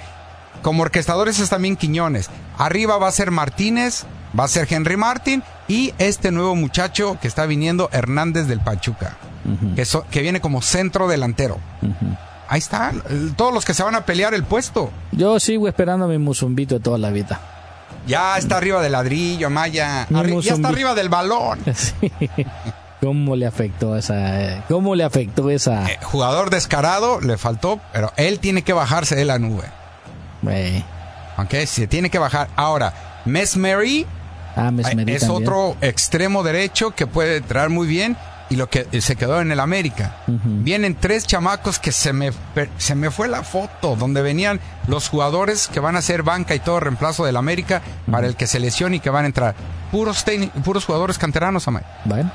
Como 0.62 0.82
orquestadores 0.82 1.40
es 1.40 1.50
también 1.50 1.76
Quiñones. 1.76 2.30
Arriba 2.58 2.96
va 2.98 3.08
a 3.08 3.12
ser 3.12 3.32
Martínez, 3.32 4.04
va 4.38 4.44
a 4.44 4.48
ser 4.48 4.68
Henry 4.72 4.96
Martín 4.96 5.42
y 5.66 5.92
este 5.98 6.30
nuevo 6.30 6.54
muchacho 6.54 7.18
que 7.20 7.26
está 7.26 7.44
viniendo, 7.46 7.88
Hernández 7.92 8.46
del 8.46 8.60
Pachuca, 8.60 9.16
que, 9.74 9.84
so- 9.84 10.06
que 10.10 10.22
viene 10.22 10.40
como 10.40 10.62
centro 10.62 11.08
delantero. 11.08 11.58
Ahí 12.48 12.58
están, 12.60 13.02
todos 13.36 13.52
los 13.52 13.64
que 13.64 13.74
se 13.74 13.82
van 13.82 13.96
a 13.96 14.04
pelear 14.06 14.34
el 14.34 14.44
puesto. 14.44 14.90
Yo 15.10 15.40
sigo 15.40 15.66
esperando 15.66 16.04
a 16.04 16.08
mi 16.08 16.18
musumbito 16.18 16.76
de 16.76 16.80
toda 16.80 16.98
la 16.98 17.10
vida. 17.10 17.40
Ya 18.06 18.36
está 18.36 18.56
arriba 18.56 18.82
del 18.82 18.92
ladrillo, 18.92 19.48
Maya. 19.50 20.06
Arri- 20.08 20.40
ya 20.40 20.54
está 20.54 20.68
arriba 20.68 20.94
del 20.94 21.08
balón. 21.08 21.58
Sí. 21.74 22.10
¿Cómo 23.00 23.34
le 23.34 23.46
afectó 23.46 23.96
esa? 23.96 24.40
eh, 24.42 24.62
¿Cómo 24.68 24.94
le 24.94 25.02
afectó 25.02 25.50
esa? 25.50 25.90
Eh, 25.90 25.98
jugador 26.02 26.50
descarado, 26.50 27.20
le 27.20 27.36
faltó, 27.36 27.80
pero 27.92 28.12
él 28.16 28.38
tiene 28.38 28.62
que 28.62 28.72
bajarse 28.72 29.16
de 29.16 29.24
la 29.24 29.40
nube. 29.40 29.64
Güey. 30.42 30.84
Ok, 31.36 31.52
se 31.66 31.88
tiene 31.88 32.10
que 32.10 32.18
bajar. 32.20 32.48
Ahora, 32.54 32.92
Mesmery 33.24 34.06
Ah, 34.54 34.70
Mesmerí 34.70 35.14
es 35.14 35.22
también. 35.22 35.42
otro 35.48 35.76
extremo 35.80 36.42
derecho 36.44 36.92
que 36.92 37.06
puede 37.08 37.38
entrar 37.38 37.70
muy 37.70 37.86
bien 37.88 38.16
y 38.52 38.56
lo 38.56 38.68
que 38.68 38.86
se 39.00 39.16
quedó 39.16 39.40
en 39.40 39.50
el 39.50 39.60
América. 39.60 40.16
Vienen 40.26 40.94
tres 40.94 41.26
chamacos 41.26 41.78
que 41.78 41.90
se 41.90 42.12
me, 42.12 42.32
se 42.76 42.94
me 42.94 43.10
fue 43.10 43.26
la 43.28 43.42
foto 43.42 43.96
donde 43.96 44.20
venían 44.20 44.60
los 44.88 45.08
jugadores 45.08 45.68
que 45.68 45.80
van 45.80 45.96
a 45.96 46.02
ser 46.02 46.22
banca 46.22 46.54
y 46.54 46.58
todo 46.60 46.78
reemplazo 46.78 47.24
del 47.24 47.36
América 47.38 47.80
para 48.10 48.26
el 48.26 48.36
que 48.36 48.46
se 48.46 48.60
lesione 48.60 48.96
y 48.96 49.00
que 49.00 49.08
van 49.08 49.24
a 49.24 49.28
entrar. 49.28 49.54
Puros, 49.90 50.22
puros 50.62 50.84
jugadores 50.84 51.16
canteranos, 51.16 51.66
Amay. 51.66 51.82
Bueno. 52.04 52.30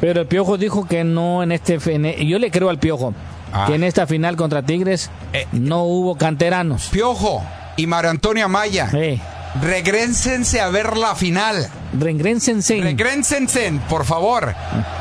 Pero 0.00 0.22
el 0.22 0.26
Piojo 0.26 0.58
dijo 0.58 0.84
que 0.88 1.04
no 1.04 1.44
en 1.44 1.52
este... 1.52 1.78
en 1.94 2.06
e- 2.06 2.26
yo 2.26 2.40
le 2.40 2.50
creo 2.50 2.68
al 2.68 2.80
Piojo. 2.80 3.14
Ah. 3.52 3.66
Que 3.68 3.76
en 3.76 3.84
esta 3.84 4.04
final 4.08 4.34
contra 4.34 4.62
Tigres 4.62 5.10
Eh. 5.32 5.46
no 5.52 5.84
hubo 5.84 6.16
canteranos. 6.16 6.88
Piojo 6.90 7.44
y 7.76 7.86
Mario 7.86 8.10
Antonio 8.10 8.46
Amaya. 8.46 8.90
Eh. 8.92 9.20
Regrénsense 9.62 10.60
a 10.60 10.68
ver 10.68 10.96
la 10.96 11.14
final. 11.14 11.68
Regrénsense. 11.98 12.80
Regrénsense, 12.80 13.72
por 13.88 14.04
favor. 14.04 14.54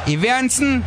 Y 0.05 0.15
véanse 0.15 0.81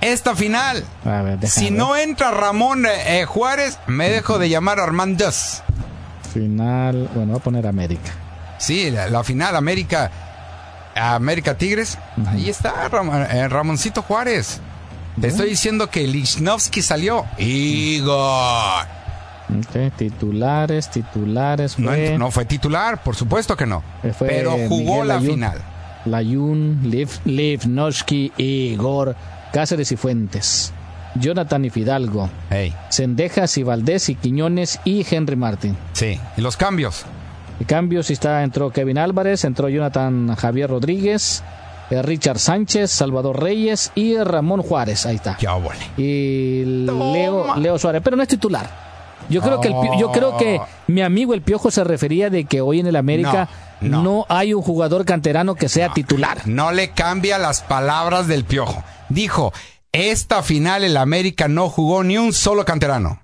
esta 0.00 0.34
final. 0.34 0.84
A 1.04 1.22
ver, 1.22 1.38
déjame 1.38 1.48
Si 1.48 1.64
ver. 1.64 1.72
no 1.72 1.96
entra 1.96 2.30
Ramón 2.30 2.84
eh, 2.86 3.20
eh, 3.20 3.24
Juárez, 3.24 3.78
me 3.86 4.08
dejo 4.10 4.38
de 4.38 4.48
llamar 4.48 4.80
Armandas. 4.80 5.62
Final... 6.32 7.08
Bueno, 7.14 7.32
voy 7.32 7.40
a 7.40 7.42
poner 7.44 7.66
América. 7.66 8.10
Sí, 8.58 8.90
la, 8.90 9.08
la 9.08 9.22
final 9.24 9.54
América 9.56 10.10
América 10.94 11.56
Tigres. 11.56 11.98
Ahí 12.26 12.48
está 12.50 12.88
Ram- 12.88 13.26
eh, 13.30 13.48
Ramoncito 13.48 14.02
Juárez. 14.02 14.60
Te 15.20 15.28
estoy 15.28 15.50
diciendo 15.50 15.90
que 15.90 16.06
Lichnowsky 16.06 16.80
salió. 16.82 17.26
Igor. 17.38 18.86
Titulares, 19.96 20.90
titulares. 20.90 21.78
No, 21.78 21.88
Fue, 21.90 22.18
no 22.18 22.30
fue 22.30 22.44
titular, 22.44 23.02
por 23.02 23.16
supuesto 23.16 23.56
que 23.56 23.66
no. 23.66 23.82
fue 24.16 24.28
Pero 24.28 24.52
jugó 24.68 25.02
Miguel 25.02 25.08
la 25.08 25.20
final. 25.20 25.58
Layún, 26.04 26.80
Liv, 26.84 27.08
Livnoski, 27.24 28.32
Igor, 28.36 29.14
Cáceres 29.52 29.92
y 29.92 29.96
Fuentes. 29.96 30.72
Jonathan 31.14 31.64
y 31.64 31.70
Fidalgo. 31.70 32.30
Hey, 32.50 32.74
Sendejas 32.88 33.58
y 33.58 33.62
Valdés 33.62 34.08
y 34.08 34.14
Quiñones 34.14 34.80
y 34.84 35.06
Henry 35.08 35.36
Martín. 35.36 35.76
sí. 35.92 36.18
Y 36.36 36.40
los 36.40 36.56
cambios. 36.56 37.04
Cambios, 37.66 38.10
y 38.10 38.14
está, 38.14 38.42
entró 38.42 38.70
Kevin 38.70 38.98
Álvarez, 38.98 39.44
entró 39.44 39.68
Jonathan 39.68 40.34
Javier 40.34 40.70
Rodríguez, 40.70 41.44
eh, 41.90 42.02
Richard 42.02 42.38
Sánchez, 42.40 42.90
Salvador 42.90 43.40
Reyes 43.40 43.92
y 43.94 44.16
Ramón 44.16 44.62
Juárez. 44.62 45.06
Ahí 45.06 45.16
está. 45.16 45.36
Ya. 45.38 45.52
Y 45.96 46.64
Leo, 46.64 47.54
Leo 47.56 47.78
Suárez, 47.78 48.00
pero 48.02 48.16
no 48.16 48.22
es 48.22 48.28
titular. 48.28 48.91
Yo 49.28 49.40
creo 49.40 49.60
que 49.60 49.68
el 49.68 49.74
yo 49.98 50.10
creo 50.12 50.36
que 50.36 50.58
Oh. 50.60 50.66
mi 50.86 51.02
amigo 51.02 51.34
el 51.34 51.42
Piojo 51.42 51.70
se 51.70 51.84
refería 51.84 52.30
de 52.30 52.44
que 52.44 52.60
hoy 52.60 52.80
en 52.80 52.86
el 52.86 52.96
América 52.96 53.48
No, 53.80 54.02
no, 54.02 54.26
hay 54.28 54.54
un 54.54 54.62
jugador 54.62 55.04
canterano 55.04 55.54
que 55.54 55.68
sea 55.68 55.92
titular. 55.92 56.46
No 56.46 56.70
le 56.72 56.90
cambia 56.90 57.38
las 57.38 57.62
palabras 57.62 58.28
del 58.28 58.44
piojo. 58.44 58.84
Dijo, 59.08 59.52
esta 59.90 60.42
final 60.42 60.84
el 60.84 60.96
América 60.96 61.48
no 61.48 61.68
jugó 61.68 62.04
ni 62.04 62.16
un 62.16 62.32
solo 62.32 62.64
canterano. 62.64 63.20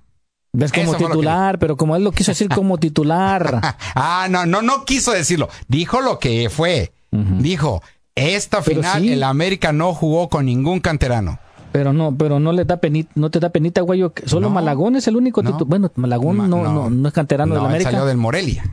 Ves 0.51 0.71
como 0.71 0.91
Eso 0.91 0.97
que 0.97 1.05
titular, 1.05 1.59
pero 1.59 1.77
como 1.77 1.95
él 1.95 2.03
lo 2.03 2.11
quiso 2.11 2.31
decir 2.31 2.49
como 2.49 2.77
titular. 2.77 3.61
Ah, 3.95 4.27
no, 4.29 4.45
no, 4.45 4.61
no 4.61 4.83
quiso 4.85 5.11
decirlo. 5.11 5.47
Dijo 5.67 6.01
lo 6.01 6.19
que 6.19 6.49
fue. 6.49 6.91
Dijo, 7.11 7.81
esta 8.15 8.61
final 8.61 9.01
sí. 9.01 9.13
el 9.13 9.23
América 9.23 9.71
no 9.71 9.93
jugó 9.93 10.29
con 10.29 10.45
ningún 10.45 10.79
canterano. 10.79 11.39
Pero 11.71 11.93
no, 11.93 12.15
pero 12.15 12.39
no 12.39 12.51
le 12.51 12.65
da 12.65 12.77
penita, 12.77 13.11
no 13.15 13.29
te 13.29 13.39
da 13.39 13.49
penita, 13.49 13.81
güey. 13.81 14.03
Solo 14.25 14.49
Malagón 14.49 14.95
es 14.95 15.07
el 15.07 15.15
único 15.15 15.41
titular. 15.41 15.65
Bueno, 15.67 15.91
Malagón 15.95 16.37
no, 16.37 16.47
no, 16.47 16.89
no, 16.89 17.07
es 17.07 17.13
canterano 17.13 17.53
No, 17.53 17.55
del 17.55 17.63
él 17.63 17.69
América. 17.69 17.91
salió 17.91 18.05
del 18.05 18.17
Morelia. 18.17 18.63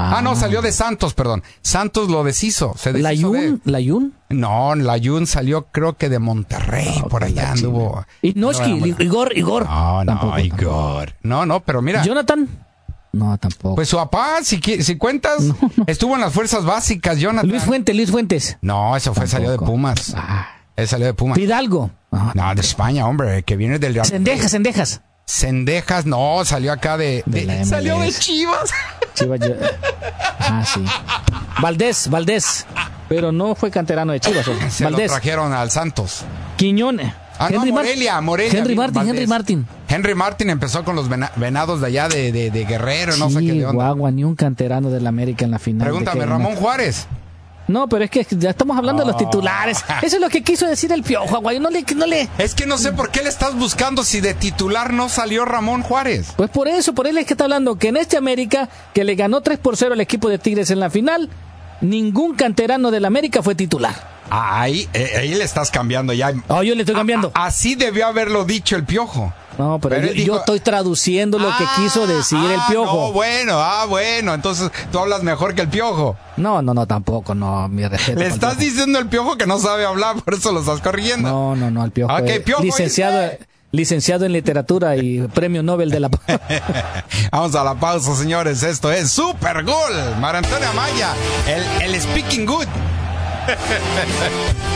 Ah. 0.00 0.20
no, 0.22 0.36
salió 0.36 0.62
de 0.62 0.70
Santos, 0.70 1.12
perdón. 1.14 1.42
Santos 1.60 2.08
lo 2.08 2.22
deshizo. 2.22 2.72
Se 2.76 2.92
deshizo 2.92 3.32
de... 3.32 3.58
¿Layún? 3.64 4.14
No, 4.28 4.76
Layún 4.76 5.26
salió 5.26 5.66
creo 5.72 5.96
que 5.96 6.08
de 6.08 6.20
Monterrey, 6.20 7.02
por 7.10 7.24
allá 7.24 7.50
anduvo. 7.50 8.04
Y 8.22 8.32
Noski, 8.34 8.74
No, 8.74 8.86
Igor, 8.86 9.36
Igor. 9.36 9.64
No, 9.66 10.04
no, 10.04 10.12
Tampoco, 10.12 10.38
Igor. 10.38 11.14
No, 11.22 11.46
no, 11.46 11.60
pero 11.60 11.82
mira. 11.82 12.04
Jonathan. 12.04 12.48
No, 13.12 13.36
tampoco. 13.38 13.74
Pues 13.74 13.88
su 13.88 13.96
papá, 13.96 14.36
si, 14.44 14.60
si 14.60 14.96
cuentas, 14.96 15.44
estuvo 15.88 16.14
en 16.14 16.20
las 16.20 16.32
fuerzas 16.32 16.64
básicas, 16.64 17.18
Jonathan. 17.18 17.50
Luis 17.50 17.64
Fuentes, 17.64 17.96
Luis 17.96 18.10
Fuentes. 18.12 18.56
No, 18.62 18.96
eso 18.96 19.12
fue, 19.14 19.26
salió 19.26 19.50
de 19.50 19.58
Pumas. 19.58 20.14
Él 20.76 20.86
salió 20.86 21.06
de 21.06 21.14
Pumas. 21.14 21.36
Fidalgo. 21.36 21.90
No, 22.10 22.54
de 22.54 22.60
España, 22.60 23.06
hombre, 23.06 23.42
que 23.42 23.56
viene 23.56 23.78
del 23.78 23.94
Real. 23.94 24.06
Sendejas, 24.06 24.50
Sendejas. 24.50 25.00
Sendejas, 25.26 26.06
no, 26.06 26.42
salió 26.44 26.72
acá 26.72 26.96
de. 26.96 27.22
de- 27.26 27.64
salió 27.66 27.98
de. 27.98 28.10
Chivas. 28.12 28.70
Ah, 30.40 30.64
sí. 30.64 30.84
Valdés, 31.60 32.08
Valdés. 32.08 32.66
Pero 33.08 33.32
no 33.32 33.54
fue 33.54 33.70
canterano 33.70 34.12
de 34.12 34.20
Chivas. 34.20 34.46
Se 34.70 34.84
Valdés. 34.84 35.08
lo 35.10 35.14
trajeron 35.14 35.52
al 35.52 35.70
Santos. 35.70 36.24
Quiñones. 36.56 37.12
Ah, 37.38 37.50
no, 37.52 37.60
Mar- 37.60 37.70
Morelia, 37.84 38.20
Morelia. 38.20 38.58
Henry 38.58 38.74
Martin, 38.74 38.94
Valdés. 38.94 39.14
Henry 39.14 39.26
Martin. 39.28 39.66
Henry 39.88 40.14
Martin 40.14 40.50
empezó 40.50 40.84
con 40.84 40.96
los 40.96 41.08
vena- 41.08 41.30
venados 41.36 41.80
de 41.80 41.86
allá 41.86 42.08
de, 42.08 42.32
de- 42.32 42.50
de 42.50 42.64
Guerrero, 42.64 43.16
no 43.16 43.30
sé 43.30 43.38
qué 43.40 43.52
de 43.52 43.66
onda. 43.66 43.70
Chihuahua, 43.70 44.10
ni 44.10 44.24
un 44.24 44.34
canterano 44.34 44.90
del 44.90 45.06
América 45.06 45.44
en 45.44 45.52
la 45.52 45.58
final. 45.58 45.86
Pregúntame, 45.86 46.26
Ramón 46.26 46.56
Juárez. 46.56 47.06
No, 47.68 47.86
pero 47.86 48.04
es 48.04 48.10
que 48.10 48.26
ya 48.30 48.50
estamos 48.50 48.76
hablando 48.76 49.04
de 49.04 49.08
los 49.08 49.16
titulares. 49.18 49.84
Eso 50.02 50.16
es 50.16 50.22
lo 50.22 50.28
que 50.28 50.42
quiso 50.42 50.66
decir 50.66 50.90
el 50.90 51.02
piojo, 51.02 51.40
güey. 51.40 51.60
No 51.60 51.70
le, 51.70 51.84
no 51.94 52.06
le. 52.06 52.28
Es 52.38 52.54
que 52.54 52.66
no 52.66 52.78
sé 52.78 52.92
por 52.92 53.10
qué 53.10 53.22
le 53.22 53.28
estás 53.28 53.54
buscando 53.54 54.02
si 54.04 54.20
de 54.20 54.34
titular 54.34 54.92
no 54.92 55.08
salió 55.08 55.44
Ramón 55.44 55.82
Juárez. 55.82 56.32
Pues 56.36 56.50
por 56.50 56.66
eso, 56.66 56.94
por 56.94 57.06
él 57.06 57.18
es 57.18 57.26
que 57.26 57.34
está 57.34 57.44
hablando 57.44 57.76
que 57.76 57.88
en 57.88 57.98
este 57.98 58.16
América, 58.16 58.68
que 58.94 59.04
le 59.04 59.14
ganó 59.14 59.42
3 59.42 59.58
por 59.58 59.76
0 59.76 59.92
al 59.92 60.00
equipo 60.00 60.28
de 60.28 60.38
Tigres 60.38 60.70
en 60.70 60.80
la 60.80 60.88
final, 60.88 61.28
ningún 61.82 62.34
canterano 62.34 62.90
del 62.90 63.04
América 63.04 63.42
fue 63.42 63.54
titular. 63.54 64.17
Ah, 64.30 64.60
Ahí, 64.62 64.88
eh, 64.92 65.12
ahí 65.18 65.34
le 65.34 65.44
estás 65.44 65.70
cambiando 65.70 66.12
ya. 66.12 66.32
Oh, 66.48 66.62
yo 66.62 66.74
le 66.74 66.82
estoy 66.82 66.94
cambiando. 66.94 67.30
Así 67.34 67.74
debió 67.74 68.06
haberlo 68.06 68.44
dicho 68.44 68.76
el 68.76 68.84
piojo. 68.84 69.32
No, 69.58 69.80
pero, 69.80 69.96
Pero 69.96 70.06
yo, 70.06 70.12
él 70.12 70.16
dijo- 70.16 70.26
yo 70.34 70.38
estoy 70.38 70.60
traduciendo 70.60 71.38
lo 71.40 71.48
que 71.56 71.64
quiso 71.76 72.06
decir 72.06 72.38
el 72.38 72.60
Ah, 72.60 72.66
piojo. 72.70 73.06
No, 73.08 73.12
bueno, 73.12 73.54
ah, 73.58 73.86
bueno. 73.88 74.32
Entonces 74.32 74.70
tú 74.92 75.00
hablas 75.00 75.24
mejor 75.24 75.54
que 75.56 75.62
el 75.62 75.68
piojo. 75.68 76.16
No, 76.36 76.62
no, 76.62 76.74
no, 76.74 76.86
tampoco, 76.86 77.34
no, 77.34 77.66
mi 77.68 77.84
respeto. 77.86 78.20
Le 78.20 78.26
el 78.26 78.32
estás 78.32 78.56
diciendo 78.58 79.00
al 79.00 79.08
piojo 79.08 79.36
que 79.36 79.46
no 79.48 79.58
sabe 79.58 79.84
hablar, 79.84 80.22
por 80.22 80.34
eso 80.34 80.52
lo 80.52 80.60
estás 80.60 80.80
corrigiendo. 80.80 81.28
No, 81.28 81.56
no, 81.56 81.72
no, 81.72 81.84
el 81.84 81.90
piojo. 81.90 82.14
Ok, 82.14 82.28
es 82.28 82.40
Piojo, 82.40 82.62
licenciado, 82.62 83.32
licenciado 83.72 84.26
en 84.26 84.32
literatura 84.32 84.96
y 84.96 85.22
premio 85.34 85.64
Nobel 85.64 85.90
de 85.90 86.00
la 86.00 86.08
Paz. 86.10 86.20
Vamos 87.32 87.54
a 87.56 87.64
la 87.64 87.74
pausa, 87.74 88.14
señores. 88.14 88.62
Esto 88.62 88.92
es 88.92 89.10
Super 89.10 89.64
Gol. 89.64 89.92
María 90.20 90.38
Antonia 90.38 90.70
Maya, 90.72 91.14
el, 91.82 91.94
el 91.94 92.00
Speaking 92.00 92.46
Good. 92.46 92.66
Ha 93.48 93.54
ha 93.54 93.78
ha 93.96 94.04
ha 94.04 94.28
ha! 94.28 94.67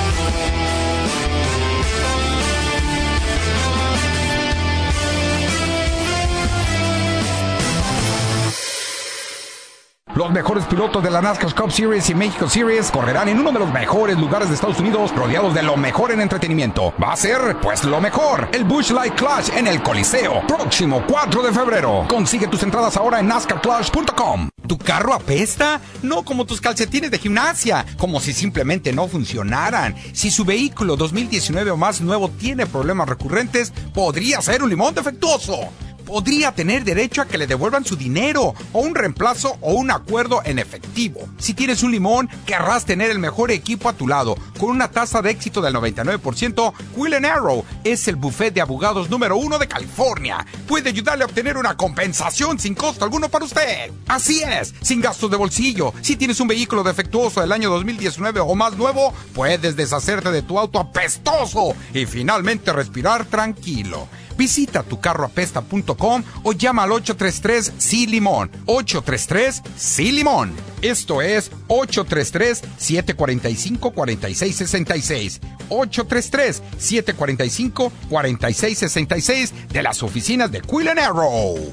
Los 10.23 10.31
mejores 10.31 10.64
pilotos 10.66 11.03
de 11.03 11.11
la 11.11 11.20
NASCAR 11.20 11.53
Cup 11.53 11.73
Series 11.73 12.09
y 12.09 12.14
México 12.14 12.49
Series 12.49 12.93
correrán 12.93 13.29
en 13.29 13.41
uno 13.41 13.51
de 13.51 13.59
los 13.59 13.73
mejores 13.73 14.16
lugares 14.16 14.49
de 14.49 14.55
Estados 14.55 14.79
Unidos, 14.79 15.12
rodeados 15.16 15.53
de 15.53 15.64
lo 15.64 15.77
mejor 15.77 16.12
en 16.12 16.20
entretenimiento. 16.20 16.95
Va 17.03 17.14
a 17.14 17.16
ser, 17.16 17.57
pues, 17.61 17.83
lo 17.83 18.01
mejor. 18.01 18.49
El 18.53 18.62
Bush 18.62 18.93
Light 18.93 19.16
Clash 19.16 19.49
en 19.57 19.66
el 19.66 19.83
Coliseo. 19.83 20.47
Próximo 20.47 21.03
4 21.09 21.43
de 21.43 21.53
febrero. 21.53 22.07
Consigue 22.09 22.47
tus 22.47 22.62
entradas 22.62 22.97
ahora 22.97 23.18
en 23.18 23.27
NASCARClash.com. 23.27 24.49
¿Tu 24.68 24.79
carro 24.79 25.12
apesta? 25.12 25.81
No 26.05 26.23
como 26.23 26.45
tus 26.45 26.61
calcetines 26.61 27.11
de 27.11 27.18
gimnasia, 27.18 27.85
como 27.99 28.20
si 28.20 28.33
simplemente 28.33 28.93
no 28.93 29.09
funcionaran. 29.09 29.97
Si 30.12 30.31
su 30.31 30.45
vehículo 30.45 30.95
2019 30.95 31.73
o 31.73 31.77
más 31.77 32.01
nuevo 32.01 32.29
tiene 32.29 32.66
problemas 32.66 33.09
recurrentes, 33.09 33.73
podría 33.93 34.41
ser 34.41 34.62
un 34.62 34.70
limón 34.70 34.95
defectuoso 34.95 35.68
podría 36.03 36.53
tener 36.53 36.84
derecho 36.84 37.22
a 37.22 37.26
que 37.26 37.38
le 37.38 37.46
devuelvan 37.46 37.84
su 37.84 37.96
dinero 37.96 38.55
o 38.72 38.80
un 38.80 38.94
reemplazo 38.94 39.57
o 39.61 39.74
un 39.74 39.90
acuerdo 39.90 40.42
en 40.44 40.59
efectivo. 40.59 41.28
Si 41.38 41.55
tienes 41.55 41.82
un 41.82 41.92
limón, 41.92 42.28
querrás 42.46 42.84
tener 42.84 43.11
el 43.11 43.18
mejor 43.18 43.50
equipo 43.50 43.88
a 43.88 43.92
tu 43.94 44.07
lado. 44.09 44.36
Con 44.59 44.70
una 44.70 44.90
tasa 44.90 45.22
de 45.22 45.30
éxito 45.30 45.61
del 45.61 45.74
99%, 45.74 46.72
Will 46.96 47.14
Arrow 47.24 47.64
es 47.84 48.09
el 48.09 48.16
buffet 48.16 48.53
de 48.53 48.61
abogados 48.61 49.11
número 49.11 49.36
uno 49.36 49.59
de 49.59 49.68
California. 49.68 50.46
Puede 50.66 50.90
ayudarle 50.90 51.24
a 51.24 51.26
obtener 51.26 51.57
una 51.57 51.76
compensación 51.76 52.59
sin 52.59 52.74
costo 52.74 53.05
alguno 53.05 53.28
para 53.28 53.44
usted. 53.44 53.90
Así 54.09 54.42
es, 54.42 54.74
sin 54.82 55.00
gastos 55.00 55.30
de 55.30 55.36
bolsillo. 55.36 55.92
Si 56.03 56.16
tienes 56.16 56.40
un 56.40 56.48
vehículo 56.48 56.82
defectuoso 56.82 57.40
del 57.40 57.53
año 57.53 57.70
2019 57.70 58.40
o 58.40 58.55
más 58.55 58.76
nuevo, 58.76 59.12
puedes 59.34 59.76
deshacerte 59.76 60.30
de 60.30 60.42
tu 60.42 60.59
auto 60.59 60.78
apestoso 60.78 61.74
y 61.94 62.07
finalmente 62.07 62.72
respirar 62.72 63.24
tranquilo. 63.26 64.09
Visita 64.43 64.82
tucarroapesta.com 64.82 66.24
o 66.43 66.53
llama 66.53 66.82
al 66.82 66.90
833 66.90 67.74
sí 67.78 68.09
limón 68.09 68.51
833 68.66 69.62
sí 69.76 70.11
limón. 70.11 70.51
Esto 70.82 71.22
es 71.22 71.53
833 71.68 72.61
745 72.76 73.93
4666 73.93 75.40
833 75.68 76.61
745 76.76 77.93
4666 78.11 79.55
de 79.68 79.80
las 79.84 80.03
oficinas 80.03 80.51
de 80.51 80.61
Quill 80.61 80.88
Arrow. 80.88 81.72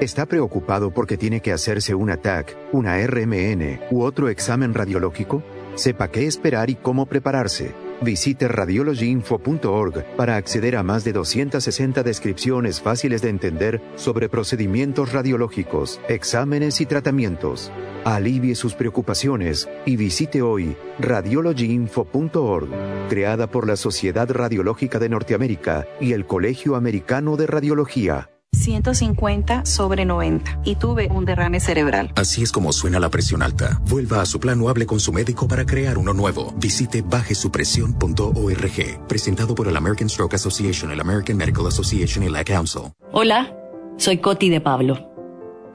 ¿Está 0.00 0.26
preocupado 0.26 0.94
porque 0.94 1.16
tiene 1.16 1.42
que 1.42 1.52
hacerse 1.52 1.96
un 1.96 2.10
ATAC, 2.10 2.56
una 2.70 3.04
RMN 3.04 3.80
u 3.90 4.04
otro 4.04 4.28
examen 4.28 4.74
radiológico? 4.74 5.42
Sepa 5.74 6.08
qué 6.08 6.28
esperar 6.28 6.70
y 6.70 6.76
cómo 6.76 7.06
prepararse. 7.06 7.89
Visite 8.02 8.48
radiologyinfo.org 8.48 10.16
para 10.16 10.36
acceder 10.36 10.76
a 10.76 10.82
más 10.82 11.04
de 11.04 11.12
260 11.12 12.02
descripciones 12.02 12.80
fáciles 12.80 13.20
de 13.20 13.28
entender 13.28 13.82
sobre 13.96 14.28
procedimientos 14.28 15.12
radiológicos, 15.12 16.00
exámenes 16.08 16.80
y 16.80 16.86
tratamientos. 16.86 17.70
Alivie 18.04 18.54
sus 18.54 18.74
preocupaciones 18.74 19.68
y 19.84 19.96
visite 19.96 20.40
hoy 20.40 20.76
radiologyinfo.org, 20.98 22.68
creada 23.10 23.46
por 23.46 23.66
la 23.66 23.76
Sociedad 23.76 24.30
Radiológica 24.30 24.98
de 24.98 25.10
Norteamérica 25.10 25.86
y 26.00 26.12
el 26.12 26.26
Colegio 26.26 26.76
Americano 26.76 27.36
de 27.36 27.46
Radiología. 27.46 28.30
150 28.52 29.64
sobre 29.64 30.04
90 30.04 30.60
y 30.64 30.76
tuve 30.76 31.08
un 31.08 31.24
derrame 31.24 31.60
cerebral. 31.60 32.12
Así 32.16 32.42
es 32.42 32.52
como 32.52 32.72
suena 32.72 33.00
la 33.00 33.08
presión 33.08 33.42
alta. 33.42 33.80
Vuelva 33.88 34.20
a 34.20 34.26
su 34.26 34.40
plan 34.40 34.60
o 34.60 34.68
hable 34.68 34.86
con 34.86 35.00
su 35.00 35.12
médico 35.12 35.48
para 35.48 35.64
crear 35.64 35.98
uno 35.98 36.12
nuevo. 36.12 36.52
Visite 36.56 37.02
bajesupresión.org. 37.02 39.06
Presentado 39.08 39.54
por 39.54 39.68
el 39.68 39.76
American 39.76 40.08
Stroke 40.08 40.34
Association, 40.34 40.90
el 40.90 41.00
American 41.00 41.36
Medical 41.36 41.66
Association 41.66 42.24
y 42.24 42.28
la 42.28 42.44
Council. 42.44 42.82
Hola, 43.12 43.54
soy 43.96 44.18
Coti 44.18 44.50
de 44.50 44.60
Pablo. 44.60 45.08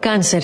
Cáncer. 0.01 0.43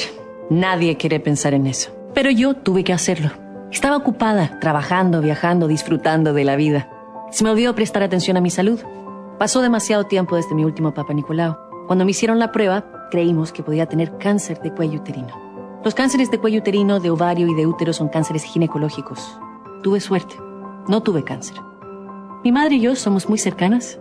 Nadie 0.49 0.97
quiere 0.97 1.19
pensar 1.19 1.53
en 1.53 1.67
eso. 1.67 1.95
Pero 2.13 2.31
yo 2.31 2.55
tuve 2.55 2.83
que 2.83 2.93
hacerlo. 2.93 3.31
Estaba 3.71 3.95
ocupada, 3.95 4.59
trabajando, 4.59 5.21
viajando, 5.21 5.67
disfrutando 5.67 6.33
de 6.33 6.43
la 6.43 6.57
vida. 6.57 6.89
Se 7.31 7.43
me 7.43 7.51
olvidó 7.51 7.73
prestar 7.73 8.03
atención 8.03 8.35
a 8.35 8.41
mi 8.41 8.49
salud. 8.49 8.81
Pasó 9.39 9.61
demasiado 9.61 10.05
tiempo 10.05 10.35
desde 10.35 10.55
mi 10.55 10.65
último 10.65 10.93
Papa 10.93 11.13
Nicolau. 11.13 11.57
Cuando 11.91 12.05
me 12.05 12.11
hicieron 12.11 12.39
la 12.39 12.53
prueba, 12.53 12.85
creímos 13.11 13.51
que 13.51 13.63
podía 13.63 13.85
tener 13.85 14.17
cáncer 14.17 14.61
de 14.61 14.71
cuello 14.71 15.01
uterino. 15.01 15.27
Los 15.83 15.93
cánceres 15.93 16.31
de 16.31 16.37
cuello 16.37 16.59
uterino, 16.59 17.01
de 17.01 17.09
ovario 17.09 17.49
y 17.49 17.53
de 17.53 17.67
útero 17.67 17.91
son 17.91 18.07
cánceres 18.07 18.45
ginecológicos. 18.45 19.37
Tuve 19.83 19.99
suerte. 19.99 20.33
No 20.87 21.03
tuve 21.03 21.25
cáncer. 21.25 21.57
Mi 22.45 22.53
madre 22.53 22.75
y 22.75 22.79
yo 22.79 22.95
somos 22.95 23.27
muy 23.27 23.37
cercanas. 23.37 23.99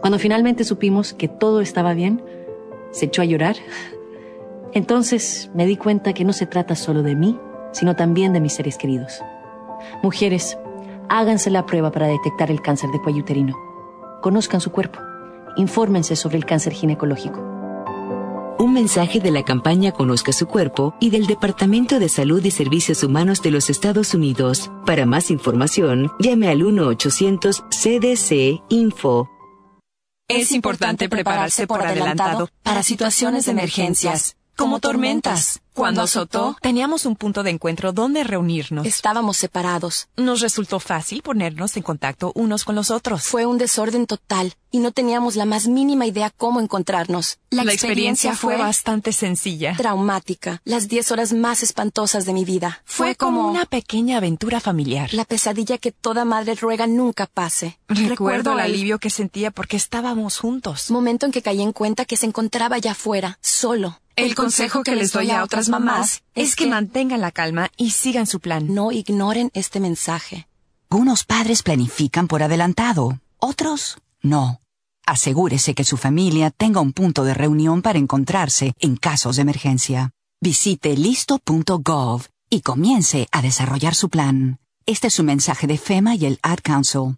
Cuando 0.00 0.18
finalmente 0.18 0.64
supimos 0.64 1.12
que 1.12 1.28
todo 1.28 1.60
estaba 1.60 1.94
bien, 1.94 2.20
se 2.90 3.04
echó 3.04 3.22
a 3.22 3.26
llorar. 3.26 3.54
Entonces 4.72 5.52
me 5.54 5.66
di 5.66 5.76
cuenta 5.76 6.12
que 6.14 6.24
no 6.24 6.32
se 6.32 6.46
trata 6.46 6.74
solo 6.74 7.04
de 7.04 7.14
mí, 7.14 7.38
sino 7.70 7.94
también 7.94 8.32
de 8.32 8.40
mis 8.40 8.54
seres 8.54 8.76
queridos. 8.76 9.22
Mujeres, 10.02 10.58
háganse 11.08 11.50
la 11.50 11.64
prueba 11.64 11.92
para 11.92 12.08
detectar 12.08 12.50
el 12.50 12.60
cáncer 12.60 12.90
de 12.90 13.00
cuello 13.00 13.20
uterino. 13.20 13.56
Conozcan 14.20 14.60
su 14.60 14.72
cuerpo. 14.72 14.98
Infórmense 15.56 16.16
sobre 16.16 16.38
el 16.38 16.44
cáncer 16.44 16.72
ginecológico. 16.72 17.40
Un 18.58 18.74
mensaje 18.74 19.20
de 19.20 19.30
la 19.30 19.42
campaña 19.42 19.92
Conozca 19.92 20.32
su 20.32 20.46
cuerpo 20.46 20.94
y 21.00 21.08
del 21.08 21.26
Departamento 21.26 21.98
de 21.98 22.10
Salud 22.10 22.44
y 22.44 22.50
Servicios 22.50 23.02
Humanos 23.02 23.40
de 23.40 23.50
los 23.50 23.70
Estados 23.70 24.12
Unidos. 24.12 24.70
Para 24.84 25.06
más 25.06 25.30
información, 25.30 26.12
llame 26.18 26.48
al 26.48 26.60
1-800-CDC-INFO. 26.60 29.30
Es 30.28 30.52
importante 30.52 31.08
prepararse 31.08 31.66
por 31.66 31.82
adelantado 31.82 32.50
para 32.62 32.82
situaciones 32.82 33.46
de 33.46 33.52
emergencias, 33.52 34.36
como 34.56 34.78
tormentas. 34.78 35.62
Cuando 35.74 36.02
azotó, 36.02 36.56
teníamos 36.60 37.06
un 37.06 37.16
punto 37.16 37.42
de 37.42 37.50
encuentro 37.50 37.92
donde 37.92 38.24
reunirnos. 38.24 38.86
Estábamos 38.86 39.36
separados. 39.36 40.08
Nos 40.16 40.40
resultó 40.40 40.80
fácil 40.80 41.22
ponernos 41.22 41.76
en 41.76 41.82
contacto 41.82 42.32
unos 42.34 42.64
con 42.64 42.74
los 42.74 42.90
otros. 42.90 43.22
Fue 43.22 43.46
un 43.46 43.58
desorden 43.58 44.06
total 44.06 44.54
y 44.70 44.78
no 44.78 44.92
teníamos 44.92 45.36
la 45.36 45.44
más 45.44 45.66
mínima 45.66 46.06
idea 46.06 46.30
cómo 46.30 46.60
encontrarnos. 46.60 47.38
La, 47.50 47.62
experiencia, 47.64 48.34
fue 48.34 48.56
bastante 48.56 49.12
sencilla. 49.12 49.74
Traumática. 49.76 50.60
Las 50.64 50.88
diez 50.88 51.10
horas 51.10 51.32
más 51.32 51.62
espantosas 51.62 52.24
de 52.24 52.32
mi 52.32 52.44
vida. 52.44 52.82
Fue 52.84 53.16
como 53.16 53.48
una 53.48 53.66
pequeña 53.66 54.18
aventura 54.18 54.60
familiar. 54.60 55.12
La 55.12 55.24
pesadilla 55.24 55.78
que 55.78 55.92
toda 55.92 56.24
madre 56.24 56.54
ruega 56.54 56.86
nunca 56.86 57.26
pase. 57.26 57.78
Recuerdo 57.88 58.52
el 58.52 58.60
alivio 58.60 58.98
que 58.98 59.10
sentía 59.10 59.50
porque 59.50 59.76
estábamos 59.76 60.38
juntos. 60.38 60.90
Momento 60.90 61.26
en 61.26 61.32
que 61.32 61.42
caí 61.42 61.62
en 61.62 61.72
cuenta 61.72 62.04
que 62.04 62.16
se 62.16 62.26
encontraba 62.26 62.76
allá 62.76 62.92
afuera, 62.92 63.38
solo. 63.40 64.00
El 64.16 64.34
consejo 64.34 64.82
que 64.82 64.94
les 64.94 65.12
doy 65.12 65.30
a 65.30 65.42
otras 65.42 65.59
mamás 65.68 66.22
es 66.34 66.56
que 66.56 66.66
mantengan 66.66 67.20
la 67.20 67.32
calma 67.32 67.70
y 67.76 67.90
sigan 67.90 68.26
su 68.26 68.40
plan. 68.40 68.74
No 68.74 68.92
ignoren 68.92 69.50
este 69.54 69.80
mensaje. 69.80 70.48
Unos 70.88 71.24
padres 71.24 71.62
planifican 71.62 72.26
por 72.26 72.42
adelantado, 72.42 73.20
otros 73.38 73.98
no. 74.22 74.60
Asegúrese 75.06 75.74
que 75.74 75.84
su 75.84 75.96
familia 75.96 76.50
tenga 76.50 76.80
un 76.80 76.92
punto 76.92 77.24
de 77.24 77.34
reunión 77.34 77.82
para 77.82 77.98
encontrarse 77.98 78.74
en 78.78 78.96
casos 78.96 79.36
de 79.36 79.42
emergencia. 79.42 80.10
Visite 80.40 80.96
listo.gov 80.96 82.26
y 82.48 82.60
comience 82.62 83.28
a 83.30 83.42
desarrollar 83.42 83.94
su 83.94 84.08
plan. 84.08 84.58
Este 84.86 85.08
es 85.08 85.14
su 85.14 85.24
mensaje 85.24 85.66
de 85.66 85.78
FEMA 85.78 86.14
y 86.14 86.26
el 86.26 86.38
Ad 86.42 86.58
Council. 86.62 87.16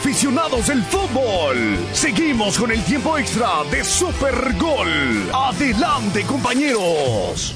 Aficionados 0.00 0.68
del 0.68 0.80
fútbol, 0.84 1.76
seguimos 1.92 2.56
con 2.56 2.70
el 2.70 2.80
tiempo 2.84 3.18
extra 3.18 3.64
de 3.68 3.82
Super 3.82 4.54
Gol. 4.56 4.88
Adelante, 5.34 6.22
compañeros. 6.22 7.52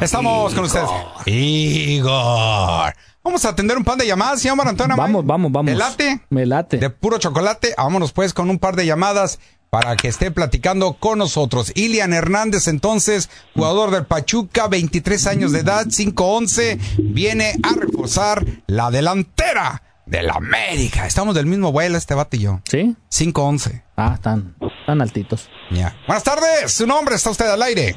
Estamos 0.00 0.54
con 0.54 0.64
ustedes. 0.64 0.88
Igor. 1.26 2.94
Vamos 3.24 3.44
a 3.44 3.50
atender 3.50 3.76
un 3.76 3.84
par 3.84 3.96
de 3.96 4.06
llamadas, 4.06 4.40
señor 4.40 4.56
Marantona. 4.56 4.96
Vamos, 4.96 5.24
vamos, 5.24 5.52
vamos. 5.52 5.70
¿Me 5.70 5.78
late? 5.78 6.20
Me 6.30 6.44
late. 6.44 6.78
De 6.78 6.90
puro 6.90 7.18
chocolate. 7.18 7.74
Vámonos 7.76 8.12
pues 8.12 8.34
con 8.34 8.50
un 8.50 8.58
par 8.58 8.74
de 8.74 8.84
llamadas 8.84 9.38
para 9.70 9.96
que 9.96 10.08
esté 10.08 10.30
platicando 10.32 10.94
con 10.94 11.18
nosotros. 11.18 11.72
Ilian 11.76 12.12
Hernández, 12.12 12.66
entonces, 12.66 13.30
jugador 13.54 13.90
del 13.90 14.04
Pachuca, 14.04 14.66
23 14.68 15.26
años 15.28 15.52
de 15.52 15.60
edad, 15.60 15.86
5'11, 15.86 16.78
viene 16.98 17.54
a 17.62 17.74
reforzar 17.78 18.44
la 18.66 18.90
delantera 18.90 19.82
del 20.04 20.28
América. 20.28 21.06
Estamos 21.06 21.34
del 21.34 21.46
mismo 21.46 21.72
vuelo 21.72 21.96
este 21.96 22.14
vato 22.14 22.36
y 22.36 22.40
yo. 22.40 22.60
¿Sí? 22.64 22.96
5'11. 23.10 23.82
Ah, 23.96 24.12
están, 24.14 24.56
están 24.80 25.00
altitos. 25.00 25.48
Ya. 25.70 25.96
Buenas 26.06 26.24
tardes, 26.24 26.72
su 26.72 26.86
nombre, 26.86 27.14
está 27.14 27.30
usted 27.30 27.46
al 27.46 27.62
aire. 27.62 27.96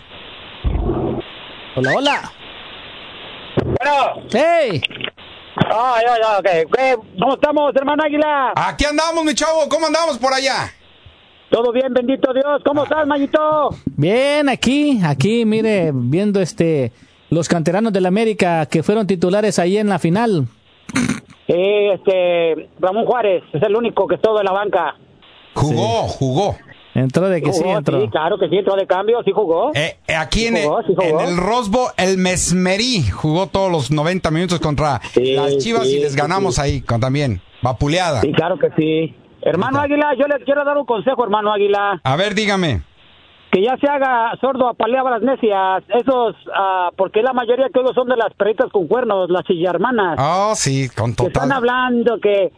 Hola, 1.75 1.93
hola. 1.93 2.31
Bueno. 3.65 4.27
¡Hey! 4.31 4.81
Ah, 5.55 5.99
ya, 6.05 6.15
ya, 6.21 6.39
ok. 6.39 6.71
¿Qué? 6.73 6.95
¿Cómo 7.19 7.33
estamos, 7.35 7.75
hermano 7.75 8.03
Águila? 8.03 8.53
Aquí 8.55 8.85
andamos, 8.85 9.23
mi 9.23 9.33
chavo. 9.33 9.67
¿Cómo 9.69 9.87
andamos 9.87 10.17
por 10.17 10.33
allá? 10.33 10.71
Todo 11.49 11.71
bien, 11.71 11.93
bendito 11.93 12.33
Dios. 12.33 12.61
¿Cómo 12.65 12.83
estás, 12.83 13.07
Mayito? 13.07 13.69
Bien, 13.95 14.49
aquí, 14.49 14.99
aquí, 15.05 15.45
mire, 15.45 15.91
viendo 15.93 16.41
este 16.41 16.91
los 17.29 17.47
canteranos 17.47 17.93
del 17.93 18.05
América 18.05 18.65
que 18.65 18.83
fueron 18.83 19.07
titulares 19.07 19.59
ahí 19.59 19.77
en 19.77 19.89
la 19.89 19.99
final. 19.99 20.47
Eh, 21.47 21.93
este, 21.93 22.69
Ramón 22.79 23.05
Juárez 23.05 23.43
es 23.53 23.61
el 23.63 23.75
único 23.75 24.07
que 24.07 24.15
estuvo 24.15 24.39
en 24.39 24.45
la 24.45 24.51
banca. 24.51 24.95
Jugó, 25.53 26.07
jugó. 26.07 26.55
Entró 26.95 27.27
de 27.27 27.41
que 27.41 27.51
sí, 27.51 27.61
Jugó, 27.61 27.77
entró. 27.77 28.01
Sí, 28.01 28.07
claro 28.07 28.37
que 28.39 28.47
sí, 28.47 28.55
entró 28.55 28.75
de 28.77 28.87
cambio, 28.87 29.21
sí 29.25 29.31
jugó. 29.33 29.71
Eh, 29.75 29.97
eh, 30.07 30.15
aquí 30.15 30.47
en, 30.47 30.55
jugó, 30.55 30.79
el, 30.79 30.85
sí 30.87 30.93
jugó. 30.95 31.21
en 31.21 31.27
el 31.27 31.37
Rosbo, 31.37 31.89
el 31.97 32.17
Mesmerí 32.17 33.03
jugó 33.03 33.47
todos 33.47 33.69
los 33.69 33.91
90 33.91 34.31
minutos 34.31 34.61
contra 34.61 35.01
las 35.13 35.57
Chivas 35.57 35.87
sí, 35.87 35.97
y 35.97 35.99
les 35.99 36.15
ganamos 36.15 36.55
sí. 36.55 36.61
ahí, 36.61 36.81
con 36.81 37.01
también, 37.01 37.41
vapuleada. 37.61 38.21
Sí, 38.21 38.31
claro 38.31 38.57
que 38.57 38.69
sí. 38.77 39.13
Hermano 39.41 39.81
Águila, 39.81 40.13
yo 40.17 40.25
le 40.25 40.43
quiero 40.45 40.63
dar 40.63 40.77
un 40.77 40.85
consejo, 40.85 41.21
hermano 41.21 41.51
Águila. 41.51 41.99
A 42.01 42.15
ver, 42.15 42.33
dígame. 42.33 42.81
Que 43.51 43.61
ya 43.61 43.75
se 43.77 43.87
haga 43.87 44.31
sordo 44.39 44.69
a 44.69 44.73
paleabras 44.73 45.21
necias. 45.21 45.83
Esos, 45.89 46.35
ah, 46.55 46.89
porque 46.95 47.21
la 47.21 47.33
mayoría 47.33 47.67
que 47.73 47.79
oigo 47.79 47.93
son 47.93 48.07
de 48.07 48.15
las 48.15 48.33
perritas 48.33 48.71
con 48.71 48.87
cuernos, 48.87 49.29
las 49.29 49.43
chillarmanas. 49.43 50.17
Oh, 50.17 50.53
sí, 50.55 50.89
con 50.89 51.13
que 51.13 51.27
están 51.27 51.49
total. 51.49 51.51
hablando 51.51 52.19
que 52.21 52.51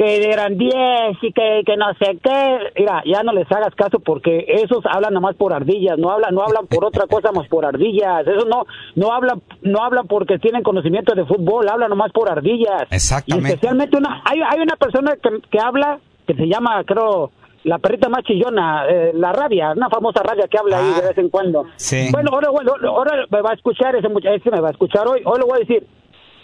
que 0.00 0.30
eran 0.30 0.56
10 0.56 0.72
y 1.20 1.32
que, 1.32 1.62
que 1.66 1.76
no 1.76 1.92
sé 2.00 2.18
qué. 2.22 2.58
Mira, 2.78 3.02
ya 3.04 3.22
no 3.22 3.32
les 3.34 3.50
hagas 3.52 3.74
caso 3.74 4.00
porque 4.00 4.46
esos 4.48 4.82
hablan 4.86 5.12
nomás 5.12 5.36
por 5.36 5.52
ardillas, 5.52 5.98
no 5.98 6.10
hablan 6.10 6.34
no 6.34 6.42
hablan 6.42 6.66
por 6.68 6.86
otra 6.86 7.06
cosa 7.06 7.32
más 7.32 7.46
por 7.48 7.66
ardillas. 7.66 8.26
Esos 8.26 8.46
no 8.46 8.64
no 8.94 9.12
hablan 9.12 9.42
no 9.60 9.84
hablan 9.84 10.06
porque 10.06 10.38
tienen 10.38 10.62
conocimiento 10.62 11.14
de 11.14 11.26
fútbol, 11.26 11.68
hablan 11.68 11.90
nomás 11.90 12.12
por 12.12 12.30
ardillas. 12.30 12.84
Exactamente. 12.90 13.50
Y 13.50 13.52
especialmente 13.52 13.98
una 13.98 14.22
hay, 14.24 14.40
hay 14.40 14.60
una 14.60 14.76
persona 14.76 15.16
que, 15.22 15.28
que 15.50 15.60
habla 15.60 16.00
que 16.26 16.34
se 16.34 16.46
llama, 16.46 16.82
creo, 16.84 17.30
la 17.64 17.76
perrita 17.78 18.08
más 18.08 18.24
chillona, 18.24 18.86
eh, 18.88 19.12
la 19.12 19.32
rabia, 19.32 19.72
una 19.76 19.90
famosa 19.90 20.22
rabia 20.22 20.48
que 20.48 20.56
habla 20.56 20.78
ahí 20.78 20.94
de 20.94 21.08
vez 21.08 21.18
en 21.18 21.28
cuando. 21.28 21.64
Ah, 21.66 21.72
sí. 21.76 22.08
Bueno, 22.10 22.30
ahora, 22.32 22.48
bueno, 22.48 22.72
ahora 22.88 23.26
me 23.28 23.42
va 23.42 23.50
a 23.50 23.54
escuchar 23.54 23.96
ese 23.96 24.08
muchacho, 24.08 24.36
ese 24.36 24.50
me 24.50 24.60
va 24.60 24.68
a 24.68 24.72
escuchar 24.72 25.06
hoy. 25.06 25.20
Hoy 25.26 25.38
le 25.40 25.44
voy 25.44 25.56
a 25.56 25.66
decir 25.66 25.86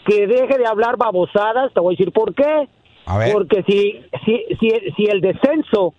que 0.04 0.26
deje 0.26 0.58
de 0.58 0.66
hablar 0.66 0.98
babosadas, 0.98 1.72
te 1.72 1.80
voy 1.80 1.94
a 1.94 1.96
decir 1.96 2.12
por 2.12 2.34
qué. 2.34 2.68
A 3.06 3.18
ver. 3.18 3.32
Porque 3.32 3.62
si, 3.62 4.00
si, 4.24 4.44
si, 4.60 4.70
si 4.96 5.04
el 5.06 5.20
descenso 5.20 5.94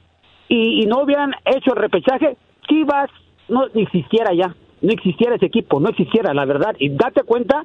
y, 0.48 0.84
y 0.84 0.86
no 0.86 1.02
hubieran 1.02 1.34
hecho 1.46 1.74
el 1.74 1.82
repechaje, 1.82 2.38
Chivas 2.68 3.10
no 3.50 3.66
existiera 3.74 4.34
ya, 4.34 4.56
no 4.82 4.92
existiera 4.92 5.36
ese 5.36 5.46
equipo, 5.46 5.80
no 5.80 5.90
existiera, 5.90 6.34
la 6.34 6.46
verdad. 6.46 6.76
Y 6.80 6.90
date 6.90 7.24
cuenta 7.24 7.64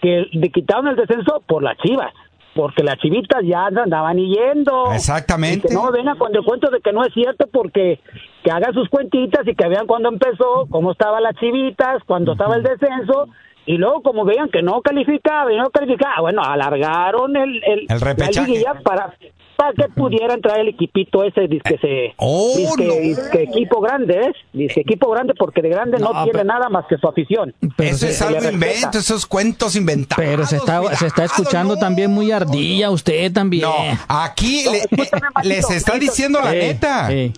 que 0.00 0.26
le 0.32 0.50
quitaron 0.50 0.88
el 0.88 0.96
descenso 0.96 1.42
por 1.46 1.62
las 1.62 1.76
Chivas, 1.78 2.12
porque 2.54 2.82
las 2.82 2.98
chivitas 2.98 3.42
ya 3.44 3.66
andaban 3.66 4.16
yendo. 4.16 4.92
Exactamente. 4.92 5.66
Y 5.66 5.68
que 5.70 5.74
no 5.74 5.90
vengan 5.90 6.16
con 6.16 6.34
el 6.34 6.44
cuento 6.44 6.70
de 6.70 6.80
que 6.80 6.92
no 6.92 7.04
es 7.04 7.12
cierto, 7.12 7.46
porque 7.52 8.00
que 8.42 8.50
hagan 8.50 8.72
sus 8.74 8.88
cuentitas 8.88 9.46
y 9.46 9.54
que 9.54 9.68
vean 9.68 9.86
cuándo 9.86 10.08
empezó, 10.08 10.66
cómo 10.70 10.92
estaban 10.92 11.22
las 11.22 11.34
chivitas, 11.36 12.02
cuándo 12.06 12.32
estaba 12.32 12.56
el 12.56 12.62
descenso. 12.62 13.28
Y 13.66 13.76
luego, 13.78 14.02
como 14.02 14.24
vean 14.24 14.48
que 14.50 14.62
no 14.62 14.82
calificaba 14.82 15.52
y 15.52 15.56
no 15.56 15.70
calificaba, 15.70 16.20
bueno, 16.20 16.42
alargaron 16.42 17.34
el, 17.36 17.62
el, 17.64 17.86
El 17.88 18.00
repechaje. 18.00 18.40
la 18.40 18.46
liguilla 18.46 18.74
para, 18.84 19.14
para 19.56 19.72
que 19.72 19.88
pudiera 19.94 20.34
entrar 20.34 20.58
el 20.60 20.68
equipito 20.68 21.24
ese, 21.24 21.48
dice 21.48 21.78
se, 21.80 22.12
Oh, 22.18 22.52
dizque- 22.56 22.84
no. 22.86 22.94
dizque 22.94 23.42
equipo 23.44 23.80
grande, 23.80 24.20
¿es? 24.20 24.36
Dice 24.52 24.80
equipo 24.80 25.10
grande 25.12 25.32
porque 25.38 25.62
de 25.62 25.70
grande 25.70 25.98
no, 25.98 26.12
No, 26.12 26.24
tiene 26.24 26.40
pero- 26.40 26.44
nada 26.44 26.68
más 26.68 26.84
que 26.88 26.98
su 26.98 27.08
afición. 27.08 27.54
Pero 27.76 27.90
Eso 27.90 28.04
se- 28.06 28.10
es 28.12 28.20
algo 28.20 28.50
invento, 28.50 28.98
esos 28.98 29.24
cuentos 29.26 29.76
inventados. 29.76 30.22
Pero 30.22 30.44
se 30.44 30.56
está, 30.56 30.82
se 30.96 31.06
está 31.06 31.22
cuidado, 31.22 31.24
escuchando 31.24 31.74
no. 31.76 31.80
también 31.80 32.10
muy 32.10 32.32
ardilla 32.32 32.90
usted 32.90 33.32
también. 33.32 33.62
No, 33.62 33.74
aquí 34.08 34.64
No, 34.66 34.72
le- 34.72 34.78
eh, 34.80 34.86
les 35.44 35.70
está 35.70 35.94
diciendo 35.98 36.38
la 36.42 36.54
Eh, 36.54 36.58
neta. 36.58 37.10
eh, 37.12 37.32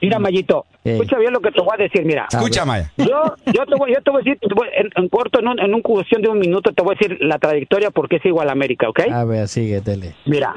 Mira, 0.00 0.18
Mayito. 0.18 0.66
Escucha 0.84 1.18
bien 1.18 1.32
lo 1.32 1.40
que 1.40 1.50
te 1.50 1.60
voy 1.60 1.70
a 1.78 1.82
decir, 1.82 2.04
mira. 2.04 2.26
Escucha, 2.30 2.64
Maya. 2.64 2.90
Yo, 2.96 3.34
yo 3.46 3.66
te 3.66 3.74
voy, 3.76 3.92
yo 3.94 4.02
te 4.02 4.10
voy 4.10 4.22
a 4.22 4.24
decir, 4.24 4.38
voy- 4.54 4.68
en, 4.74 4.90
en 4.96 5.08
corto, 5.08 5.40
en, 5.40 5.48
un, 5.48 5.60
en 5.60 5.72
una 5.72 5.82
cuestión 5.82 6.22
de 6.22 6.28
un 6.28 6.38
minuto, 6.38 6.72
te 6.72 6.82
voy 6.82 6.94
a 6.94 6.98
decir 6.98 7.18
la 7.20 7.38
trayectoria 7.38 7.90
porque 7.90 8.16
es 8.16 8.24
igual 8.26 8.48
a 8.48 8.52
América, 8.52 8.88
¿ok? 8.88 9.00
A 9.12 9.24
ver, 9.24 9.48
sigue, 9.48 9.80
dele. 9.80 10.14
Mira, 10.26 10.54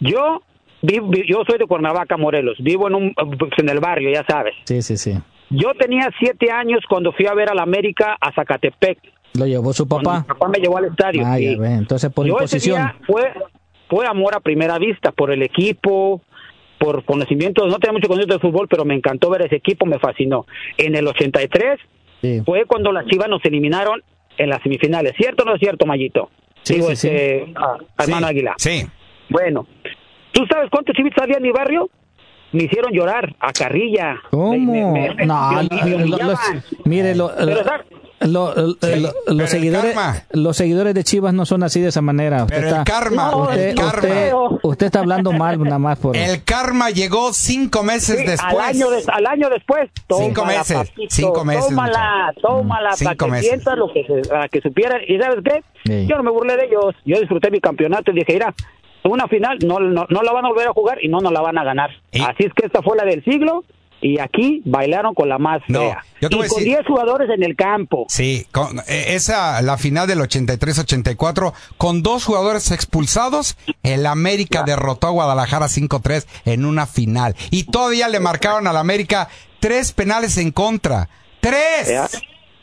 yo 0.00 0.42
vi- 0.82 1.00
vi- 1.00 1.24
yo 1.28 1.42
soy 1.48 1.58
de 1.58 1.66
Cuernavaca, 1.66 2.16
Morelos, 2.16 2.56
vivo 2.60 2.88
en 2.88 2.94
un 2.94 3.14
pues, 3.14 3.52
en 3.58 3.68
el 3.68 3.80
barrio, 3.80 4.10
ya 4.12 4.24
sabes. 4.28 4.54
Sí, 4.64 4.82
sí, 4.82 4.96
sí. 4.96 5.18
Yo 5.50 5.72
tenía 5.78 6.10
siete 6.18 6.50
años 6.50 6.80
cuando 6.88 7.12
fui 7.12 7.26
a 7.26 7.34
ver 7.34 7.50
al 7.50 7.58
América 7.58 8.16
a 8.20 8.32
Zacatepec. 8.32 8.98
Lo 9.34 9.46
llevó 9.46 9.72
su 9.72 9.86
papá. 9.88 10.20
Mi 10.20 10.24
papá 10.26 10.48
me 10.48 10.58
llevó 10.58 10.78
al 10.78 10.86
estadio. 10.86 11.22
Ah, 11.24 11.38
ya 11.38 11.50
sí. 11.50 11.56
ve, 11.56 11.74
entonces 11.74 12.12
por 12.12 12.26
Yo 12.26 12.34
ese 12.40 12.56
imposición. 12.56 12.76
día 12.78 12.96
fue, 13.06 13.32
fue 13.88 14.06
amor 14.06 14.34
a 14.34 14.40
primera 14.40 14.78
vista 14.78 15.10
por 15.12 15.30
el 15.30 15.42
equipo, 15.42 16.22
por 16.78 17.04
conocimiento, 17.04 17.66
no 17.66 17.78
tenía 17.78 17.92
mucho 17.92 18.08
conocimiento 18.08 18.34
de 18.34 18.40
fútbol, 18.50 18.68
pero 18.68 18.84
me 18.84 18.94
encantó 18.94 19.30
ver 19.30 19.42
ese 19.42 19.56
equipo, 19.56 19.84
me 19.86 19.98
fascinó. 19.98 20.46
En 20.76 20.94
el 20.94 21.06
83 21.06 21.78
fue 22.44 22.64
cuando 22.66 22.92
las 22.92 23.06
Chivas 23.06 23.28
nos 23.28 23.44
eliminaron 23.44 24.02
en 24.36 24.50
las 24.50 24.62
semifinales, 24.62 25.14
¿cierto 25.16 25.42
o 25.42 25.46
no 25.46 25.54
es 25.54 25.60
cierto, 25.60 25.86
Mayito? 25.86 26.30
Sí, 26.62 26.74
Digo, 26.74 26.88
sí, 26.90 26.96
sí. 26.96 27.08
este, 27.08 27.42
hermano 27.98 28.26
Sí, 28.26 28.30
Águila. 28.30 28.54
Sí. 28.58 28.86
Bueno, 29.30 29.66
¿tú 30.32 30.44
sabes 30.50 30.70
cuántos 30.70 30.94
chivitas 30.96 31.22
había 31.22 31.36
en 31.36 31.42
mi 31.42 31.50
barrio? 31.50 31.88
Me 32.52 32.64
hicieron 32.64 32.92
llorar 32.92 33.34
a 33.40 33.52
carrilla. 33.52 34.16
¿Cómo? 34.30 34.72
Me- 34.92 35.14
me- 35.14 35.26
no, 35.26 35.50
me- 35.70 35.94
humillaban. 35.96 36.28
los- 36.28 36.86
mire, 36.86 37.14
lo- 37.14 37.30
Pero, 37.36 37.60
lo- 38.20 38.54
lo- 38.54 38.76
los 39.28 39.50
seguidores 39.50 39.94
los 40.32 40.56
seguidores 40.56 40.94
de 40.94 41.04
Chivas 41.04 41.32
no 41.34 41.46
son 41.46 41.62
así 41.62 41.80
de 41.80 41.88
esa 41.88 42.00
manera. 42.02 42.44
Usted 42.44 42.56
Pero 42.56 42.68
el 42.68 42.74
está, 42.78 42.84
karma, 42.84 43.36
usted, 43.36 43.68
el 43.68 43.74
karma. 43.76 43.90
usted- 43.98 44.32
usted 44.62 44.86
está 44.86 44.98
hablando 45.00 45.32
mal 45.32 45.62
nada 45.62 45.78
más 45.78 45.98
por 45.98 46.16
El 46.16 46.42
karma 46.44 46.90
llegó 46.90 47.32
cinco 47.32 47.82
meses 47.82 48.18
Sí, 48.18 48.24
después. 48.26 48.54
Al 48.54 48.60
año, 48.60 48.90
des- 48.90 49.08
al 49.08 49.26
año 49.26 49.48
después. 49.50 49.90
Cinco 50.08 50.40
tómala, 50.42 50.58
meses, 50.58 50.76
papito, 50.76 51.14
cinco 51.14 51.44
meses, 51.44 51.66
Tómala, 51.68 52.34
tómala, 52.42 52.92
Cinco 52.92 53.08
para 53.10 53.16
que 53.16 53.30
meses. 53.30 53.48
sientas 53.48 53.78
lo 53.78 53.92
que, 53.92 54.04
se- 54.04 54.28
para 54.28 54.48
que 54.48 54.60
supieran. 54.60 55.00
¿Y 55.06 55.18
sabes 55.18 55.38
qué? 55.44 55.62
Sí. 55.84 56.06
Yo 56.08 56.16
no 56.16 56.22
me 56.22 56.30
burlé 56.30 56.56
de 56.56 56.64
ellos. 56.66 56.94
Yo 57.04 57.18
disfruté 57.20 57.50
mi 57.50 57.60
campeonato 57.60 58.10
y 58.10 58.14
dije, 58.14 58.32
mira, 58.34 58.54
una 59.04 59.28
final 59.28 59.58
no, 59.64 59.78
no, 59.78 60.06
no 60.08 60.22
la 60.22 60.32
van 60.32 60.44
a 60.44 60.48
volver 60.48 60.68
a 60.68 60.72
jugar 60.72 60.98
y 61.02 61.08
no 61.08 61.20
nos 61.20 61.32
la 61.32 61.40
van 61.40 61.56
a 61.56 61.64
ganar. 61.64 61.90
Así 62.12 62.44
es 62.44 62.52
que 62.54 62.66
esta 62.66 62.82
fue 62.82 62.96
la 62.96 63.04
del 63.04 63.22
siglo 63.24 63.64
y 64.00 64.20
aquí 64.20 64.62
bailaron 64.64 65.14
con 65.14 65.28
la 65.28 65.38
más 65.38 65.60
No, 65.68 65.80
fea. 65.80 66.04
yo 66.20 66.28
te 66.28 66.36
y 66.36 66.38
voy 66.38 66.48
con 66.48 66.58
decir- 66.58 66.74
10 66.76 66.86
jugadores 66.86 67.28
en 67.30 67.42
el 67.42 67.56
campo. 67.56 68.06
Sí, 68.08 68.46
con, 68.52 68.78
eh, 68.86 69.14
esa, 69.14 69.60
la 69.62 69.76
final 69.78 70.06
del 70.06 70.20
83-84, 70.20 71.52
con 71.76 72.02
dos 72.02 72.24
jugadores 72.24 72.70
expulsados, 72.70 73.56
el 73.82 74.06
América 74.06 74.62
derrotó 74.64 75.08
a 75.08 75.10
Guadalajara 75.10 75.68
5-3 75.68 76.26
en 76.44 76.64
una 76.64 76.86
final. 76.86 77.34
Y 77.50 77.64
todavía 77.64 78.08
le 78.08 78.20
marcaron 78.20 78.66
al 78.66 78.76
América 78.76 79.28
tres 79.60 79.92
penales 79.92 80.36
en 80.38 80.50
contra. 80.52 81.08
¡Tres! 81.40 81.88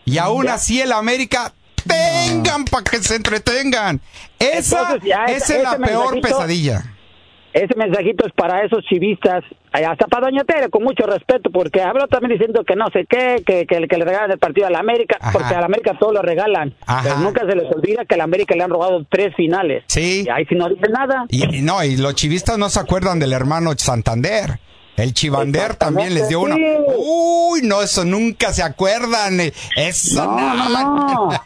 Y 0.05 0.17
aún 0.19 0.47
así 0.49 0.79
el 0.81 0.91
América, 0.91 1.53
tengan 1.85 2.65
para 2.65 2.83
que 2.83 2.97
se 3.03 3.15
entretengan. 3.15 4.01
Esa, 4.39 4.93
Entonces, 4.95 5.11
esa 5.27 5.55
es 5.57 5.63
la 5.63 5.77
peor 5.77 6.15
mensajito- 6.15 6.21
pesadilla. 6.21 6.94
Ese 7.55 7.73
mensajito 7.77 8.27
es 8.27 8.33
para 8.33 8.65
esos 8.65 8.83
chivistas, 8.83 9.41
eh, 9.73 9.85
hasta 9.85 10.07
para 10.07 10.27
Doña 10.27 10.43
Tere, 10.43 10.69
con 10.69 10.83
mucho 10.83 11.05
respeto, 11.05 11.49
porque 11.51 11.81
habló 11.81 12.05
también 12.07 12.33
diciendo 12.37 12.65
que 12.65 12.75
no 12.75 12.87
sé 12.91 13.05
qué, 13.09 13.43
que, 13.47 13.65
que, 13.65 13.87
que 13.87 13.97
le 13.97 14.03
regalan 14.03 14.31
el 14.31 14.39
partido 14.39 14.67
a 14.67 14.69
la 14.69 14.79
América, 14.79 15.17
porque 15.31 15.53
a 15.53 15.61
la 15.61 15.67
América 15.67 15.97
todo 15.97 16.11
lo 16.11 16.21
regalan. 16.21 16.75
Pero 17.01 17.17
nunca 17.19 17.45
se 17.49 17.55
les 17.55 17.73
olvida 17.73 18.03
que 18.03 18.15
a 18.15 18.17
la 18.17 18.25
América 18.25 18.55
le 18.57 18.63
han 18.63 18.69
robado 18.71 19.05
tres 19.09 19.33
finales. 19.37 19.85
Sí. 19.87 20.25
Y 20.25 20.29
ahí 20.29 20.45
sí 20.47 20.55
no 20.55 20.67
dicen 20.67 20.91
nada. 20.91 21.27
Y, 21.29 21.59
y 21.59 21.61
no, 21.61 21.81
y 21.81 21.95
los 21.95 22.13
chivistas 22.15 22.57
no 22.57 22.67
se 22.67 22.81
acuerdan 22.81 23.19
del 23.19 23.31
hermano 23.31 23.71
Santander. 23.77 24.59
El 24.97 25.13
Chivander 25.13 25.75
también 25.75 26.13
les 26.13 26.29
dio 26.29 26.39
una. 26.41 26.55
sí. 26.55 26.61
Uy, 26.97 27.61
no, 27.63 27.81
eso 27.81 28.05
nunca 28.05 28.53
se 28.53 28.63
acuerdan. 28.63 29.39
eh, 29.39 29.53
Eso 29.75 30.25
No, 30.25 30.53
no, 30.55 30.69
no. 30.69 31.29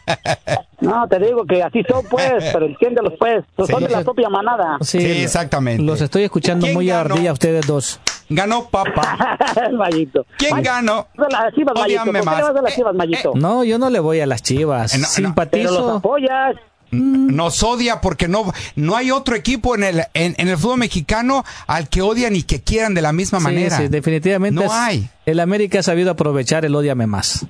No, 0.80 1.06
te 1.08 1.18
digo 1.18 1.44
que 1.44 1.62
así 1.62 1.82
son, 1.86 2.02
pues, 2.08 2.42
pero 2.54 2.64
entiéndelos, 2.64 3.12
pues. 3.18 3.44
Son 3.68 3.82
de 3.82 3.90
la 3.90 4.02
propia 4.02 4.30
manada. 4.30 4.78
Sí, 4.80 4.96
exactamente. 4.98 5.82
Los 5.82 6.00
estoy 6.00 6.22
escuchando 6.24 6.64
¿Quién 6.64 6.74
muy 6.74 6.86
ganó? 6.86 7.12
ardilla 7.14 7.32
ustedes 7.34 7.66
dos. 7.66 8.00
Ganó 8.30 8.66
papá. 8.70 9.36
Mayito. 9.72 10.24
¿Quién 10.38 10.54
May- 10.54 10.62
ganó? 10.62 11.06
las 11.16 11.52
Chivas, 11.54 11.74
Mayito. 11.74 12.02
Ódiame 12.02 12.12
¿Por 12.12 12.20
qué 12.20 12.24
más. 12.26 12.36
le 12.38 12.42
vas 12.44 12.56
a 12.56 12.62
las 12.62 12.74
Chivas, 12.74 12.94
Mayito? 12.94 13.32
No, 13.34 13.62
yo 13.64 13.78
no 13.78 13.90
le 13.90 14.00
voy 14.00 14.20
a 14.20 14.26
las 14.26 14.42
Chivas. 14.42 14.94
Eh, 14.94 14.98
no, 14.98 15.02
no. 15.02 15.34
Pero 15.50 15.64
los 15.64 15.72
Simpatizo. 15.76 15.96
apoyas. 15.96 16.56
Nos 16.92 17.62
odia 17.62 18.00
porque 18.00 18.26
no, 18.28 18.52
no 18.74 18.96
hay 18.96 19.10
otro 19.10 19.36
equipo 19.36 19.74
en 19.76 19.84
el, 19.84 20.02
en, 20.14 20.34
en 20.38 20.48
el 20.48 20.58
fútbol 20.58 20.78
mexicano 20.78 21.44
al 21.66 21.88
que 21.88 22.02
odian 22.02 22.34
y 22.34 22.42
que 22.42 22.62
quieran 22.62 22.94
de 22.94 23.02
la 23.02 23.12
misma 23.12 23.38
Sí, 23.38 23.44
manera. 23.44 23.76
sí, 23.76 23.88
definitivamente. 23.88 24.54
No 24.60 24.66
es- 24.66 24.72
hay. 24.72 25.08
El 25.26 25.38
América 25.40 25.78
ha 25.80 25.82
sabido 25.82 26.10
aprovechar 26.10 26.64
el 26.64 26.74
odiame 26.74 27.06
más. 27.06 27.46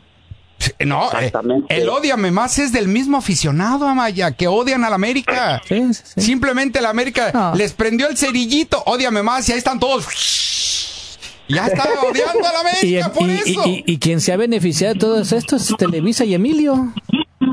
No, 0.85 1.09
eh, 1.19 1.33
el 1.71 1.89
odiame 1.89 2.31
más 2.31 2.59
es 2.59 2.71
del 2.71 2.87
mismo 2.87 3.17
aficionado, 3.17 3.89
Amaya, 3.89 4.33
que 4.33 4.47
odian 4.47 4.85
a 4.85 4.91
la 4.91 4.97
América. 4.97 5.63
Simplemente 6.19 6.83
la 6.83 6.91
América 6.91 7.55
les 7.57 7.73
prendió 7.73 8.09
el 8.11 8.19
cerillito, 8.19 8.83
odiame 8.85 9.23
más, 9.23 9.49
y 9.49 9.53
ahí 9.53 9.59
están 9.59 9.81
todos. 9.81 10.05
Ya 11.49 11.67
está 11.67 11.89
odiando 12.07 12.47
a 12.47 12.53
la 12.53 12.61
Y, 12.83 12.99
América 12.99 13.13
por 13.13 13.29
y- 13.29 13.33
eso. 13.33 13.63
y- 13.67 13.85
y 13.87 13.99
quien 13.99 14.21
se 14.21 14.33
ha 14.33 14.37
beneficiado 14.37 14.93
de 14.95 15.01
todo 15.01 15.21
esto 15.23 15.57
es 15.57 15.75
Televisa 15.79 16.25
y 16.27 16.35
Emilio. 16.35 16.93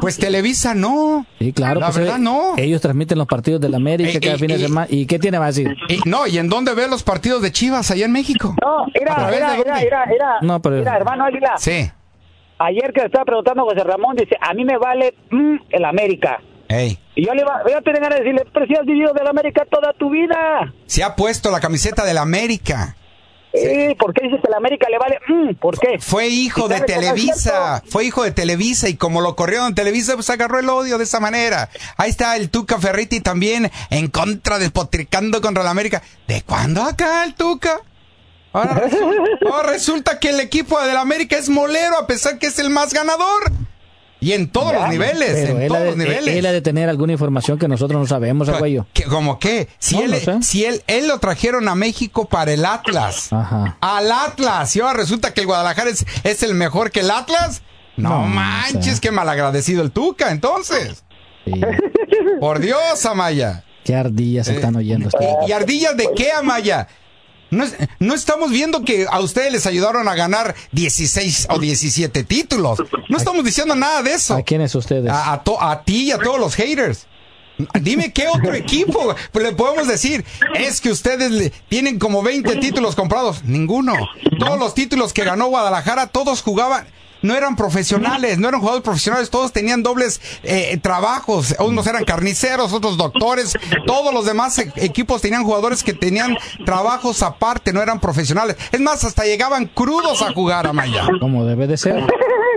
Pues 0.02 0.18
Televisa 0.18 0.74
no. 0.74 1.26
Sí, 1.40 1.54
claro. 1.54 1.80
La 1.80 1.88
pues, 1.88 1.98
verdad, 2.00 2.18
eh, 2.18 2.20
no. 2.20 2.54
Ellos 2.58 2.82
transmiten 2.82 3.18
los 3.18 3.28
partidos 3.28 3.62
de 3.62 3.70
la 3.70 3.78
América 3.78 4.12
Eh, 4.12 4.20
cada 4.20 4.36
eh, 4.36 4.40
fin 4.40 4.48
de 4.48 4.60
semana. 4.60 4.88
¿Y 4.90 5.06
qué 5.06 5.20
tiene 5.20 5.40
más 5.40 5.56
decir? 5.56 5.76
Y- 5.90 6.00
no, 6.10 6.28
¿y 6.28 6.38
en 6.38 6.50
dónde 6.50 6.74
ve 6.74 6.88
los 6.88 7.04
partidos 7.04 7.42
de 7.42 7.52
Chivas 7.52 7.90
allá 7.92 8.06
en 8.06 8.12
México? 8.12 8.56
No, 8.62 8.84
¿A 8.84 8.86
mira, 9.30 9.56
mira, 9.58 10.38
No, 10.42 10.62
pero- 10.62 10.78
mira, 10.78 10.96
hermano 10.98 11.26
Águila. 11.26 11.54
Sí. 11.58 11.90
Ayer 12.60 12.92
que 12.94 13.02
le 13.02 13.06
estaba 13.08 13.26
preguntando 13.26 13.62
a 13.62 13.66
José 13.66 13.84
Ramón, 13.84 14.16
dice, 14.16 14.36
a 14.42 14.54
mí 14.54 14.66
me 14.66 14.78
vale 14.78 15.14
mm, 15.30 15.56
el 15.70 15.86
América. 15.86 16.40
Ey. 16.70 16.98
Y 17.16 17.26
yo 17.26 17.34
le 17.34 17.42
iba, 17.42 17.62
yo 17.72 17.82
tenía 17.82 18.02
ganas 18.02 18.20
de 18.20 18.26
decirle, 18.26 18.46
pero 18.54 18.66
si 18.66 18.74
has 18.76 18.86
vivido 18.86 19.14
del 19.14 19.28
América 19.28 19.64
toda 19.70 19.94
tu 19.94 20.10
vida. 20.10 20.74
Se 20.86 21.04
ha 21.04 21.16
puesto 21.16 21.52
la 21.52 21.60
camiseta 21.60 22.04
de 22.04 22.14
la 22.14 22.22
América. 22.24 22.96
Sí. 23.54 23.96
¿Por 23.98 24.14
qué 24.14 24.26
dices 24.26 24.40
que 24.42 24.48
el 24.48 24.54
América 24.54 24.88
le 24.90 24.98
vale? 24.98 25.20
Mm, 25.28 25.56
¿Por 25.56 25.80
qué? 25.80 25.98
Fue 26.00 26.28
hijo 26.28 26.68
¿Y 26.68 26.74
de 26.74 26.82
Televisa, 26.82 27.82
fue 27.88 28.06
hijo 28.06 28.24
de 28.24 28.32
Televisa 28.32 28.90
y 28.90 28.96
como 28.96 29.22
lo 29.22 29.36
corrieron 29.36 29.68
en 29.68 29.76
Televisa, 29.76 30.16
pues 30.16 30.30
agarró 30.30 30.60
el 30.60 30.70
odio 30.70 30.98
de 30.98 31.06
esa 31.06 31.20
manera. 31.20 31.70
Ahí 31.96 32.10
está 32.10 32.36
el 32.36 32.50
Tuca 32.50 32.78
Ferretti 32.80 33.22
también 33.22 33.72
en 33.90 34.10
contra, 34.10 34.60
despotricando 34.60 35.42
contra 35.42 35.64
la 35.64 35.72
América. 35.72 36.04
¿De 36.28 36.42
cuándo 36.44 36.84
acá 36.84 37.24
el 37.24 37.34
Tuca? 37.36 37.82
Ahora 38.54 38.74
resulta, 38.74 39.22
ahora 39.52 39.70
resulta 39.72 40.20
que 40.20 40.30
el 40.30 40.40
equipo 40.40 40.80
de 40.82 40.94
la 40.94 41.02
América 41.02 41.38
es 41.38 41.50
molero 41.50 41.98
a 41.98 42.08
pesar 42.08 42.40
que 42.40 42.48
es 42.48 42.60
el 42.60 42.70
más 42.70 42.94
ganador. 42.94 43.52
Y 44.20 44.32
en 44.34 44.50
todos 44.50 44.74
los 44.74 44.90
niveles, 44.90 45.50
en 45.50 45.62
él, 45.62 45.68
todos 45.68 45.82
ha 45.82 45.86
los 45.86 45.98
de, 45.98 46.04
niveles. 46.06 46.36
él 46.36 46.46
ha 46.48 46.52
de 46.52 46.62
tener 46.62 46.90
alguna 46.90 47.14
información 47.14 47.60
que 47.60 47.68
nosotros 47.68 48.02
no 48.02 48.08
sabemos, 48.08 48.50
güey. 48.60 48.80
¿Qué- 48.94 49.04
¿Cómo 49.04 49.38
qué? 49.38 49.68
Si, 49.78 49.96
No, 49.96 50.02
él, 50.02 50.12
no 50.12 50.18
sé. 50.18 50.44
si 50.44 50.66
él, 50.66 50.82
él 50.88 51.08
lo 51.08 51.20
trajeron 51.20 51.68
a 51.70 51.76
México 51.76 52.26
para 52.28 52.52
el 52.52 52.66
Atlas. 52.66 53.32
Ajá. 53.32 53.78
Al 53.80 54.12
Atlas. 54.12 54.76
Y 54.76 54.80
ahora 54.80 54.94
resulta 54.94 55.34
que 55.34 55.42
el 55.42 55.48
Guadalajara 55.48 55.90
es, 55.92 56.06
es 56.24 56.42
el 56.42 56.56
mejor 56.56 56.90
que 56.92 57.02
el 57.02 57.12
Atlas. 57.12 57.62
No, 57.96 58.10
No, 58.10 58.22
manches, 58.28 59.00
qué 59.00 59.12
malagradecido 59.12 59.84
el 59.84 59.92
Tuca, 59.92 60.32
entonces. 60.32 61.04
Por 62.40 62.60
Dios, 62.60 63.06
Amaya. 63.06 63.64
Qué 63.84 63.96
ardillas 63.96 64.48
están 64.50 64.76
oyendo. 64.76 65.10
¿Y, 65.46 65.50
y 65.50 65.52
ardillas 65.54 65.96
de 65.96 66.10
qué, 66.16 66.32
Amaya? 66.32 66.88
No, 67.50 67.64
es- 67.64 67.76
no 68.00 68.14
estamos 68.14 68.52
viendo 68.52 68.84
que 68.84 69.06
a 69.10 69.20
ustedes 69.20 69.52
les 69.52 69.66
ayudaron 69.66 70.08
a 70.08 70.16
ganar 70.16 70.56
16 70.72 71.48
o 71.50 71.60
17 71.60 72.24
títulos. 72.24 72.80
No 73.10 73.18
estamos 73.18 73.44
diciendo 73.46 73.76
nada 73.76 74.04
de 74.04 74.14
eso. 74.14 74.36
¿A 74.36 74.42
quiénes 74.44 74.76
ustedes? 74.76 75.10
A, 75.10 75.34
a 75.34 75.44
to- 75.44 75.62
a 75.62 75.84
ti 75.84 76.04
y 76.08 76.12
a 76.12 76.18
todos 76.18 76.40
los 76.40 76.56
haters. 76.56 77.08
Dime 77.82 78.14
qué 78.14 78.28
otro 78.28 78.54
equipo 78.54 79.16
pues 79.32 79.46
le 79.46 79.52
podemos 79.54 79.88
decir. 79.88 80.24
Es 80.56 80.80
que 80.82 80.92
ustedes 80.92 81.32
le- 81.32 81.50
tienen 81.70 81.98
como 82.00 82.22
20 82.22 82.58
títulos 82.58 82.96
comprados. 82.96 83.44
Ninguno. 83.46 83.94
Todos 84.40 84.60
los 84.60 84.74
títulos 84.76 85.14
que 85.14 85.24
ganó 85.24 85.48
Guadalajara, 85.48 86.08
todos 86.08 86.42
jugaban. 86.42 86.86
No 87.22 87.36
eran 87.36 87.56
profesionales, 87.56 88.38
no 88.38 88.48
eran 88.48 88.60
jugadores 88.60 88.84
profesionales, 88.84 89.30
todos 89.30 89.52
tenían 89.52 89.84
dobles 89.84 90.22
eh, 90.44 90.78
trabajos. 90.82 91.56
Unos 91.60 91.88
eran 91.88 92.04
carniceros, 92.06 92.74
otros 92.74 92.98
doctores. 92.98 93.54
Todos 93.86 94.14
los 94.14 94.26
demás 94.26 94.58
e- 94.60 94.72
equipos 94.78 95.22
tenían 95.22 95.44
jugadores 95.44 95.84
que 95.84 95.94
tenían 95.94 96.38
trabajos 96.66 97.24
aparte, 97.24 97.74
no 97.74 97.82
eran 97.82 98.00
profesionales. 98.00 98.56
Es 98.72 98.80
más, 98.80 99.04
hasta 99.04 99.24
llegaban 99.24 99.66
crudos 99.68 100.22
a 100.22 100.34
jugar 100.34 100.68
a 100.68 100.74
Maya. 100.74 101.06
Como 101.20 101.46
debe 101.46 101.68
de 101.68 101.78
ser. 101.78 102.06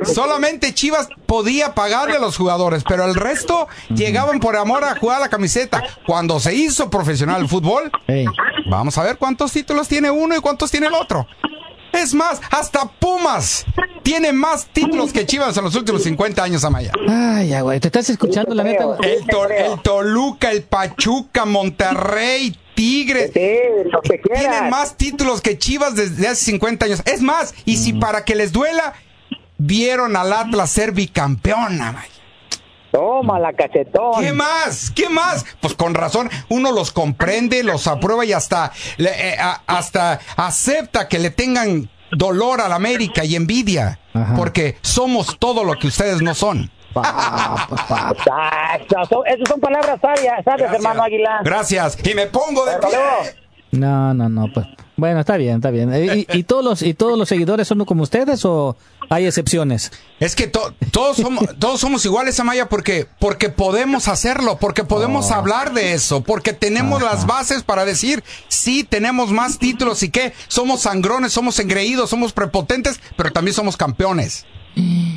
Solamente 0.03 0.73
Chivas 0.73 1.09
podía 1.27 1.75
pagarle 1.75 2.17
a 2.17 2.21
los 2.21 2.37
jugadores, 2.37 2.85
pero 2.89 3.05
el 3.05 3.15
resto 3.15 3.69
llegaban 3.91 4.41
por 4.41 4.57
amor 4.57 4.83
a 4.85 4.97
jugar 4.97 5.21
la 5.21 5.29
camiseta. 5.29 5.83
Cuando 6.07 6.41
se 6.41 6.55
hizo 6.55 6.89
profesional 6.89 7.43
el 7.43 7.49
fútbol, 7.49 7.91
vamos 8.71 8.97
a 8.97 9.03
ver 9.03 9.19
cuántos 9.19 9.53
títulos 9.53 9.89
tiene 9.89 10.11
uno 10.11 10.35
y 10.37 10.41
cuántos 10.41 10.71
tiene 10.71 10.87
el 10.87 10.95
otro. 10.95 11.27
Es 11.93 12.15
más, 12.15 12.41
hasta 12.51 12.85
Pumas 12.87 13.65
tiene 14.03 14.33
más 14.33 14.67
títulos 14.67 15.13
que 15.13 15.27
Chivas 15.27 15.57
en 15.57 15.65
los 15.65 15.75
últimos 15.75 16.03
50 16.03 16.43
años, 16.43 16.65
Amaya. 16.65 16.93
Ay, 17.09 17.49
ya, 17.49 17.61
güey. 17.63 17.81
¿Te 17.81 17.89
estás 17.89 18.09
escuchando, 18.11 18.55
la 18.55 18.63
neta? 18.65 18.85
güey? 18.85 18.99
El, 19.03 19.27
To- 19.27 19.49
el 19.49 19.81
Toluca, 19.83 20.51
el 20.51 20.63
Pachuca, 20.63 21.45
Monterrey, 21.45 22.57
Tigres. 22.75 23.33
Tienen 23.33 24.71
más 24.71 24.97
títulos 24.97 25.41
que 25.41 25.59
Chivas 25.59 25.95
desde 25.97 26.29
hace 26.29 26.45
50 26.47 26.87
años. 26.87 27.03
Es 27.05 27.21
más, 27.23 27.55
y 27.65 27.77
si 27.77 27.93
para 27.95 28.25
que 28.25 28.35
les 28.35 28.53
duela, 28.53 28.95
vieron 29.59 30.17
al 30.17 30.33
Atlas 30.33 30.71
ser 30.71 30.93
bicampeón, 30.93 31.81
Amaya. 31.81 32.09
Toma 32.91 33.39
la 33.39 33.53
cachetón. 33.53 34.21
¿Qué 34.23 34.33
más? 34.33 34.91
¿Qué 34.91 35.09
más? 35.09 35.45
Pues 35.61 35.75
con 35.75 35.95
razón, 35.95 36.29
uno 36.49 36.73
los 36.73 36.91
comprende, 36.93 37.63
los 37.63 37.87
aprueba 37.87 38.25
y 38.25 38.33
hasta, 38.33 38.73
le- 38.97 39.31
eh, 39.31 39.37
a- 39.39 39.63
hasta 39.67 40.19
acepta 40.37 41.07
que 41.09 41.19
le 41.19 41.31
tengan 41.31 41.89
dolor 42.13 42.61
a 42.61 42.69
la 42.69 42.75
América 42.75 43.25
y 43.25 43.37
envidia. 43.37 43.99
Porque 44.37 44.77
somos 44.83 45.39
todo 45.39 45.63
lo 45.63 45.75
que 45.75 45.87
ustedes 45.87 46.21
no 46.21 46.35
son. 46.35 46.69
Esas 49.27 49.49
son 49.49 49.61
palabras 49.61 50.01
sabias, 50.01 50.45
¿sabes, 50.45 50.71
hermano 50.73 51.03
Aguilar? 51.05 51.45
Gracias. 51.45 51.97
Y 52.05 52.15
me 52.15 52.27
pongo 52.27 52.65
de 52.67 52.73
Pero 52.77 52.89
pie. 52.89 52.99
luego, 52.99 53.17
No, 53.73 54.13
no, 54.15 54.29
no, 54.29 54.47
pues. 54.53 54.67
Bueno, 54.97 55.21
está 55.21 55.37
bien, 55.37 55.57
está 55.57 55.71
bien. 55.71 55.91
¿Y, 55.95 56.27
y 56.37 56.43
todos 56.45 56.63
los 56.65 56.83
y 56.83 56.93
todos 56.93 57.17
los 57.19 57.29
seguidores 57.29 57.67
son 57.69 57.85
como 57.87 58.03
ustedes 58.03 58.45
o 58.45 58.77
hay 59.09 59.25
excepciones? 59.27 59.93
Es 60.19 60.35
que 60.37 60.47
to- 60.47 60.75
todos 60.91 61.17
somos 61.17 61.45
todos 61.59 61.81
somos 61.81 62.05
iguales, 62.05 62.39
Amaya, 62.41 62.69
porque 62.69 63.07
porque 63.19 63.49
podemos 63.49 64.09
hacerlo, 64.09 64.59
porque 64.61 64.85
podemos 64.85 65.31
Oh. 65.31 65.35
hablar 65.35 65.73
de 65.73 65.95
eso, 65.95 66.21
porque 66.23 66.53
tenemos 66.53 67.01
las 67.01 67.27
bases 67.27 67.63
para 67.63 67.85
decir 67.87 68.23
sí 68.49 68.85
tenemos 68.85 69.31
más 69.31 69.59
títulos 69.59 70.03
y 70.03 70.11
que 70.11 70.35
somos 70.49 70.81
sangrones, 70.83 71.33
somos 71.33 71.59
engreídos, 71.61 72.11
somos 72.11 72.33
prepotentes, 72.33 73.01
pero 73.17 73.33
también 73.33 73.55
somos 73.55 73.77
campeones. 73.79 74.45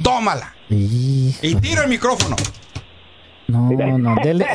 Tómala. 0.04 0.56
Y 0.70 1.56
tira 1.62 1.84
el 1.84 1.90
micrófono. 1.90 2.36
No, 3.48 3.70
no, 3.98 4.16
dele- 4.16 4.46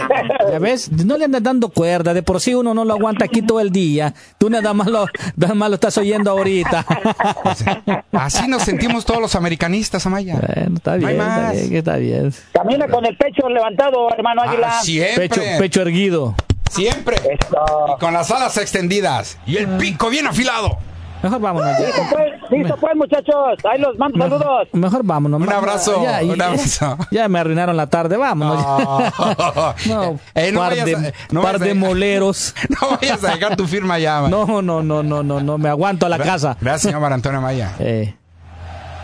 ya 0.50 0.58
ves, 0.58 0.90
no 0.90 1.16
le 1.18 1.26
andas 1.26 1.42
dando 1.42 1.68
cuerda, 1.68 2.14
de 2.14 2.22
por 2.22 2.40
sí 2.40 2.54
uno 2.54 2.72
no 2.74 2.84
lo 2.84 2.94
aguanta 2.94 3.26
aquí 3.26 3.42
todo 3.42 3.60
el 3.60 3.70
día, 3.70 4.14
tú 4.38 4.48
nada 4.50 4.72
más 4.72 4.86
lo, 4.88 5.06
nada 5.36 5.54
más 5.54 5.68
lo 5.68 5.74
estás 5.74 5.98
oyendo 5.98 6.30
ahorita. 6.30 6.84
Así 8.12 8.48
nos 8.48 8.62
sentimos 8.62 9.04
todos 9.04 9.20
los 9.20 9.34
americanistas, 9.34 10.06
Amaya. 10.06 10.34
Bueno, 10.40 10.76
está 10.76 10.96
No 10.96 11.06
hay 11.06 11.14
bien, 11.14 11.20
está 11.26 11.50
bien, 11.52 11.76
está 11.76 11.96
bien. 11.96 12.34
Camina 12.52 12.88
con 12.88 13.04
el 13.06 13.16
pecho 13.16 13.48
levantado, 13.48 14.08
hermano 14.16 14.42
Águila. 14.42 14.68
Ah, 14.78 14.82
siempre. 14.82 15.28
Pecho, 15.28 15.42
pecho 15.58 15.82
erguido. 15.82 16.34
Siempre. 16.70 17.16
Y 17.34 17.98
con 18.00 18.12
las 18.12 18.30
alas 18.30 18.56
extendidas. 18.58 19.38
Y 19.46 19.56
el 19.56 19.68
pico 19.78 20.10
bien 20.10 20.26
afilado. 20.26 20.78
Mejor 21.22 21.40
vámonos 21.40 21.70
ya. 21.78 21.86
Listo 21.86 22.02
pues, 22.10 22.50
listo 22.50 22.76
pues, 22.76 22.96
muchachos. 22.96 23.58
Ahí 23.70 23.80
los 23.80 23.98
mando 23.98 24.18
saludos. 24.18 24.68
Mejor 24.72 25.02
vámonos. 25.04 25.40
Un 25.40 25.52
abrazo, 25.52 26.02
Ya, 26.02 26.22
ya, 26.22 26.32
un 26.32 26.40
abrazo. 26.42 26.98
Ya 27.10 27.28
me 27.28 27.38
arruinaron 27.40 27.76
la 27.76 27.88
tarde, 27.88 28.16
vámonos. 28.16 28.62
no, 29.86 30.18
Eh, 30.34 30.52
no 30.52 30.60
par 30.60 30.70
vayas 30.70 30.86
de, 30.86 30.94
a- 30.96 31.12
no 31.30 31.42
par 31.42 31.58
de 31.58 31.74
moleros. 31.74 32.54
No 32.80 32.96
vayas 33.00 33.24
a 33.24 33.32
dejar 33.34 33.56
tu 33.56 33.66
firma 33.66 33.98
ya, 33.98 34.20
man. 34.22 34.30
No, 34.30 34.62
no, 34.62 34.82
no, 34.82 35.02
no, 35.02 35.22
no, 35.22 35.40
no, 35.40 35.58
me 35.58 35.68
aguanto 35.68 36.06
a 36.06 36.08
la 36.08 36.18
casa. 36.18 36.56
Gracias, 36.60 36.92
señor 36.92 37.12
Antonio 37.12 37.40
Maya. 37.40 37.74
Eh, 37.78 38.14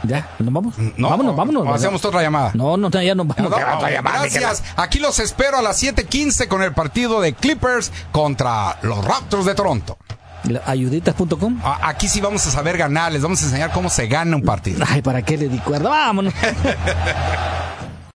¿Ya? 0.04 0.28
¿Nos 0.38 0.52
vamos? 0.52 0.74
No, 0.96 1.08
vámonos, 1.08 1.34
vámonos. 1.34 1.66
o 1.66 1.72
hacemos 1.74 2.04
otra 2.04 2.22
llamada. 2.22 2.50
No, 2.54 2.76
no, 2.76 2.90
ya 2.90 3.14
nos 3.14 3.26
vamos. 3.26 3.50
Gracias. 3.50 4.62
Aquí 4.76 4.98
los 4.98 5.18
espero 5.18 5.56
a 5.56 5.62
las 5.62 5.82
7:15 5.82 6.46
con 6.48 6.62
el 6.62 6.72
partido 6.72 7.20
de 7.20 7.32
Clippers 7.32 7.90
contra 8.12 8.76
los 8.82 9.04
Raptors 9.04 9.46
de 9.46 9.54
Toronto. 9.54 9.96
Ayuditas.com. 10.66 11.61
A- 11.64 11.88
Aquí 11.88 12.09
sí 12.09 12.20
vamos 12.20 12.47
a 12.47 12.51
saber 12.51 12.76
ganar, 12.76 13.12
les 13.12 13.22
vamos 13.22 13.42
a 13.42 13.47
enseñar 13.47 13.72
cómo 13.72 13.88
se 13.90 14.07
gana 14.07 14.36
un 14.36 14.42
partido. 14.42 14.84
Ay, 14.88 15.03
¿para 15.03 15.22
qué 15.22 15.36
le 15.38 15.49
di 15.49 15.59
cuerda? 15.59 15.88
Vámonos. 15.90 16.34